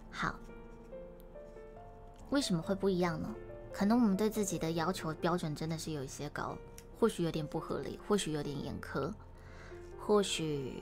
[0.09, 0.39] 好，
[2.31, 3.35] 为什么会不一样呢？
[3.73, 6.57] 可能我们对自己的要求标准真的是有一些高，
[7.01, 9.13] 或许有点不合理，或许有点严苛，
[9.99, 10.81] 或许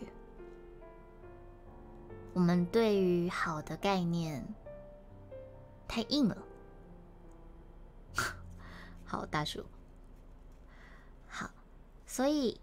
[2.34, 4.46] 我们对于好的概念
[5.88, 6.36] 太硬了。
[9.06, 9.64] 好，大叔，
[12.12, 12.60] 所以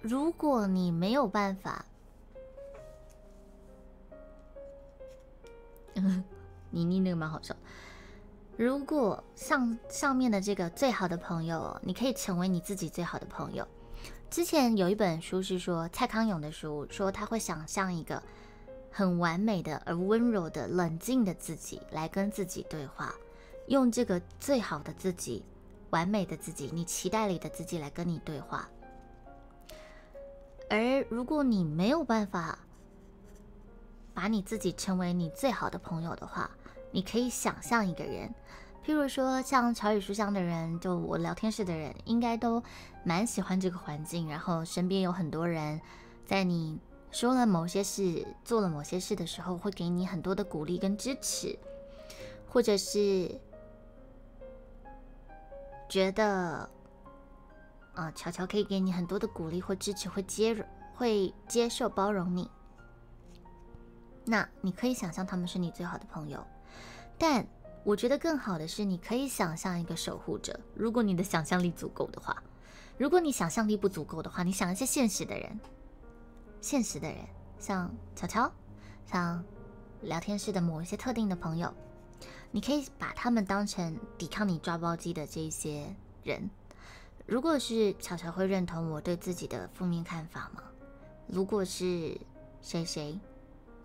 [0.00, 1.84] 如果你没有办法。
[6.70, 7.52] 妮妮那个蛮好笑。
[8.56, 13.66] 如果上上面的这个最好的朋友，你可以成为你自己最好的朋友。
[14.30, 18.22] 之前有一本书是说蔡康永的书，说他会想象一个
[18.92, 23.12] 很完美的而温柔的冷静的自己来跟自己对话，
[23.66, 25.44] 用这个最好的自己、
[25.90, 28.68] 完美的自己、你期待里的自己来跟你对话。
[30.68, 32.58] 而如果你没有办法，
[34.14, 36.50] 把你自己成为你最好的朋友的话，
[36.90, 38.32] 你可以想象一个人，
[38.84, 42.62] 譬如说像乔宇书香的人，就我聊天室的人，应该都
[43.04, 44.28] 蛮喜欢这个环境。
[44.28, 45.80] 然后身边有很多人，
[46.26, 46.78] 在你
[47.10, 51.58] 说了某些事、做了某些事的时候，会给你很多的鼓励跟支持，
[52.48, 53.40] 或者是
[55.90, 56.70] 觉得
[57.94, 62.48] 啊，乔乔可以给你很多的鼓励或支持，会接会接受包容你。
[64.24, 66.46] 那你可以想象他们是你最好的朋友，
[67.18, 67.44] 但
[67.82, 70.58] 我觉得更好的是，你可以想象一个守护者。
[70.74, 72.40] 如果你的想象力足够的话，
[72.96, 75.58] 如果你想象力不足够的话，你想一些现实的人，
[76.60, 77.18] 现实的人，
[77.58, 78.52] 像乔乔，
[79.06, 79.44] 像
[80.02, 81.74] 聊天室的某一些特定的朋友，
[82.52, 85.94] 你可以把他们当成抵抗你抓包机的这些
[86.24, 86.50] 人。
[87.26, 90.64] 如果是巧巧会认同我对自己的负面看法吗？
[91.28, 92.20] 如果是
[92.60, 93.18] 谁谁？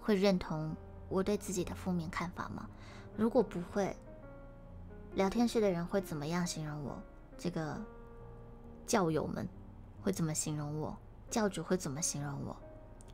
[0.01, 0.75] 会认同
[1.09, 2.67] 我对自己的负面看法吗？
[3.15, 3.95] 如果不会，
[5.13, 6.99] 聊天室的人会怎么样形容我？
[7.37, 7.79] 这个
[8.87, 9.47] 教友们
[10.01, 10.97] 会怎么形容我？
[11.29, 12.55] 教主会怎么形容我？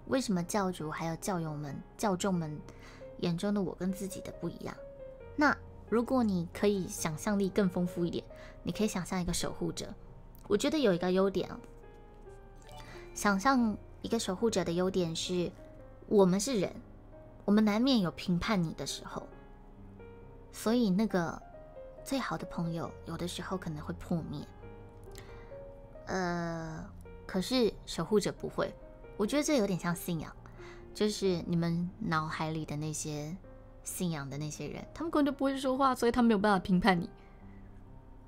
[0.08, 2.58] 为什么教主还有教友们、教众们
[3.20, 4.76] 眼中的我跟自己的不一样？
[5.36, 5.56] 那
[5.90, 8.24] 如果你可以想象力更丰富一点，
[8.64, 9.94] 你可以想象一个守护者。
[10.48, 11.60] 我觉得有一个优点啊，
[13.14, 15.52] 想象一个守护者的优点是，
[16.08, 16.74] 我们是人，
[17.46, 19.28] 我们难免有评判你的时候，
[20.52, 21.42] 所以那个
[22.04, 24.46] 最好的朋友有的时候可能会破灭。
[26.08, 26.86] 呃，
[27.26, 28.74] 可是守护者不会，
[29.16, 30.36] 我觉得这有点像信仰，
[30.94, 33.34] 就是你们脑海里的那些
[33.92, 37.10] 信仰的那些人，他们根本就不会说话，所以他没有办法评判你。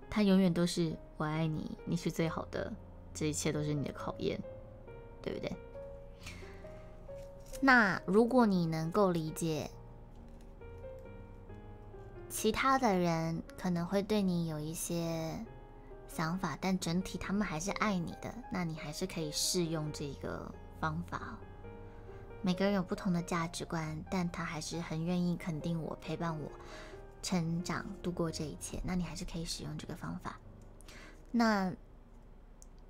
[0.10, 2.72] 他永远都是我爱你，你是最好的，
[3.14, 4.40] 这一切都是你的考验，
[5.22, 5.56] 对不对？
[7.61, 9.69] 那如果你能够理解，
[12.30, 15.34] 其他的人可能会对你有一些。
[16.06, 20.48] 想法，但整体他们还是爱你的，那你还是可以试用这个
[20.80, 21.35] 方法。
[22.45, 26.52] 每个人有不同的价值观，但他还是很愿意肯定我，陪伴我
[27.22, 28.82] 成长，度过这一切。
[28.84, 30.38] 那你还是可以使用这个方法。
[31.32, 31.74] 那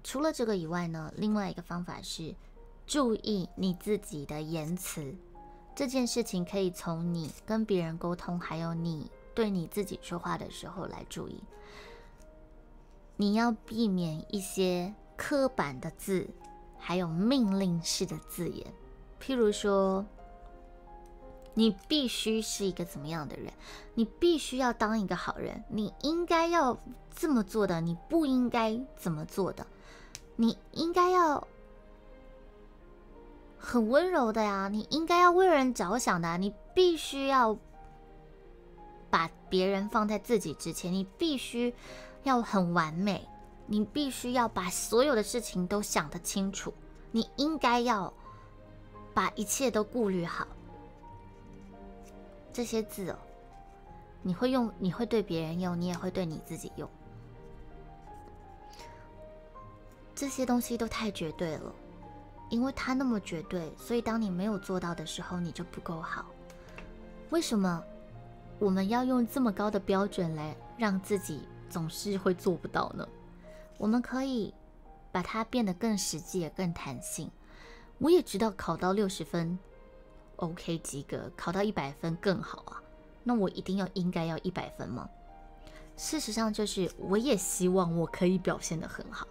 [0.04, 1.14] 除了这个以外呢？
[1.16, 2.36] 另外一个方法是
[2.88, 5.16] 注意你自己的言辞。
[5.76, 11.44] 这件事情可以从你跟别人沟通，还有你对你自己说话的时候来注意。
[13.16, 16.28] 你要避免一些刻板的字，
[16.80, 18.74] 还有命令式的字眼，
[19.24, 20.06] 譬如说，
[21.54, 23.54] 你必须是一个怎么样的人，
[23.94, 26.78] 你必须要当一个好人，你应该要
[27.16, 29.66] 这么做的，你不应该怎么做的，
[30.36, 31.48] 你应该要
[33.58, 37.58] 很温柔的呀，你应该要为人着想的，你必须要
[39.10, 41.74] 把别人放在自己之前，你必须。
[42.24, 43.28] 要很完美，
[43.66, 46.74] 你必须要把所有的事情都想得清楚。
[47.12, 48.14] 你应该要
[49.14, 50.48] 把一切都顾虑好。
[52.52, 53.18] 这些字哦，
[54.22, 56.90] 你会用，你会对别人用，你也会对你自己用。
[60.14, 61.74] 这些东西都太绝对了，
[62.50, 66.26] 因为它那么绝对，所以当你没有做到的时候，你就不够好。
[67.30, 67.84] 为什么
[68.60, 71.48] 我们要用这么高的标准来让自己？
[71.70, 73.08] 总是会做不到呢。
[73.80, 74.54] 我们可以
[75.12, 77.32] 把它变得更实际、更弹性。
[78.00, 79.58] 我也知道考到六十分
[80.38, 82.82] ，OK 及格；考到一百分更好啊。
[83.24, 85.10] 那我一定要应该要一百分吗？
[85.96, 89.28] 事实上，就是我也希望我可以表现得很好。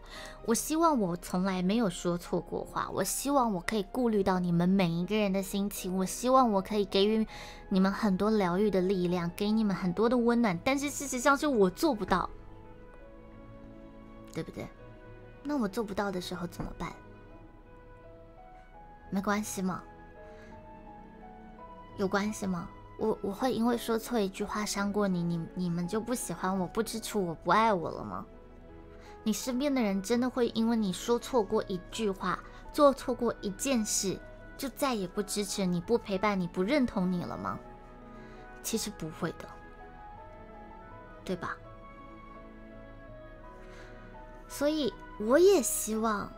[0.47, 2.89] 我希望我从来没有说错过话。
[2.95, 5.97] 我希望我可以顾虑到你们每一个人的心情。
[5.97, 7.27] 我希望我可以给予
[7.69, 10.57] 你们很多疗愈的力量，给你们很多的温暖。
[10.65, 12.31] 但是事实上是我做不到，
[14.33, 14.67] 对不对？
[15.43, 16.93] 那我做不到的时候怎么办？
[19.13, 19.83] 没关系吗？
[21.99, 22.67] 有关系吗？
[22.99, 28.25] 我我会因为说错一句话伤过你，你你们就不喜欢我，不支持我，不爱我了吗？
[29.23, 32.39] 你身边的人真的会因为你说错过一句话，
[32.73, 34.19] 做错过一件事，
[34.57, 37.59] 就再也不支持你，不陪伴你，不认同你了吗？
[38.63, 39.47] 其实不会的，
[41.23, 41.55] 对吧？
[44.49, 46.33] 所以我也希望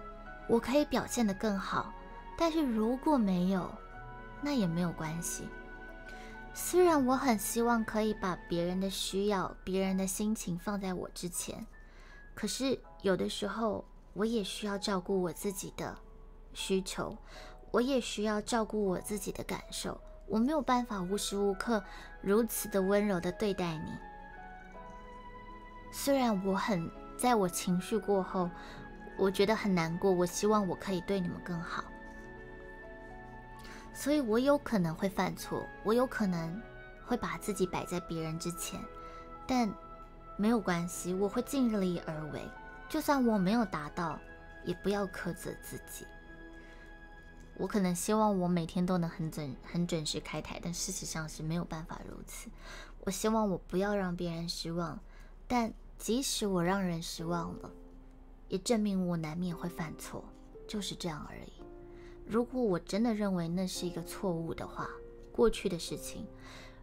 [0.49, 1.93] 我可以表现得更好，
[2.37, 3.71] 但是如果没有，
[4.41, 5.49] 那也没有关系。
[6.53, 11.67] 虽然我很希望可以把别人的需要、别人的心情放在我之前，
[12.35, 15.97] 可是有的时候我也需要照顾我自己的
[16.53, 17.17] 需求，
[17.71, 20.01] 我也需要照顾我自己的感受。
[20.27, 21.83] 我没有办法无时无刻
[22.23, 23.91] 如此的温柔的对待你。
[25.93, 28.49] 虽然我很在我情绪过后，
[29.19, 31.85] 我觉得很难过，我希望我可以对你们更好。
[33.95, 36.61] 所以我有可能会犯错，我有可能
[37.07, 38.81] 会把自己摆在别人之前，
[39.47, 39.73] 但
[40.37, 42.43] 没有关系，我会尽力而为。
[42.89, 44.19] 就算我没有达到，
[44.65, 46.05] 也不要苛责自己。
[47.57, 52.51] 我可能希望我每天都能很准、很准时开台，但事实上是没有办法如此。
[53.05, 54.99] 我希望我不要让别人失望，
[55.47, 57.71] 但即使我让人失望了，
[58.49, 60.25] 也证明我难免会犯错，
[60.67, 61.54] 就是这样而已。
[62.27, 64.89] 如果我真的认为那是一个错误的话，
[65.31, 66.27] 过去的事情，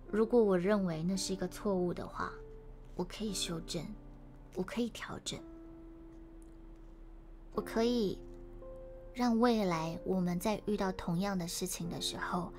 [0.09, 2.31] 如果我认为那是一个错误的话，
[2.95, 3.83] 我可以修正，
[4.55, 5.39] 我可以调整，
[7.53, 8.19] 我可以
[9.13, 12.51] 让未来我们在遇到同样的事情的时候，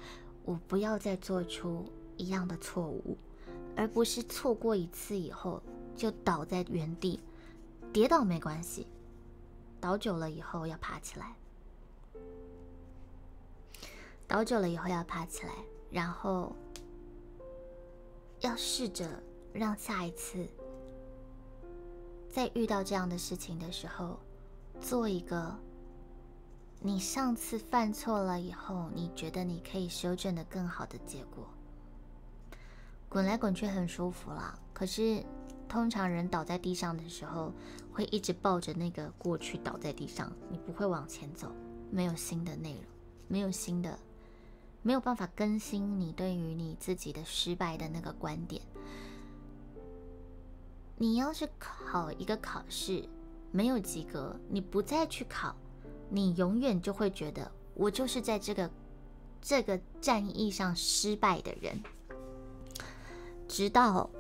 [0.44, 1.84] 我不要再做出
[2.16, 3.16] 一样的错误，
[3.76, 5.62] 而不是错过一次以后
[5.94, 7.20] 就倒在原地，
[7.92, 8.86] 跌倒没关系，
[9.80, 11.36] 倒久了以后要爬起来。
[14.32, 15.52] 倒久了以后要爬起来，
[15.90, 16.56] 然后
[18.40, 19.06] 要试着
[19.52, 20.48] 让下一次
[22.30, 24.18] 在遇到这样的事情的时候，
[24.80, 25.54] 做一个
[26.80, 31.46] 你上次犯错了以后，你觉得你可以修正的更好的结果。
[33.10, 35.22] 滚来滚去很舒服啦，可是
[35.68, 37.52] 通常人倒在地上的时候，
[37.92, 41.52] 会一直抱着那个过去倒在地上，你不会往前走，
[41.90, 42.84] 没有新的内容，
[43.28, 43.98] 没有新的。
[44.82, 48.60] 没有办法更新你对于你自己的失败的那个观点。
[50.96, 53.09] 你要是考一个考试
[53.50, 55.54] 没有及格，你不再去考，
[56.10, 58.70] 你永远就会觉得我就是在这个
[59.40, 61.80] 这个战役上失败的人。
[63.46, 64.10] 直到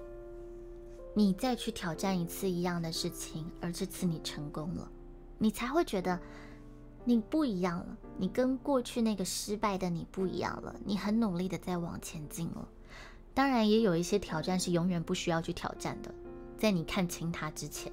[1.14, 4.90] 你再去挑战一次一样的事情，而这次你成功了，
[5.38, 6.20] 你才会觉得。
[7.04, 12.68] 你不一样了，你跟过去那个失败的你不一样了，你很努力的在往前进了。
[13.34, 16.14] 当然，也有一些挑战是永远不需要去挑战的，
[16.56, 17.92] 在你看清它之前。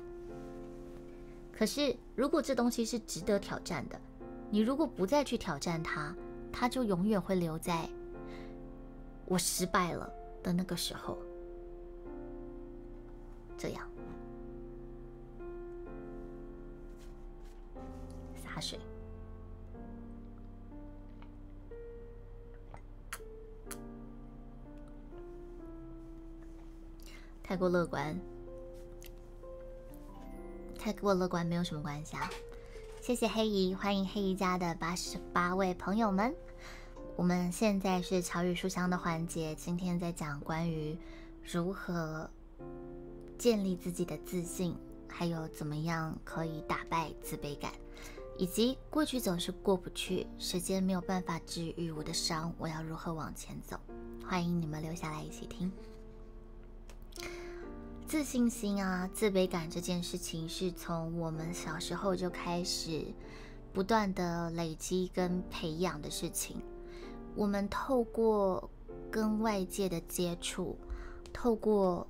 [1.52, 4.00] 可是，如果这东西是值得挑战的，
[4.52, 6.16] 你如果不再去挑战它，
[6.52, 7.90] 它就永远会留在
[9.26, 10.12] 我失败了
[10.44, 11.18] 的那个时候。
[13.58, 13.90] 这样，
[18.36, 18.80] 洒水。
[27.50, 28.16] 太过乐观，
[30.78, 32.30] 太过乐观没有什么关系啊！
[33.02, 36.32] 谢谢黑姨，欢迎黑姨家的八十八位朋友们。
[37.16, 40.96] 我们现在是巧语书香的环节，今天在讲关于
[41.44, 42.30] 如何
[43.40, 44.78] 建立自己的自信，
[45.08, 47.72] 还有怎么样可以打败自卑感，
[48.38, 53.76] 以及过去总是过不去，时间没有办法治愈我的伤，我要如何往前走？
[54.24, 55.72] 欢迎你们留下来一起听。
[58.10, 63.06] 自信心啊，自卑感这件事情是从我们小时候就开始
[63.72, 66.60] 不断的累积跟培养的事情。
[67.36, 68.68] 我们透过
[69.12, 70.76] 跟外界的接触，
[71.32, 72.08] 透过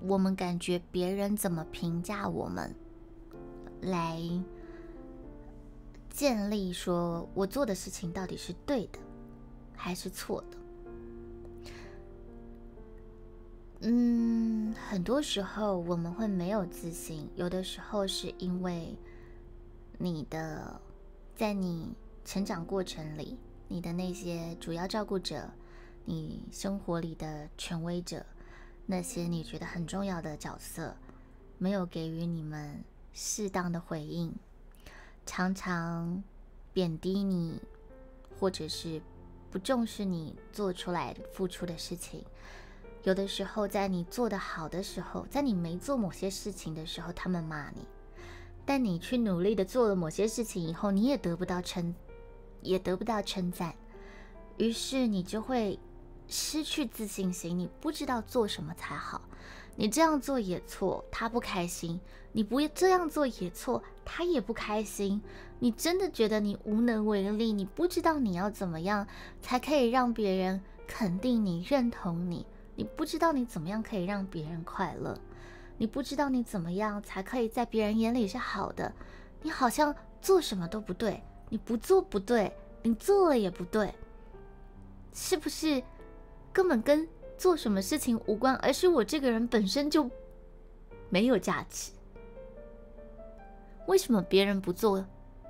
[0.00, 2.74] 我们感觉别人怎么评价我们，
[3.82, 4.20] 来
[6.10, 8.98] 建立说我做的事情到底是对的
[9.76, 10.63] 还是错的。
[13.86, 18.96] 嗯，很多时候我们会没有自信，有的时候是因为
[19.98, 20.80] 你的
[21.36, 21.92] 在你
[22.24, 23.36] 成长过程里，
[23.68, 25.50] 你的那些主要照顾者，
[26.06, 28.24] 你生活里的权威者，
[28.86, 30.96] 那些你觉得很重要的角色，
[31.58, 32.82] 没有给予你们
[33.12, 34.34] 适当的回应，
[35.26, 36.24] 常常
[36.72, 37.60] 贬低你，
[38.40, 39.02] 或者是
[39.50, 42.24] 不重视你做出来付出的事情。
[43.04, 47.82] 有的时候，在你做的好的时候，在你没做某些事情的时候，他们骂你；
[48.64, 51.94] 但你去努力的做了某些事情以后，你也得不到称，
[52.62, 53.74] 也得不到称赞，
[54.56, 55.78] 于是你就会
[56.28, 59.20] 失去自信心，你不知道做什么才好。
[59.76, 61.98] 你这样做也错，他不开心；
[62.32, 65.20] 你不这样做也错，他也不开心。
[65.58, 69.06] 你真的觉得你无能为力，你不知道你要怎么样
[69.42, 72.46] 才可以让别人肯定你、认同你。
[72.76, 75.18] 你不知道你怎么样可以让别人快乐，
[75.76, 78.92] 你不知道你怎么样才可以在别人眼里是好的，
[79.42, 82.52] 你好像做什么都不对，你不做不对，
[82.82, 83.94] 你做了也不对，
[85.12, 85.82] 是不是？
[86.52, 90.08] 根本跟做什么事情无关，而是我这个人本身就
[91.10, 91.90] 没有价值。
[93.86, 95.04] 为什么别人不做，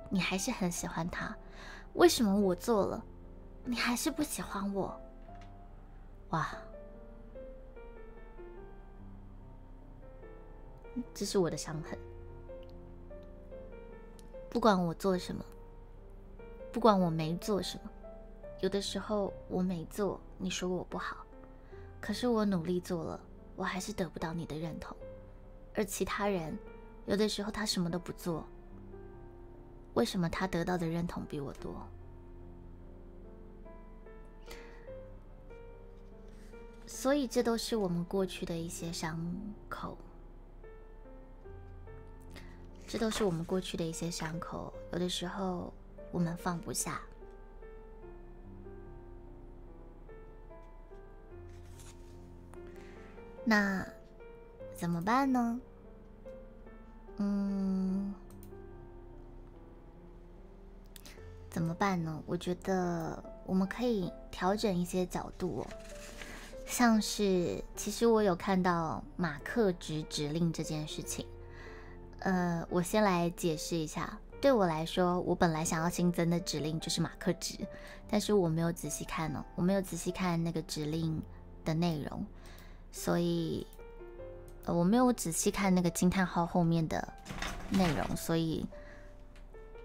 [0.09, 1.35] 你还是很喜欢他？
[1.93, 3.05] 为什么我做了，
[3.63, 4.99] 你还是不喜欢我？
[6.29, 6.49] 哇！
[11.13, 11.97] 这是我的伤痕。
[14.49, 15.43] 不管我做什么，
[16.71, 17.91] 不管我没做什么，
[18.61, 21.25] 有的时候我没做，你说我不好，
[21.99, 23.19] 可是我努力做了，
[23.55, 24.95] 我还是得不到你的认同。
[25.73, 26.57] 而其他人，
[27.05, 28.45] 有的时候他什么都不做，
[29.93, 31.85] 为什么他得到的认同比我多？
[36.87, 39.19] 所以这都是我们过去的一些伤
[39.67, 39.97] 口。
[42.87, 45.73] 这都是我们过去的一些伤口，有的时候
[46.11, 47.01] 我们放不下。
[53.43, 53.85] 那
[54.75, 55.59] 怎么办呢？
[57.17, 58.13] 嗯，
[61.49, 62.23] 怎么办呢？
[62.25, 65.65] 我觉得我们可以调整一些角度。
[66.65, 71.25] 像是，其实我有看到马克指指令这件事情。
[72.25, 74.17] 呃，我先来解释一下。
[74.41, 77.55] 对我来说，我本来想要新增的指令就是马克值，
[78.09, 81.21] 但是我没有仔细看哦，我没有仔细看那个指令
[81.63, 82.25] 的内容，
[82.91, 83.65] 所以
[84.65, 87.07] 呃，我没有仔细看那个惊叹号后面的
[87.69, 88.65] 内容，所以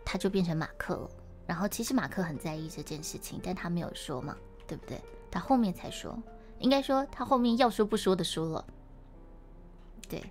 [0.02, 1.10] 它就变成马克了。
[1.46, 4.34] 然后其实马克很在意这件事情，但他没有说嘛，
[4.66, 4.98] 对不对？
[5.30, 6.18] 他后面才说，
[6.58, 8.64] 应该说他后面要说不说的说了，
[10.08, 10.24] 对，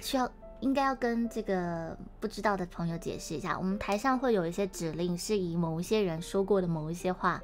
[0.00, 0.30] 需要。
[0.60, 7.40] 应该要跟这个不知道的朋友解释一下，我们台上会有一些指令，是以某一些人说过的某一些话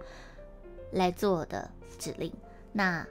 [0.90, 2.32] 来做的指令。
[2.72, 3.06] 那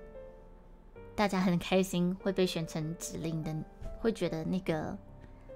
[1.15, 3.55] 大家很开心会被选成指令的，
[4.01, 4.97] 会觉得那个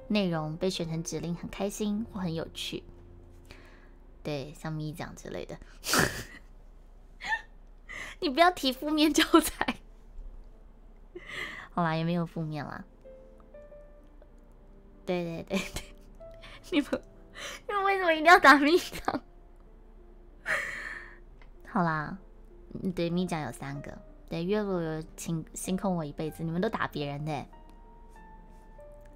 [0.07, 2.81] 内容被选成指令很开心或很有趣。
[4.23, 5.59] 对，像咪讲之类的。
[8.21, 9.75] 你不要提负面教材。
[11.75, 12.85] 好啦，也没有负面啦。
[15.07, 15.83] 对对对对，
[16.69, 17.01] 你们
[17.67, 19.21] 你们为什么一定要打咪奖？
[21.69, 22.17] 好啦，
[22.93, 23.97] 对咪奖有三个，
[24.29, 27.31] 对月露有请心控我一辈子，你们都打别人的，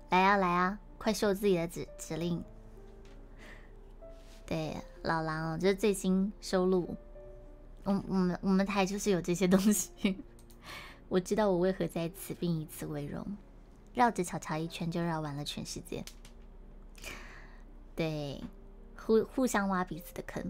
[0.09, 2.43] 来啊来啊，快秀自己的指指令。
[4.45, 6.95] 对，老狼，这是最新收录，
[7.83, 10.23] 我我们我们台就是有这些东西，
[11.09, 13.25] 我知道我为何在此，并以此为荣。
[13.93, 16.03] 绕着巧巧一圈就绕完了全世界，
[17.93, 18.41] 对，
[18.95, 20.49] 互互相挖彼此的坑。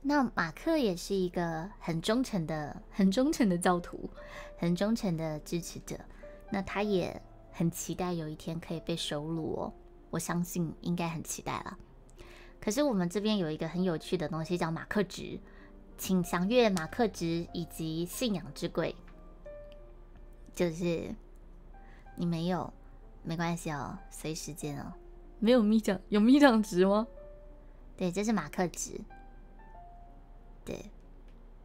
[0.00, 4.08] 那马克也是一个很忠诚的、很忠诚的教徒，
[4.56, 5.98] 很忠诚的支持者。
[6.48, 7.20] 那他也
[7.52, 9.72] 很期待有一天可以被收录哦，
[10.08, 11.76] 我相信应该很期待了。
[12.60, 15.38] 可是我们这边有一个很有趣的东西叫马克值，
[15.98, 18.96] 请详阅马克值以及信仰之贵，
[20.54, 21.14] 就是。
[22.16, 22.72] 你没有，
[23.22, 24.92] 没关系哦，随时间哦。
[25.38, 27.06] 没有咪奖，有咪奖值吗？
[27.96, 29.00] 对，这是马克值。
[30.64, 30.90] 对，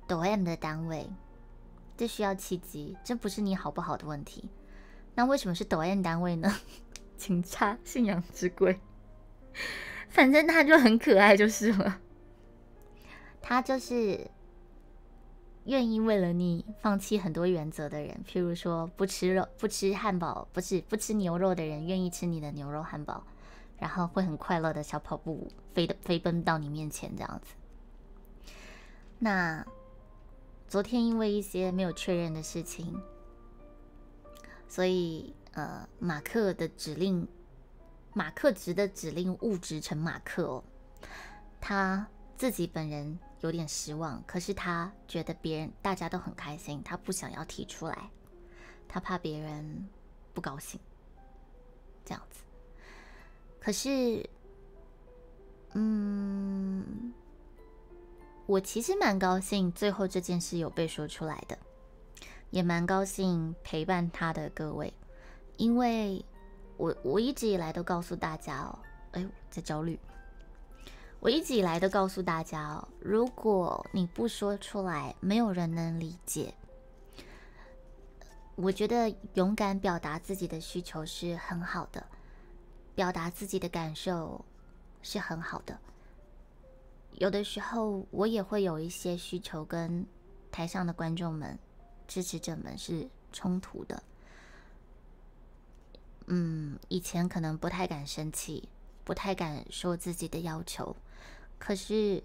[0.08, 1.10] 抖 M 的单位，
[1.98, 4.50] 这需要契机，这不是你好不好的问题。
[5.16, 6.54] 那为什么是抖 M 单位呢？
[7.18, 8.80] 请插信仰之贵。
[10.10, 12.00] 反正他就很可爱就是了。
[13.42, 14.32] 他就是。
[15.66, 23.24] 愿意为了你放弃很多原则的人，譬如说不吃肉、不吃汉堡，不是不吃牛肉的人，愿意吃你的牛肉汉堡，
[23.80, 27.56] 然后会很快乐的小跑步飞的飞奔到你面前这样子。
[29.18, 29.66] 那
[30.68, 33.02] 昨天因为一些没有确认的事情，
[34.68, 37.28] 所以呃，马克的指令，
[38.14, 40.64] 马克值的指令误植成马克哦，
[41.60, 43.18] 他自己本人。
[43.42, 48.10] 有点失望，可是他觉得别人大家都很开心，他不想要提出来，
[48.88, 49.88] 他怕别人
[50.34, 50.80] 不高兴，
[52.04, 52.44] 这样子。
[53.60, 54.28] 可是，
[55.74, 57.14] 嗯，
[58.46, 61.58] 我其实蛮高兴，最后这件事有被说出来的，
[62.52, 64.94] 也蛮高兴陪伴他的各位，
[65.58, 66.24] 因为
[66.78, 68.80] 我我一直以来都告诉大家哦，
[69.12, 70.00] 哎，在焦虑。
[71.20, 76.54] 我一直以来都告诉大家哦，如果你不说出来，没有人能理解。
[78.56, 82.06] 我觉得勇敢表达自己的需求是很好的，
[82.94, 84.46] 表达自己的感受
[85.02, 85.78] 是很好的。
[87.14, 90.06] 有的时候我也会有一些需求跟
[90.52, 91.58] 台上的观众们、
[92.08, 94.04] 支持者们是冲突的。
[96.28, 98.70] 嗯，以前可能不太敢生气，
[99.04, 100.96] 不太敢说自己的要求。
[101.66, 102.22] 可是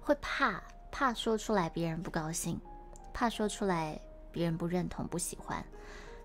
[0.00, 2.58] 会怕，怕说出来别人不高兴，
[3.12, 4.00] 怕说出来
[4.32, 5.62] 别人不认同、不喜欢。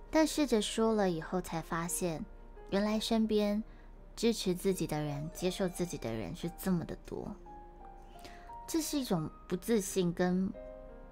[0.10, 2.24] 但试着说了以后，才发现
[2.70, 3.62] 原来身边
[4.16, 7.36] 支持自己的人、接受自己的人是这么的多。
[8.66, 10.50] 这是一种不自信跟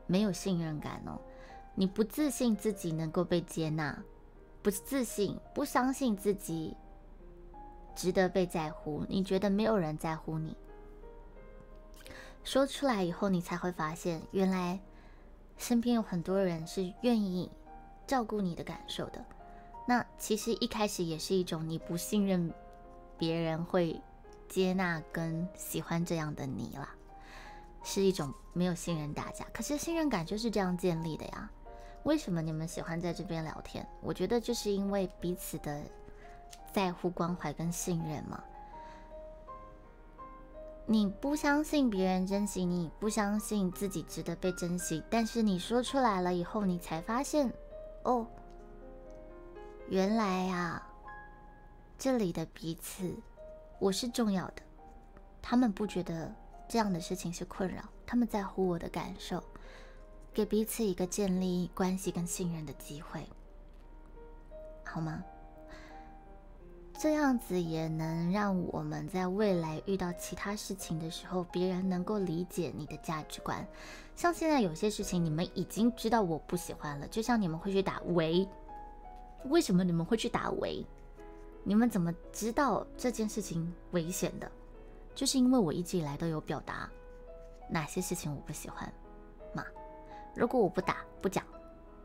[0.07, 1.19] 没有信任感哦。
[1.75, 4.01] 你不自信自己能够被接纳，
[4.61, 6.77] 不自信，不相信自己。
[7.99, 10.55] 值得被在乎，你觉得没有人在乎你，
[12.45, 14.79] 说出来以后，你才会发现，原来
[15.57, 17.51] 身边有很多人是愿意
[18.07, 19.21] 照顾你的感受的。
[19.85, 22.53] 那其实一开始也是一种你不信任
[23.17, 23.99] 别人会
[24.47, 26.95] 接纳跟喜欢这样的你啦，
[27.83, 29.45] 是一种没有信任大家。
[29.51, 31.51] 可是信任感就是这样建立的呀。
[32.03, 33.85] 为什么你们喜欢在这边聊天？
[34.01, 35.83] 我觉得就是因为彼此的。
[36.71, 38.43] 在乎、关怀跟信任吗？
[40.85, 47.53] 你不相信别人珍惜你，不相信自己值得被珍惜，但是你说出来了以后，你才发现，
[48.03, 48.25] 哦，
[49.87, 50.81] 原来啊，
[51.97, 53.15] 这里的彼此，
[53.77, 54.63] 我是重要的。
[55.43, 56.33] 他们不觉得
[56.67, 59.43] 这样的事情是困扰，他们在乎我的感受，
[60.33, 63.27] 给彼此一个建立关系跟信任的机会，
[64.83, 65.23] 好吗？
[67.01, 73.65] 这样子也能让我们在未来遇到其他事情的时候，别人能够理解你的价值观。
[74.17, 78.45] 像现在有些事情，你们已经知道我不喜欢了，就像你们会去打围，
[79.45, 80.85] 为什么你们会去打围？
[81.63, 84.51] 你们怎么知道这件事情危险的？
[85.15, 86.89] 就是因为我一直以来都有表达
[87.69, 88.91] 哪些事情我不喜欢
[89.53, 89.63] 嘛。
[90.35, 91.45] 如果我不打不讲，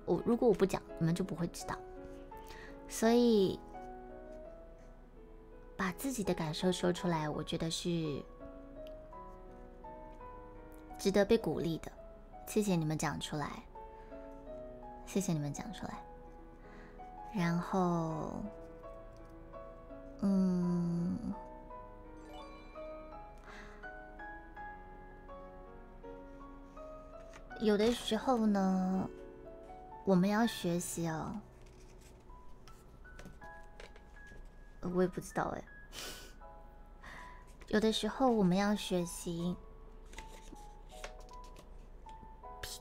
[0.05, 1.77] 我如果我不讲，你们就不会知道。
[2.89, 3.59] 所以。
[5.85, 8.25] 把自己的感受说出来，我觉得是
[10.99, 11.93] 值得被鼓励的。
[12.47, 13.63] 谢谢你们讲出来，
[15.05, 16.03] 谢谢你们讲出来。
[17.35, 18.43] 然后，
[20.21, 21.19] 嗯，
[27.61, 29.07] 有的时候呢，
[30.07, 31.39] 我们要学习哦。
[34.81, 35.65] 我也不知道哎，
[37.69, 39.57] 有的时候我们要学习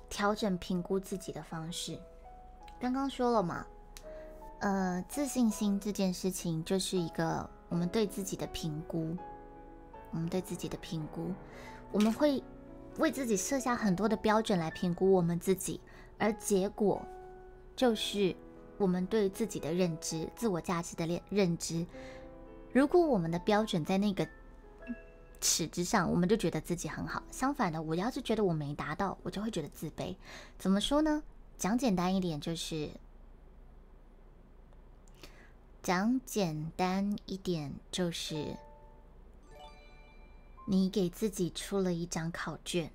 [0.10, 2.00] 调整评估自己的方式。
[2.80, 3.66] 刚刚说了嘛，
[4.60, 9.18] 呃，自信心这件事情就是一个我们对自己的评估，
[10.12, 11.32] 我们对自己的评估，
[11.92, 12.44] 我们会
[13.00, 15.80] 为自己设下很多的标准来评估我们自己，
[16.18, 17.02] 而结果
[17.76, 18.36] 就是。
[18.80, 21.86] 我们对自己的认知、自我价值的认认知，
[22.74, 24.28] 如果我们的标准在那个
[25.40, 27.24] 尺之上，我们就觉得自己很好。
[27.32, 30.16] 相反的，我要是觉得我没达到，我就会觉得自卑。
[30.58, 31.24] 怎么说呢？
[31.58, 32.90] 讲简单一点，就是
[35.82, 38.58] 讲简单一点，就是
[40.66, 42.92] 你给自己出了一张考卷，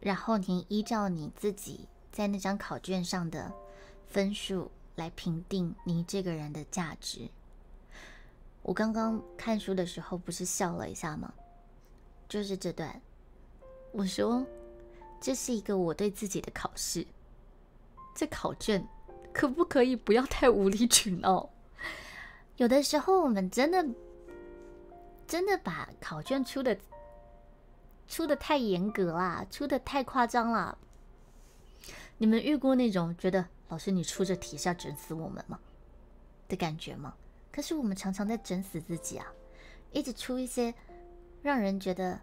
[0.00, 3.52] 然后你依照你自己在那张考卷上的。
[4.06, 7.30] 分数来评定你这个人的价值。
[8.62, 11.32] 我刚刚看书的时候不是笑了一下吗？
[12.28, 13.00] 就是这段，
[13.92, 14.46] 我说
[15.20, 17.06] 这是一个我对自己的考试。
[18.14, 18.86] 这考卷
[19.32, 21.48] 可不可以不要太无理取闹？
[22.56, 23.84] 有的时候我们真的
[25.26, 26.78] 真的把考卷出的
[28.06, 30.76] 出的太严格啦，出的太夸张了。
[32.18, 33.46] 你们遇过那种觉得？
[33.68, 35.58] 老师，你出这题是要整死我们吗？
[36.48, 37.14] 的感觉吗？
[37.52, 39.26] 可是我们常常在整死自己啊！
[39.92, 40.72] 一直出一些
[41.42, 42.20] 让人觉得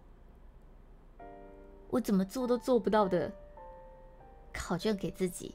[1.90, 3.30] 我怎么做都做不到的
[4.52, 5.54] 考卷给自己，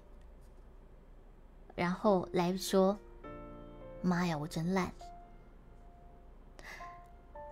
[1.76, 2.98] 然后来说
[4.02, 4.94] ：“妈呀，我真烂！”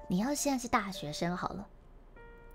[0.08, 1.68] 你要现在是大学生好了，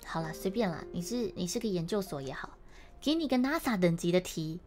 [0.05, 2.57] 好了，随便啦，你是你是个研究所也好，
[3.01, 4.61] 给你个 NASA 等级的题。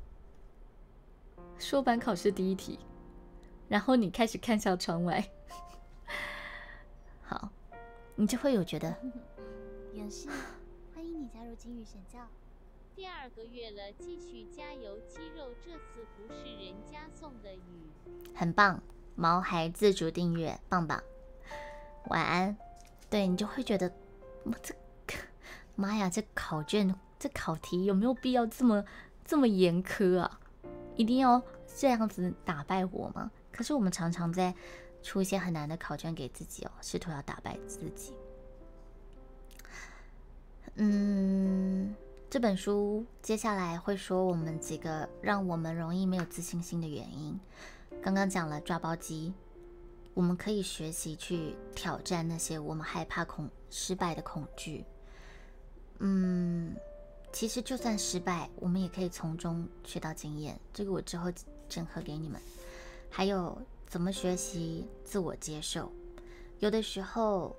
[1.57, 2.80] 说版考试第一题，
[3.70, 5.24] 然后你开始看向窗外，
[7.22, 7.50] 好，
[8.16, 8.94] 你就会有觉得，
[9.94, 10.28] 有戏，
[10.94, 12.20] 欢迎你加入金玉神教。
[12.96, 17.62] 第二个月了，继续加油，肌肉，这次不是人家送的雨，
[18.36, 18.82] 很棒，
[19.16, 21.02] 毛孩自主订阅，棒棒，
[22.08, 22.58] 晚安。
[23.08, 23.91] 对你就会觉得，
[24.44, 24.74] 我这
[25.06, 25.14] 个
[25.76, 28.84] 妈呀，这考卷这考题有没有必要这么
[29.24, 30.40] 这么严苛啊？
[30.96, 31.41] 一定要
[31.78, 33.32] 这样子打败我吗？
[33.60, 34.56] 可是我们常常在
[35.03, 38.14] 出一些很难的考卷给自己哦，试图要打败自己。
[40.76, 41.94] 嗯，
[42.30, 47.38] 这本书接下来会说我们几个让我们容易没有自信心的原因。
[48.02, 49.34] 刚刚讲了抓包机，
[50.14, 54.86] 我们可以学习去挑战那些我们害怕恐失败的恐惧。
[55.98, 56.73] 嗯。
[57.34, 60.57] 其实就算失败，我们也可以从中学到经验。
[60.73, 61.30] 这个我之后
[61.68, 62.41] 整合给你们。
[63.10, 63.57] 还有
[63.88, 65.91] 怎么学习自我接受？
[66.60, 67.56] 有的时候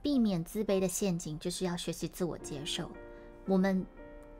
[0.00, 2.90] 避免自卑的陷阱就是要学习自我接受。
[3.46, 3.84] 我们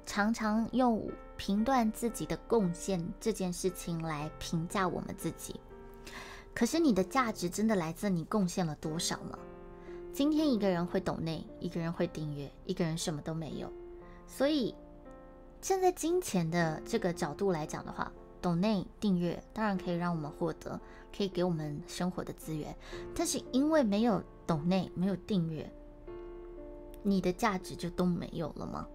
[0.06, 5.60] 常常用评断自己的贡献这件事情来评价我们自己。
[6.54, 9.38] 可是你的价值真的来自你贡献了多少吗？
[10.12, 13.72] 今天一个人会懂内，一个人会订阅，一个人什么都没有。
[14.26, 14.74] 所以，
[15.60, 18.12] 站在金钱的这个角度来讲的话，
[18.42, 20.78] 懂内订阅当然可以让我们获得，
[21.16, 22.76] 可以给我们生活的资源。
[23.14, 25.72] 但是因为没有懂内，没有订阅，
[27.02, 28.86] 你的价值就都没有了吗？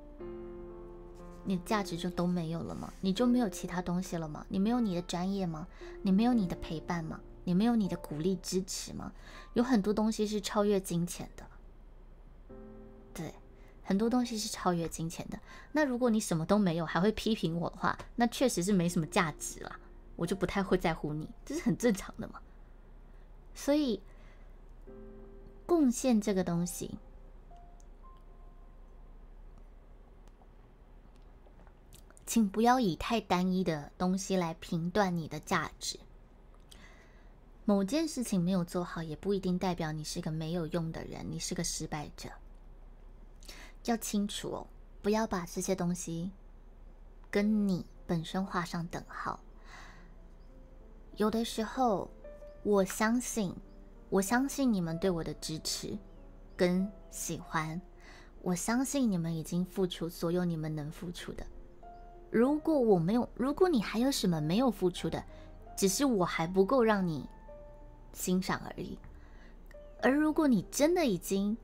[1.45, 2.91] 你的价值就都没有了吗？
[2.99, 4.45] 你就没有其他东西了吗？
[4.49, 5.65] 你没有你的专业吗？
[6.01, 7.21] 你没有你的陪伴吗？
[7.45, 9.13] 你没有你的鼓励支持吗？
[9.53, 11.45] 有很多东西是超越金钱的，
[13.87, 15.39] 很多东西是超越金钱的。
[15.71, 19.79] 那如果你什么都没有，还会批评我的话，那确实是没什么价值啦，
[20.17, 22.41] 我就不太会在乎你，这是很正常的嘛。
[23.55, 24.01] 所以，
[25.65, 26.99] 贡献这个东西。
[32.25, 35.97] 请不要以太单一的东西来评断你的价值。
[37.63, 42.29] 某件事情没有做好，也不一定代表你是个没有用的人，你是个失败者。
[43.91, 44.67] 要清楚哦，
[45.01, 46.31] 不要把这些东西
[47.29, 49.39] 跟你本身画上等号。
[51.15, 52.09] 有的时候，
[52.63, 53.53] 我相信，
[54.09, 55.97] 我相信你们对我的支持
[56.55, 57.81] 跟喜欢，
[58.41, 61.45] 我相信你们已经付出所有你们能付出的。
[62.29, 65.23] 如果我没有，如果你还有什么没有付出的，
[65.75, 67.27] 只是我还不够让你
[68.13, 68.99] 欣赏而已。
[70.01, 71.57] 而如果你真的已经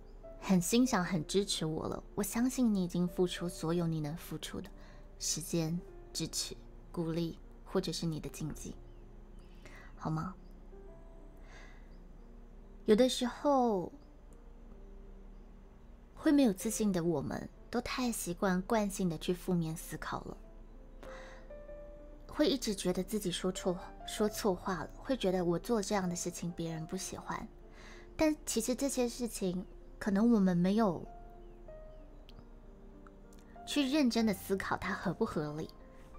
[0.46, 4.70] 很欣赏、很支持我了，我相信你已经付出所有你能付出的
[5.18, 5.80] 时间、
[6.12, 6.54] 支持、
[6.92, 8.76] 鼓励，或者是你的经济，
[9.96, 10.36] 好吗？
[12.84, 13.90] 有的时候
[16.14, 20.38] 会没有自信的，我们都太习惯惯性的去负面思考了。
[22.28, 27.48] 会一直觉得自己说错说错话了，会觉得我做这样的事情别人不喜欢，
[28.18, 29.66] 但其实这些事情
[30.04, 31.02] 可能我们没有
[33.66, 35.70] 去认真的思考它合不合理，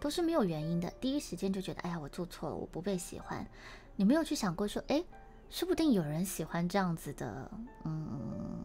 [0.00, 0.90] 都是没有原因的。
[0.92, 3.46] 第一时间就觉得，哎呀，我做错了，我不被喜欢。
[3.94, 5.04] 你没有去想过说，哎，
[5.50, 7.50] 说不定有人喜欢这样子的，
[7.84, 8.64] 嗯，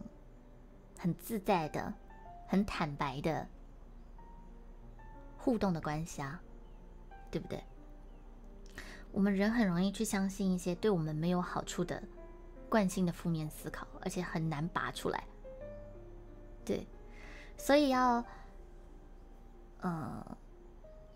[0.98, 1.92] 很自在的、
[2.46, 3.46] 很坦白的
[5.36, 6.40] 互动的关系啊。
[7.30, 7.62] 对不对？
[9.12, 12.02] 我们人很容易去相信一些对我们没有好处的
[12.70, 15.24] 惯性的负面思考，而且很难拔出来。
[16.64, 16.86] 对，
[17.58, 18.24] 所以要
[19.80, 20.38] 呃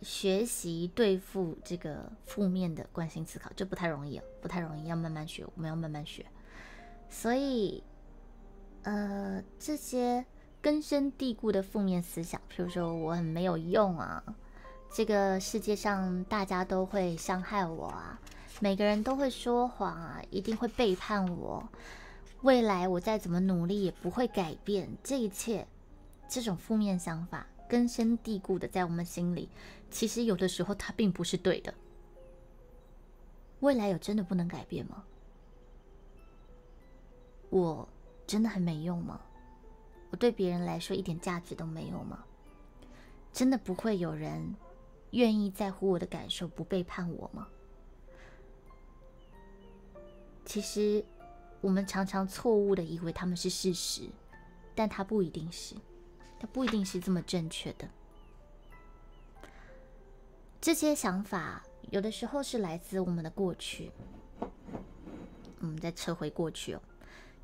[0.02, 6.26] 学习对付这个负面的惯性思考，这不太容易，不太容易，要慢慢学，我们要慢慢学。
[7.08, 7.82] 所以
[8.82, 10.26] 呃，这些
[10.60, 14.22] 根深蒂固的负面思想，比如说我很没有用啊。
[14.92, 18.20] 这个世界上，大家都会伤害我啊，
[18.64, 21.68] 每个人都会说谎啊，一定会背叛我。
[22.40, 25.66] 未来我再怎么努力也不会改变这一切。
[26.30, 29.50] 这种负面想法根深蒂固的在我们心里，
[29.90, 31.74] 其实有的时候它并不是对的。
[33.60, 35.04] 未来有真的不能改变吗？
[37.50, 37.86] 我
[38.26, 39.20] 真的很没用吗？
[40.08, 42.24] 我对别人来说一点价值都没有吗？
[43.30, 44.54] 真的不会有人？
[45.10, 47.46] 愿意在乎我的感受，不背叛我吗？
[50.44, 51.04] 其实，
[51.60, 54.08] 我们常常错误的以为他们是事实，
[54.74, 55.74] 但它不一定是，
[56.38, 57.88] 它不一定是这么正确的。
[60.60, 63.90] 这些想法有的时候是来自我们的过去，
[65.60, 66.82] 我们再撤回过去哦。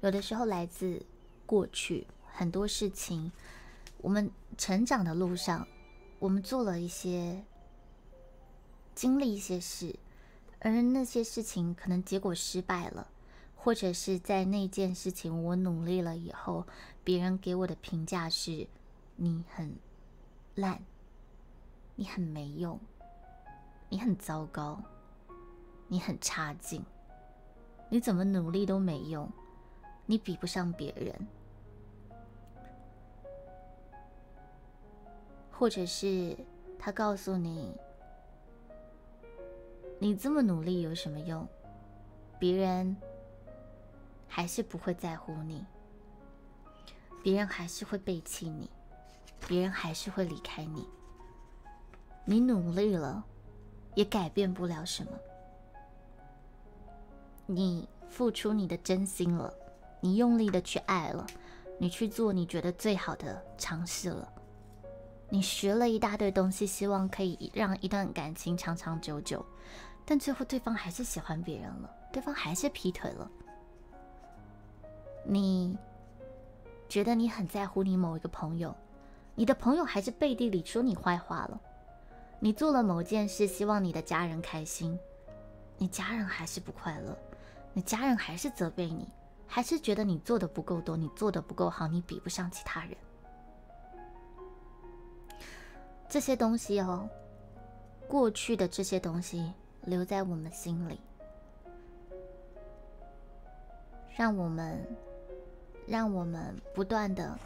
[0.01, 1.05] 有的时候来自
[1.47, 3.33] 过去很多事情，
[3.99, 5.67] 我们成长的路上，
[6.19, 7.43] 我们做了一些。
[8.93, 9.95] 经历一些事，
[10.61, 13.09] 而那些事情可能结果失败了，
[13.57, 16.67] 或者是在那件事情我努力了以后，
[17.03, 18.69] 别人给我的评价是：
[19.17, 19.75] 你很
[20.55, 20.83] 烂，
[21.97, 22.79] 你很没用，
[23.89, 24.79] 你很糟糕，
[25.89, 26.85] 你很差劲，
[27.89, 29.27] 你怎么努力都没用，
[30.05, 31.27] 你比不上别人，
[35.51, 36.37] 或者是
[36.79, 37.75] 他告诉你。
[40.03, 41.47] 你这么努力有什么用？
[42.39, 42.97] 别人
[44.27, 45.63] 还是不会在乎你，
[47.23, 48.71] 别人还是会背弃你，
[49.47, 50.89] 别人还是会离开你。
[52.25, 53.23] 你努力了，
[53.95, 55.13] 也改变不了什么。
[57.45, 59.53] 你付出你的真心了，
[60.01, 61.27] 你用力的去爱了，
[61.79, 64.33] 你去做你觉得最好的尝试了，
[65.29, 69.45] 你学了一大堆东西，希望可以让一段感情长长久久。
[70.11, 73.31] 但最后，对方还是喜欢别人了，对方还是劈腿了。
[75.23, 75.79] 你
[76.89, 78.75] 觉得你很在乎你某一个朋友，
[79.37, 81.61] 你的朋友还是背地里说你坏话了。
[82.41, 84.99] 你做了某件事，希望你的家人开心，
[85.79, 87.17] 你家人还是不快乐，
[87.73, 89.09] 你家人还是责备你，
[89.47, 92.97] 还是觉得你做的不够多，你做的不够好，你比不上其他人？
[96.09, 97.09] 这些东西哦，
[98.09, 99.53] 过去的这些东西
[99.85, 101.01] 留在我们心里，
[104.17, 104.87] 让我们，
[105.87, 107.39] 让我们不断的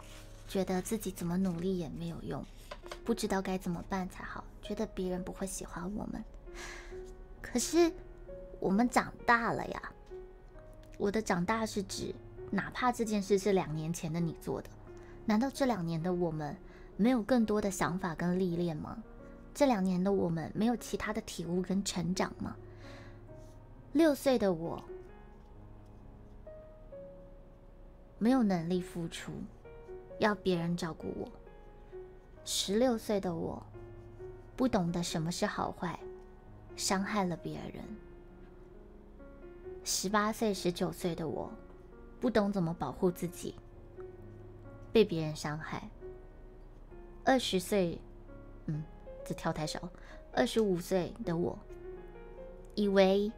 [0.48, 2.44] 觉得自己怎么努力也没有用，
[3.04, 6.22] 不知道该怎么办才好，觉得别人不会喜欢我们。
[7.40, 7.92] 可是
[8.60, 9.92] 我们长大了呀，
[10.98, 12.14] 我的长大是指，
[12.50, 14.68] 哪怕这件事是两年前的你做的，
[15.24, 16.56] 难道这两年的我们？
[16.96, 19.02] 没有更多的想法跟历练吗？
[19.54, 22.56] 这两年的我们没有其他的体悟跟成长吗？
[23.92, 24.82] 六岁的我
[28.18, 29.32] 没有能力付出，
[30.18, 31.30] 要别人照顾我。
[32.44, 33.64] 十六岁的我
[34.56, 35.98] 不懂得什么是好坏，
[36.74, 37.84] 伤害了别人。
[39.84, 41.48] 十八岁、十九岁的我
[42.20, 43.54] 不懂怎么保护自己，
[44.92, 45.88] 被别人伤害。
[47.24, 48.00] 二十岁，
[48.66, 48.82] 嗯，
[49.24, 49.80] 这跳太少。
[50.32, 51.58] 二十五岁的我，
[52.74, 53.30] 以为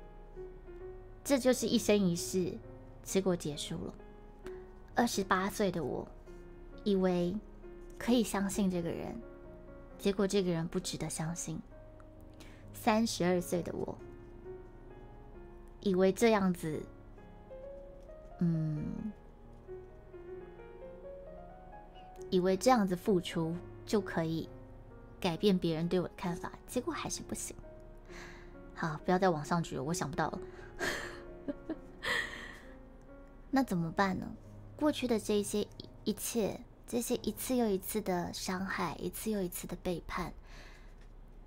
[1.22, 2.52] 这就是一生一世，
[3.02, 3.94] 结果结束了。
[4.94, 6.06] 二十八岁的我，
[6.84, 7.34] 以为
[7.98, 9.14] 可以相信这个人，
[9.98, 11.60] 结果这个人不值得相信。
[12.72, 13.96] 三十二岁的我，
[15.80, 16.80] 以为这样子，
[18.38, 19.12] 嗯，
[22.30, 23.54] 以为这样子付出。
[23.86, 24.48] 就可以
[25.20, 27.56] 改变别人对我的看法，结果还是不行。
[28.74, 30.38] 好，不要再往上举了，我想不到了。
[33.50, 34.26] 那怎么办呢？
[34.76, 35.66] 过去的这些
[36.04, 40.32] 一切，这些一次又一次的伤害，一次又一次的背叛，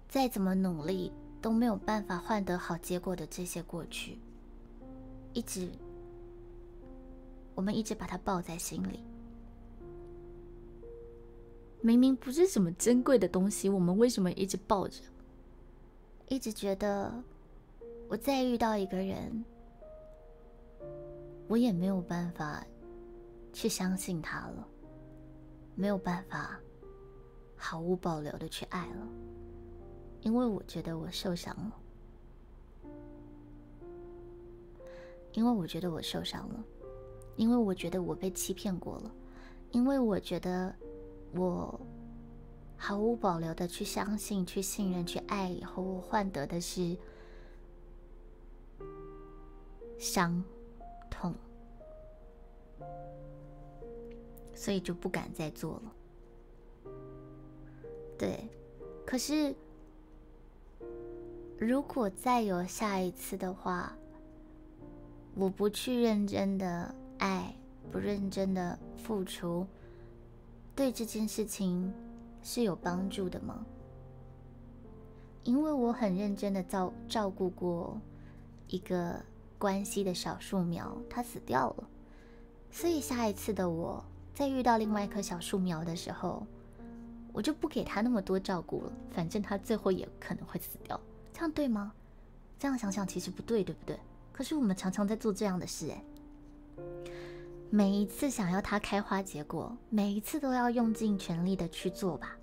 [0.08, 4.18] 再怎么努力都没有办法换得好结果的这些过去，
[5.34, 5.70] 一直，
[7.54, 9.04] 我们一直把它抱在心里。
[11.82, 15.02] 明明不是什么珍贵的东西，我们为什么一直抱着？
[16.28, 17.12] 一直觉得
[18.10, 19.46] 我再遇到一个人，
[21.48, 22.66] 我也没有办法
[23.54, 24.68] 去相信他了，
[25.74, 26.60] 没有办法
[27.56, 29.08] 毫无保留的去爱了，
[30.22, 31.74] 因为我觉得我受伤了，
[35.32, 36.64] 因为我觉得我受伤了，
[37.38, 39.12] 因为我觉得我被欺骗过了，
[39.72, 40.76] 因为我觉得。
[41.34, 41.80] 我
[42.76, 46.98] 毫无保留的去相信、去信任、去爱，以后我换得的是
[49.98, 50.44] 伤
[51.10, 51.36] 痛，
[54.54, 55.94] 所以就不敢再做了。
[58.18, 58.50] 对，
[59.06, 59.54] 可是
[61.58, 63.94] 如果再有下一次的话，
[65.36, 67.54] 我不去认真的爱，
[67.92, 69.68] 不认真的付出。
[70.80, 71.94] 对这件事情
[72.42, 73.66] 是有帮助的吗？
[75.44, 78.00] 因为我很认真的照照顾过
[78.70, 79.22] 一个
[79.58, 81.84] 关系的小树苗，它死掉了，
[82.72, 84.02] 所以下一次的我
[84.34, 86.48] 在遇到另外一棵小树苗的时候，
[87.34, 90.98] 我就不给它那么多照顾了，反正它最后也可能会死掉，
[91.34, 91.92] 这样对吗？
[92.58, 94.00] 这样想想其实不对，对不对？
[94.32, 96.02] 可是我们常常在做这样的事，哎。
[97.72, 102.36] 每一次想要它开花结果，每一次都要用尽全力的去做吧，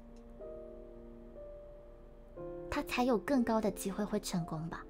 [2.71, 4.87] 它才有更高的机会会成功吧。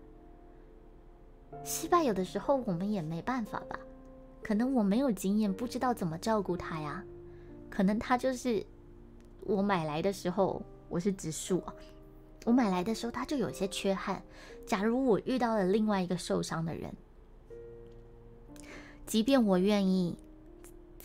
[1.64, 3.80] 失败有的时候我们也没办法吧，
[4.42, 7.02] 可能我没有经验，不知道怎么照顾它呀。
[7.70, 8.64] 可能它就是
[9.40, 10.60] 我买来的时候，
[10.90, 11.74] 我是植树啊，
[12.44, 14.22] 我买来的时候它就有些缺憾。
[14.66, 16.94] 假如我遇到了另外一个受伤的人，
[19.06, 20.14] 即便我愿意。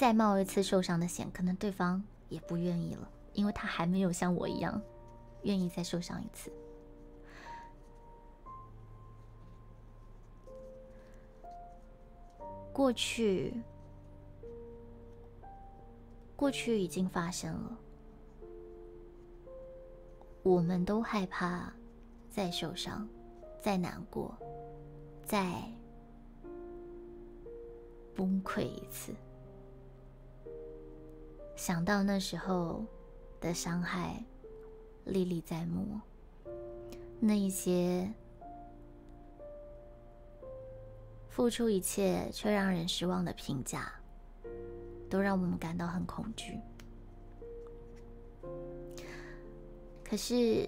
[0.01, 4.81] 再冒一次受伤的险，可能对方也不愿意了，因为他还没有像我一样
[5.43, 6.51] 愿意再受伤一次。
[12.73, 13.53] 过去，
[16.35, 17.77] 过去已经发生了，
[20.41, 21.71] 我们都害怕
[22.27, 23.07] 再受伤、
[23.59, 24.35] 再难过、
[25.23, 25.61] 再
[28.15, 29.13] 崩溃一次。
[31.61, 32.83] 想到那时候
[33.39, 34.15] 的伤害
[35.05, 35.99] 历历在目，
[37.19, 38.11] 那一些
[41.29, 43.93] 付出一切却让人失望的评价，
[45.07, 46.59] 都让我们感到很恐惧。
[50.03, 50.67] 可是，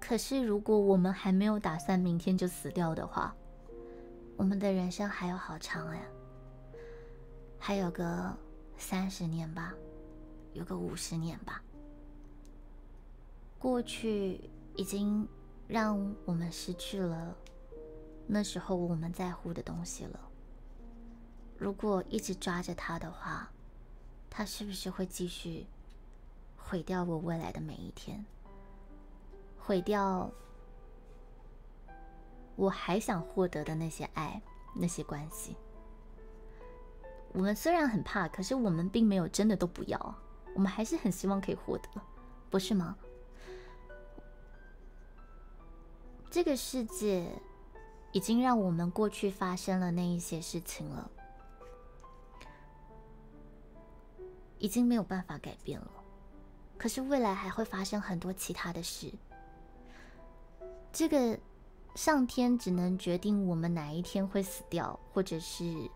[0.00, 3.32] 可是，如果我们还没有打算明天就死掉的话，
[4.36, 6.02] 我们的人生还有好长哎，
[7.62, 8.34] 还有个
[8.78, 9.74] 三十年吧，
[10.54, 11.62] 有个五十年吧。
[13.58, 14.40] 过去
[14.74, 15.28] 已经
[15.68, 17.36] 让我们失去了
[18.26, 20.18] 那时候我们在乎的东西了。
[21.58, 23.50] 如果一直抓着它的话，
[24.30, 25.66] 它是不是会继续
[26.56, 28.24] 毁掉我未来的每一天？
[29.58, 30.32] 毁掉
[32.56, 34.40] 我还想获得的那些爱、
[34.74, 35.54] 那些关系？
[37.32, 40.14] 我们虽然很怕，可是我们并没有真的都不要，
[40.54, 41.88] 我们还是很希望可以获得，
[42.50, 42.96] 不是吗？
[46.30, 47.28] 这个世界
[48.12, 51.10] 已经让我们过去发生了那一些事情了，
[54.58, 55.90] 已经没有办法改变了。
[56.76, 59.12] 可是未来还会发生很多其他的事。
[60.92, 61.38] 这个
[61.94, 65.90] 上天只能决定我们哪一天会死掉，或者是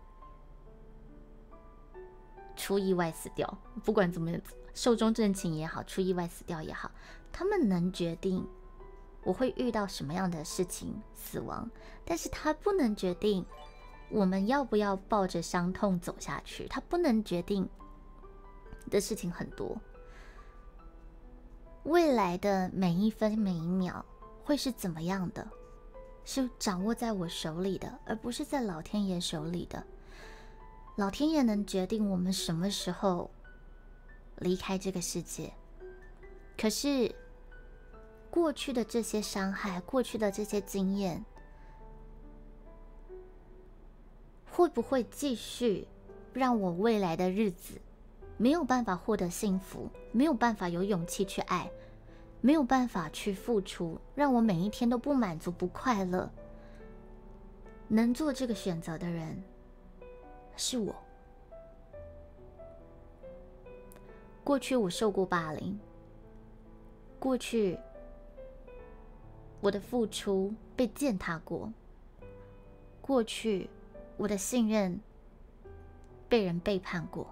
[2.55, 3.57] 出意外死掉。
[3.83, 4.31] 不管怎么
[4.73, 6.91] 寿终正寝也好，出意外死掉也好，
[7.31, 8.45] 他们能决定。
[9.23, 11.67] 我会遇到什么样的事情死亡，
[12.05, 13.43] 但是他不能决定
[14.09, 17.67] 我们要不要抱着伤痛走下去，他不能决定
[18.91, 19.75] 的事情很多。
[21.85, 24.05] 未来的每一分每一秒
[24.43, 25.47] 会是怎么样的，
[26.23, 29.83] 是掌握在我手里的，而不是在老天爷手里的。
[30.95, 33.29] 老天爷能决定我们什么时候
[34.37, 35.53] 离开这个世界，
[36.57, 37.13] 可是。
[38.31, 41.23] 过去的这些伤害，过去的这些经验，
[44.51, 45.87] 会不会继续
[46.33, 47.79] 让我未来的日子
[48.35, 51.71] 没有办法获得幸福，没有办法有勇气去爱，
[52.41, 56.29] 没有办法去付出，让我每一天都不满足、不快乐？
[57.87, 59.41] 能做这个选择的人
[60.55, 60.95] 是我。
[64.43, 65.79] 过去我受过霸凌，
[67.19, 67.77] 过去。
[69.61, 71.73] 我的付出被践踏过，
[73.01, 73.67] 过去
[74.15, 74.99] 我的信任
[76.29, 77.25] 被人背叛过，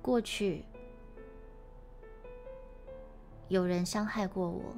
[0.00, 0.64] 过去
[3.46, 4.74] 有人伤害过我，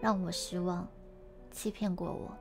[0.00, 0.88] 让我失望，
[1.50, 2.34] 欺骗过我，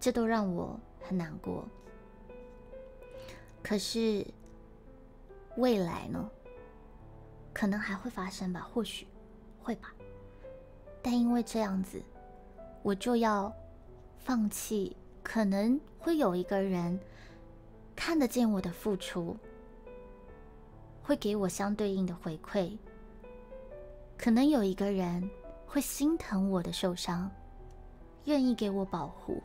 [0.00, 1.64] 这都让我很难过。
[3.62, 4.26] 可是
[5.56, 6.30] 未来呢？
[7.52, 9.06] 可能还会发生吧，或许。
[9.62, 9.92] 会吧，
[11.02, 12.02] 但因为这样子，
[12.82, 13.52] 我就要
[14.18, 14.96] 放弃。
[15.22, 16.98] 可能会有一个人
[17.94, 19.36] 看得见我的付出，
[21.02, 22.76] 会给我相对应的回馈。
[24.16, 25.30] 可能有一个人
[25.66, 27.30] 会心疼我的受伤，
[28.24, 29.42] 愿意给我保护。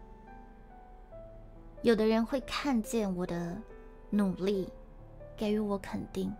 [1.85, 3.55] 有的人会看见我的
[4.09, 4.67] 努力，
[5.37, 6.33] 给予我肯定。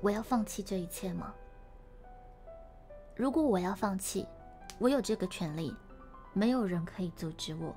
[0.00, 1.34] 我要放弃这一切吗？
[3.14, 4.26] 如果我要放弃，
[4.78, 5.76] 我有这个权利，
[6.32, 7.76] 没有人可以阻止我。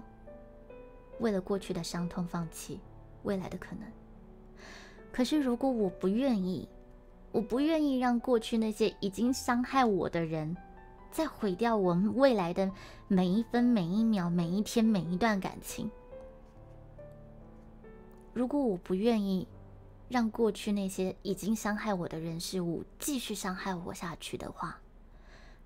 [1.20, 2.80] 为了过去的伤痛放弃
[3.24, 3.84] 未来的可能。
[5.12, 6.66] 可是如果我不愿意，
[7.34, 10.56] 我不愿意让过去那些已经伤害我的人，
[11.12, 12.72] 再毁掉我们未来的
[13.08, 15.90] 每一分每一秒、每一天每一段感情。
[18.34, 19.48] 如果我不愿意
[20.08, 24.80] 让过去那些已经伤害我的人事物继续伤害我下去的话，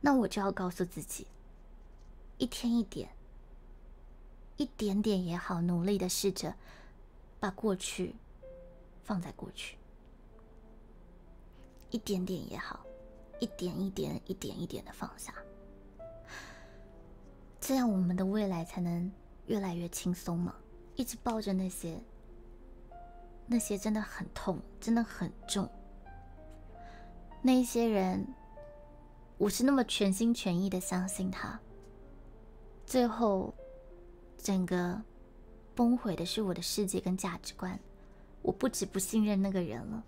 [0.02, 1.28] 那我就要告诉自己，
[2.38, 3.10] 一天一点，
[4.58, 6.56] 一点点也好，努力的试着
[7.40, 8.16] 把过去
[9.04, 9.78] 放在过去，
[11.92, 12.86] 一点点也好，
[13.44, 15.34] 一点一点、一点一点的放下，
[17.60, 19.12] 这样我们的未来才能
[19.48, 20.56] 越来越轻松嘛。
[20.96, 22.02] 一直抱着那些，
[23.46, 25.70] 那些真的很痛，真的很重，
[27.42, 28.26] 那一些人。
[29.38, 31.60] 我是那么全心全意的相信他，
[32.86, 33.54] 最后
[34.38, 35.02] 整个
[35.76, 37.78] 崩毁的是我的世界跟价值观。
[38.42, 40.02] 我不止不信任那个人了，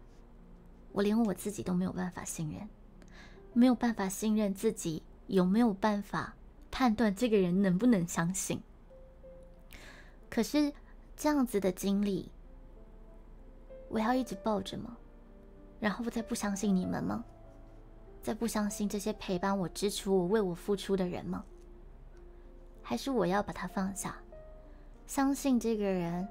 [0.94, 2.70] 我连我自己都没有办法信任，
[3.56, 6.36] 没有办法信任自己，有没有办法
[6.70, 8.62] 判断这个人能不能相信？
[10.30, 10.74] 可是
[11.16, 12.30] 这样子的经历，
[13.88, 14.98] 我要一直抱着吗？
[15.80, 17.24] 然后再不相信你们吗？
[18.22, 21.46] 再不相信这些陪伴我、支持我、为我付出的人吗？
[22.82, 24.18] 还是我要把他放下，
[25.08, 26.28] 相信这个人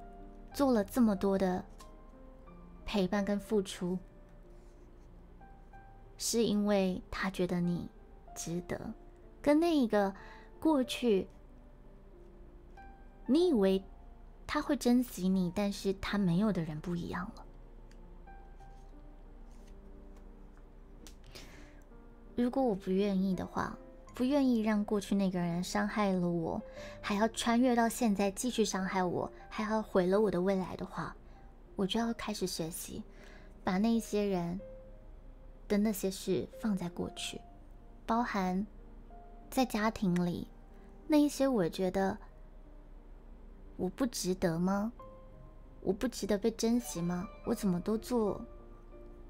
[0.53, 1.65] 做了这么多的
[2.85, 3.99] 陪伴跟付出，
[6.17, 7.89] 是因为他觉得你
[8.35, 8.93] 值得，
[9.43, 10.15] 跟那一个
[10.61, 11.27] 过去
[13.27, 13.83] 你以为
[14.47, 17.45] 他会珍惜你，但是他没有的人不一样了。
[22.37, 23.77] 如果我不愿意的话，
[24.13, 26.61] 不愿意让过去那个人伤害了我，
[27.01, 31.15] 还要穿越到现在继续伤害我，还要毁了我的未来的话，
[31.77, 33.03] 我就要开始学习，
[33.63, 34.61] 把那些人
[35.69, 37.41] 的那些事放在过去，
[38.07, 38.67] 包含
[39.51, 40.49] 在家庭里
[41.07, 42.19] 那一些我觉得
[43.77, 44.93] 我不值得吗？
[45.81, 47.29] 我不值得被珍惜吗？
[47.45, 48.41] 我怎么都做，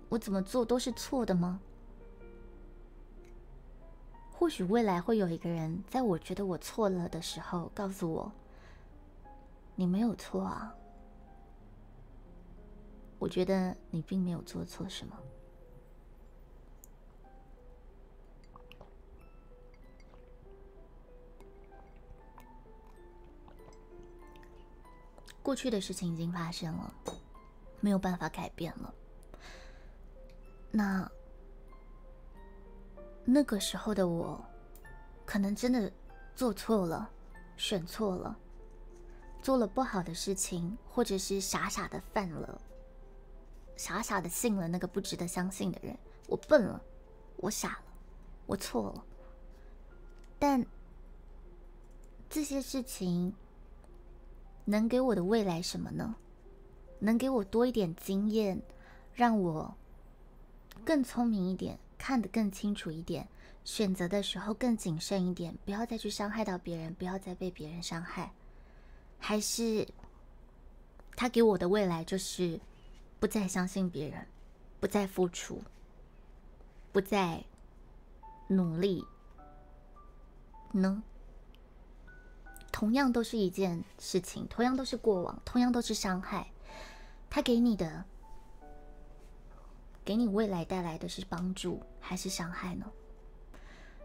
[0.09, 1.61] 我怎么做都是错的吗？
[4.32, 8.31] 或许未来会有一个人，在我觉得我错了的时候，告诉我
[9.74, 10.74] ：“你没有错啊。”
[13.19, 15.16] 我觉得你并没有做错什么。
[25.45, 26.93] 过去的事情已经发生了，
[27.81, 28.93] 没有办法改变了。
[30.73, 31.09] 那。
[33.27, 34.39] 那个时候的我，
[35.25, 35.91] 可能真的
[36.37, 37.11] 做错了，
[37.57, 38.39] 选错了，
[39.41, 42.61] 做了不好的事情，或者是傻傻的犯了，
[43.77, 45.97] 傻傻的信了那个不值得相信的人。
[46.27, 46.79] 我笨了，
[47.39, 47.85] 我傻了，
[48.45, 49.05] 我错了。
[50.39, 50.62] 但
[52.29, 53.35] 这些事情
[54.65, 56.16] 能给我的未来什么呢？
[57.01, 58.62] 能给我多一点经验，
[59.15, 59.74] 让我
[60.85, 61.78] 更聪明一点。
[61.97, 63.27] 看得更清楚一点，
[63.65, 68.31] 选择的时候更谨慎一点，不要再去伤害到别人，不要再被别人伤害。
[69.19, 69.89] 还是
[71.17, 72.60] 他给我的未来就是
[73.18, 74.26] 不再相信别人，
[74.81, 75.62] 不再付出，
[76.93, 77.43] 不再
[78.49, 79.02] 努力
[80.73, 81.02] 呢？
[82.75, 86.49] 同样都是一件事情，同样都是过往，同样都是伤害。
[87.31, 88.05] 他给你的。
[90.05, 92.85] 给你未来带来的是帮助还是伤害呢？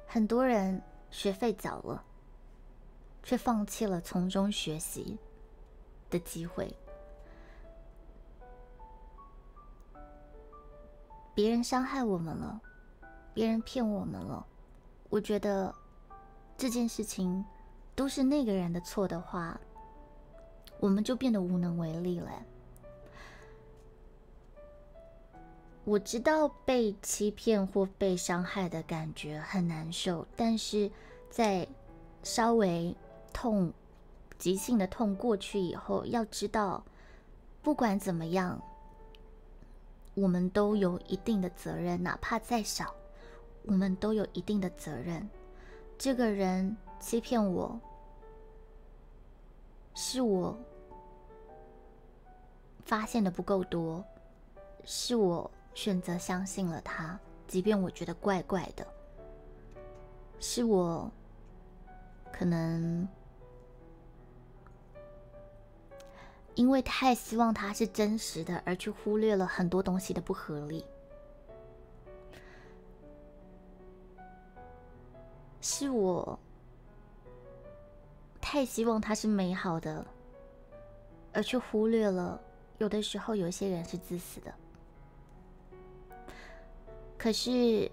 [0.06, 2.06] 很多人学费早了，
[3.23, 5.17] 却放弃了从中学习
[6.11, 6.72] 的机会。
[11.33, 12.61] 别人伤害我们了，
[13.33, 14.45] 别人骗我们了，
[15.09, 15.73] 我觉得
[16.56, 17.43] 这件事情
[17.99, 19.59] 都是那个人的错的话，
[20.79, 22.31] 我们就变得无能为力了。
[25.83, 30.89] 我知道被欺骗或被伤害的感觉很难受，但是
[31.29, 31.67] 在
[32.23, 32.95] 稍微
[33.33, 33.73] 痛、
[34.37, 36.81] 急性的痛过去以后，要知道，
[37.61, 38.61] 不管怎么样，
[40.13, 42.95] 我们都有一定的责任，哪怕再少，
[43.65, 45.29] 我们都有一定的责任。
[45.97, 47.77] 这个人欺骗我，
[49.93, 50.57] 是我
[52.85, 54.03] 发现的不够多，
[54.83, 55.49] 是我。
[55.75, 58.85] 选择相信了他，即便我觉得怪怪的，
[60.41, 61.09] 是我
[62.33, 63.07] 可能
[66.55, 70.83] 因为太希望他是真实的，而去忽略了很多东西的不合理，
[75.61, 76.37] 是我
[78.51, 80.03] 太希望他是美好的，
[81.31, 82.41] 而去忽略了
[82.79, 84.51] 有的时候有些人是自私的。
[87.15, 87.91] 可是，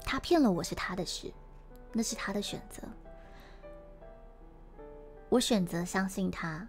[0.00, 1.32] 他骗了我是他的事，
[1.92, 2.82] 那是他的选择。
[5.28, 6.66] 我选择相信他，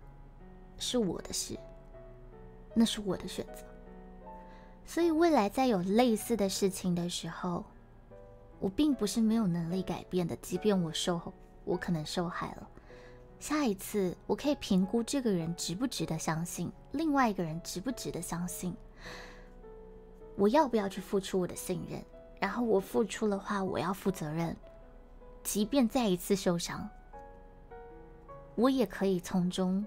[0.77, 1.57] 是我的事，
[2.75, 3.63] 那是我的选择。
[4.85, 7.65] 所以未来再有类似的事情的时候，
[8.59, 10.35] 我并不是没有能力改变的。
[10.38, 12.67] 即便我受，我可能受害了，
[13.40, 18.75] 下一次我可以评估这个人值不值得相信，另外一个人值不值得相信。
[20.35, 22.03] 我要不要去付出我的信任？
[22.40, 24.56] 然后我付出的话，我要负责任。
[25.43, 26.90] 即便再一次受伤，
[28.56, 29.85] 我也可以从中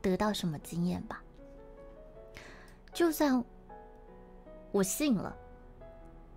[0.00, 1.22] 得到什么经验吧。
[2.92, 3.44] 就算
[4.70, 5.36] 我信了，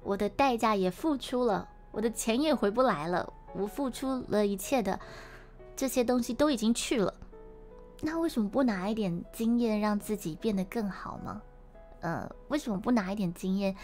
[0.06, 5.00] 我的代价也付出了，我的钱也回不来了，我付出了一切的
[5.76, 7.12] 这些东西都已经去了，
[8.02, 11.42] 那为什么不拿一点经验让自己变得更好吗？
[12.02, 13.76] 呃，为什么不拿一点经验，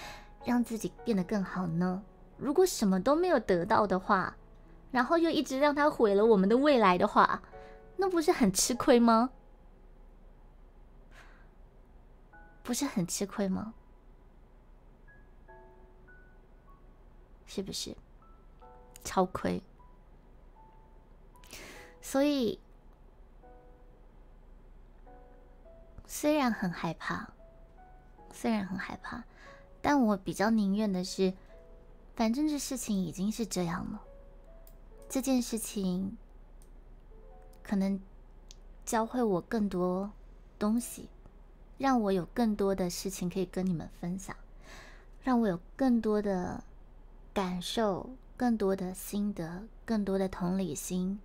[0.45, 2.03] 让自己变得更好呢？
[2.37, 4.35] 如果什么都没有得到的话，
[4.91, 7.41] 然后又一直让他毁了我们的未来的话，
[7.97, 9.31] 那不是很吃亏吗？
[12.61, 13.73] 不是很吃亏吗？
[17.53, 17.93] 是不是？
[19.03, 19.61] 超亏。
[22.01, 22.57] 所以
[26.05, 27.33] 虽然很害怕，
[28.31, 29.25] 虽然很害怕，
[29.81, 31.33] 但我比较宁愿的是，
[32.15, 34.01] 反正这事情已经是这样了，
[35.09, 36.17] 这件事情
[37.61, 37.99] 可能
[38.85, 40.09] 教会我更多
[40.57, 41.09] 东西，
[41.77, 44.33] 让我有更多的事情可以跟你们分享，
[45.21, 46.63] 让我有更多的
[47.33, 48.09] 感受。
[48.37, 51.19] 更多的心得，更多的同理心，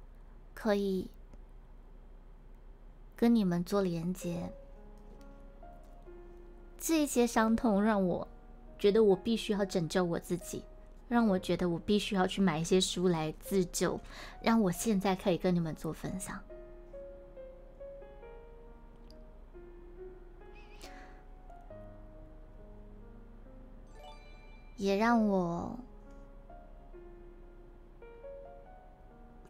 [0.53, 1.09] 可以
[3.17, 4.53] 跟你们做连接。
[6.79, 8.29] 这些伤痛让我
[8.79, 10.63] 觉得我必须要拯救我自己，
[11.09, 13.99] 让我觉得我必须要去买一些书来自救，
[14.43, 16.39] 让我现在可以跟你们做分享，
[24.77, 25.75] 也让我。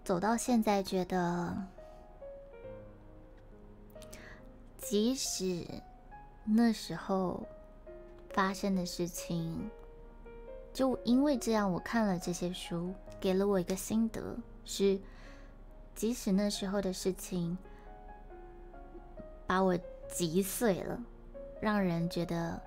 [0.07, 1.53] 走到现在，觉得
[4.79, 5.67] 即使
[6.45, 7.45] 那时候
[8.31, 9.69] 发生的事情，
[10.73, 14.97] 就因为这样，我看了这些书，给了我一个心得，是
[15.97, 17.59] 即使那时候的事情
[19.45, 19.77] 把我
[20.09, 21.03] 击碎了，
[21.61, 22.63] 让人觉得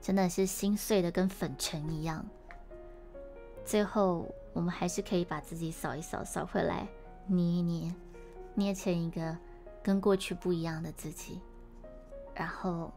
[0.00, 2.24] 真的是心碎的跟粉尘一样，
[3.66, 4.26] 最后。
[4.54, 6.88] 我们还是可以把自己扫一扫，扫回来，
[7.26, 7.94] 捏一捏，
[8.54, 9.36] 捏成一个
[9.82, 11.40] 跟过去不一样的自己。
[12.34, 12.92] 然后，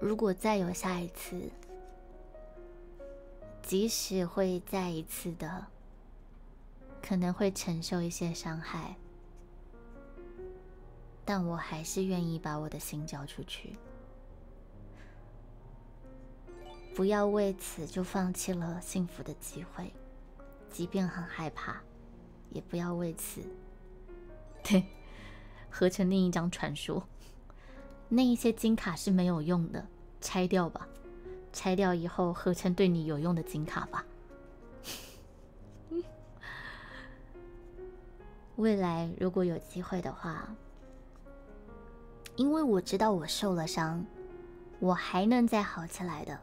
[0.00, 1.50] 如果再有下一次，
[3.62, 5.66] 即使会再一次的，
[7.02, 8.96] 可能会承受一些伤害，
[11.26, 13.76] 但我还是愿意把我的心交出去，
[16.94, 19.92] 不要为此就放弃了幸福的机会。
[20.70, 21.76] 即便很害怕，
[22.50, 23.40] 也不要为此
[24.62, 24.84] 对
[25.70, 27.02] 合成另一张传说。
[28.08, 29.86] 那一些金卡是没有用的，
[30.20, 30.88] 拆掉吧。
[31.52, 34.04] 拆掉以后，合成对你有用的金卡吧。
[38.56, 40.48] 未来如果有机会的话，
[42.36, 44.04] 因为我知道我受了伤，
[44.78, 46.38] 我还能再好起来的。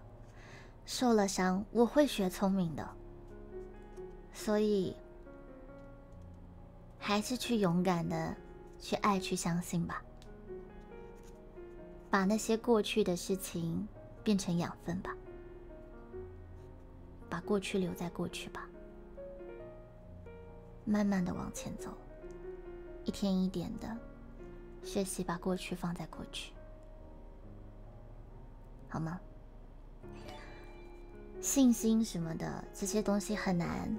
[0.85, 2.87] 受了伤，我会学聪明的。
[4.35, 4.95] 所以，
[6.99, 8.35] 还是去勇敢的
[8.77, 10.03] 去爱，去相信吧。
[12.11, 13.87] 把那些过去的事情
[14.23, 15.15] 变成养分吧，
[17.27, 18.69] 把过去留在过去吧。
[20.83, 21.89] 慢慢的往前走，
[23.03, 23.97] 一天一点的
[24.83, 26.53] 学习，把过去放在过去，
[28.89, 29.19] 好吗？
[31.41, 33.95] 信心什么的这些东西很难。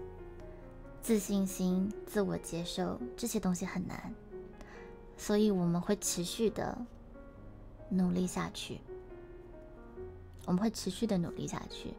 [1.06, 4.12] 自信心、自我接受这些东西很难，
[5.16, 6.76] 所以我们会持续的
[7.88, 8.80] 努力下去。
[10.46, 11.94] 我们会持续的努力下去。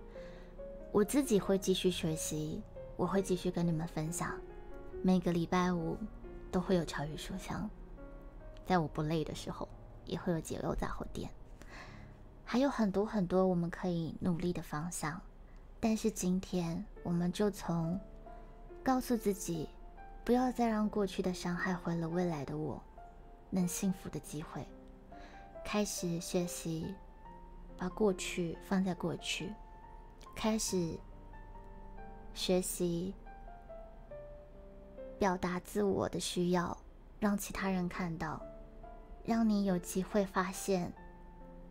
[0.92, 2.62] 我自己会继续学习，
[2.98, 4.38] 我会继续跟你们分享。
[5.02, 5.96] 每个礼拜五
[6.52, 7.70] 都会有潮语书香，
[8.66, 9.70] 在我不累的时候，
[10.04, 11.30] 也会有解忧杂货店，
[12.44, 15.22] 还有很多很多我们可以努力的方向。
[15.80, 17.98] 但是今天，我们就从。
[18.88, 19.68] 告诉自己，
[20.24, 22.82] 不要再让过去的伤害毁了未来的我
[23.50, 24.66] 能幸福的机会。
[25.66, 26.96] 开始学习，
[27.78, 29.54] 把过去放在过去。
[30.34, 30.98] 开始
[32.34, 33.14] 学习
[35.20, 36.78] 表达自我的需要，
[37.20, 38.42] 让其他人看到，
[39.26, 40.94] 让你有机会发现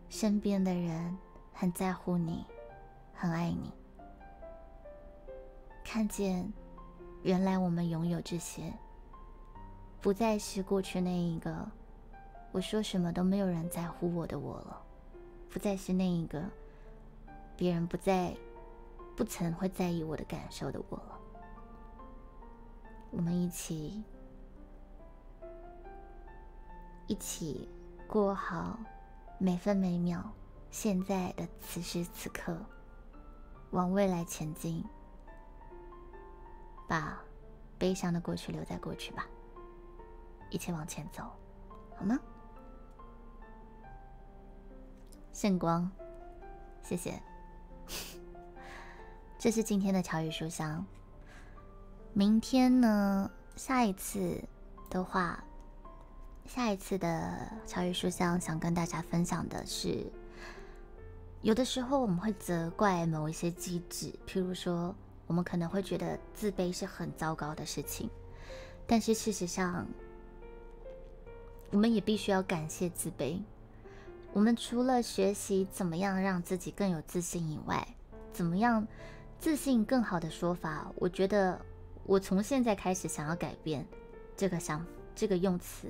[0.07, 1.17] 身边的人
[1.51, 2.45] 很在乎你，
[3.11, 3.73] 很爱你，
[5.83, 6.53] 看见。
[7.23, 8.73] 原来我们拥有这些，
[10.01, 11.69] 不再是过去那一个
[12.51, 14.81] 我说什么都没有人在乎我的我了，
[15.49, 16.41] 不再是那一个
[17.57, 18.33] 别人不再
[19.15, 21.19] 不曾会在意我的感受的我了。
[23.11, 24.03] 我们一起
[27.07, 27.67] 一起
[28.07, 28.79] 过好
[29.37, 30.23] 每分每秒，
[30.71, 32.57] 现在的此时此刻，
[33.71, 34.83] 往未来前进。
[36.87, 37.21] 把
[37.77, 39.27] 悲伤的过去留在过去吧，
[40.49, 41.23] 一起往前走，
[41.95, 42.17] 好吗？
[45.33, 45.89] 圣光，
[46.81, 47.21] 谢谢。
[49.37, 50.83] 这是今天的乔语书香。
[52.13, 53.29] 明天呢？
[53.55, 54.43] 下一次
[54.89, 55.43] 的话，
[56.45, 60.11] 下一次的乔语书香想跟大家分享的是，
[61.41, 64.95] 有的时候我们会责怪某一些机制，譬如说。
[65.27, 68.09] 我们可能会觉得自卑是很糟糕的事情，
[68.87, 69.85] 但是事实上，
[71.69, 73.39] 我们也必须要感谢自卑。
[74.33, 77.87] 我们除了学习怎么样让自己更有自信以外，
[78.31, 78.87] 怎么样
[79.39, 81.59] 自信更好的说法，我觉得
[82.05, 83.85] 我从现在开始想要改变
[84.35, 85.87] 这个想这个用词。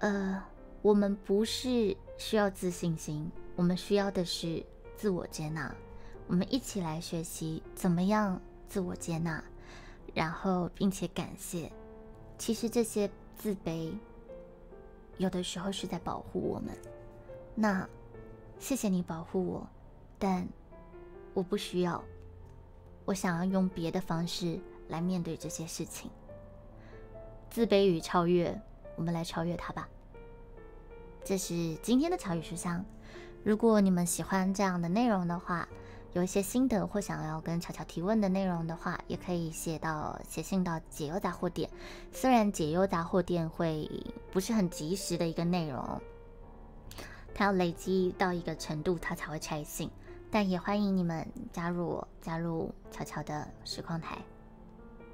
[0.00, 0.42] 呃，
[0.82, 4.64] 我们不是需要自信心，我们需要的是
[4.96, 5.74] 自我接纳。
[6.28, 9.42] 我们一起来学习怎么样自我接纳，
[10.14, 11.72] 然后并且感谢。
[12.36, 13.92] 其实这些自卑，
[15.16, 16.76] 有的时候是在保护我们。
[17.54, 17.88] 那
[18.58, 19.66] 谢谢你保护我，
[20.18, 20.46] 但
[21.32, 22.04] 我不需要。
[23.06, 26.10] 我想要用别的方式来面对这些事情。
[27.48, 28.60] 自卑与超越，
[28.96, 29.88] 我们来超越它吧。
[31.24, 32.84] 这是今天的巧语书香。
[33.42, 35.66] 如果你们喜欢这样的内容的话，
[36.18, 41.70] 有一些心得或想要跟巧巧提问的内容的话，也可以写到写信到解忧杂货店。
[42.10, 43.88] 虽然解忧杂货店会
[44.32, 46.02] 不是很及时的一个内容，
[47.32, 49.88] 它要累积到一个程度，它才会拆信。
[50.28, 54.18] 但也欢迎你们加入我，加入巧巧的实况台。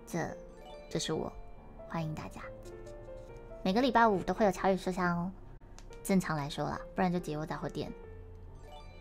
[0.07, 0.35] 这，
[0.89, 1.31] 这是我，
[1.87, 2.41] 欢迎大家。
[3.63, 5.31] 每个礼拜五都会有巧语说香哦。
[6.03, 7.93] 正常来说啦，不然就解忧杂货店。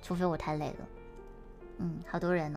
[0.02, 0.88] 除非我太累了。
[1.78, 2.52] 嗯，好多人呢。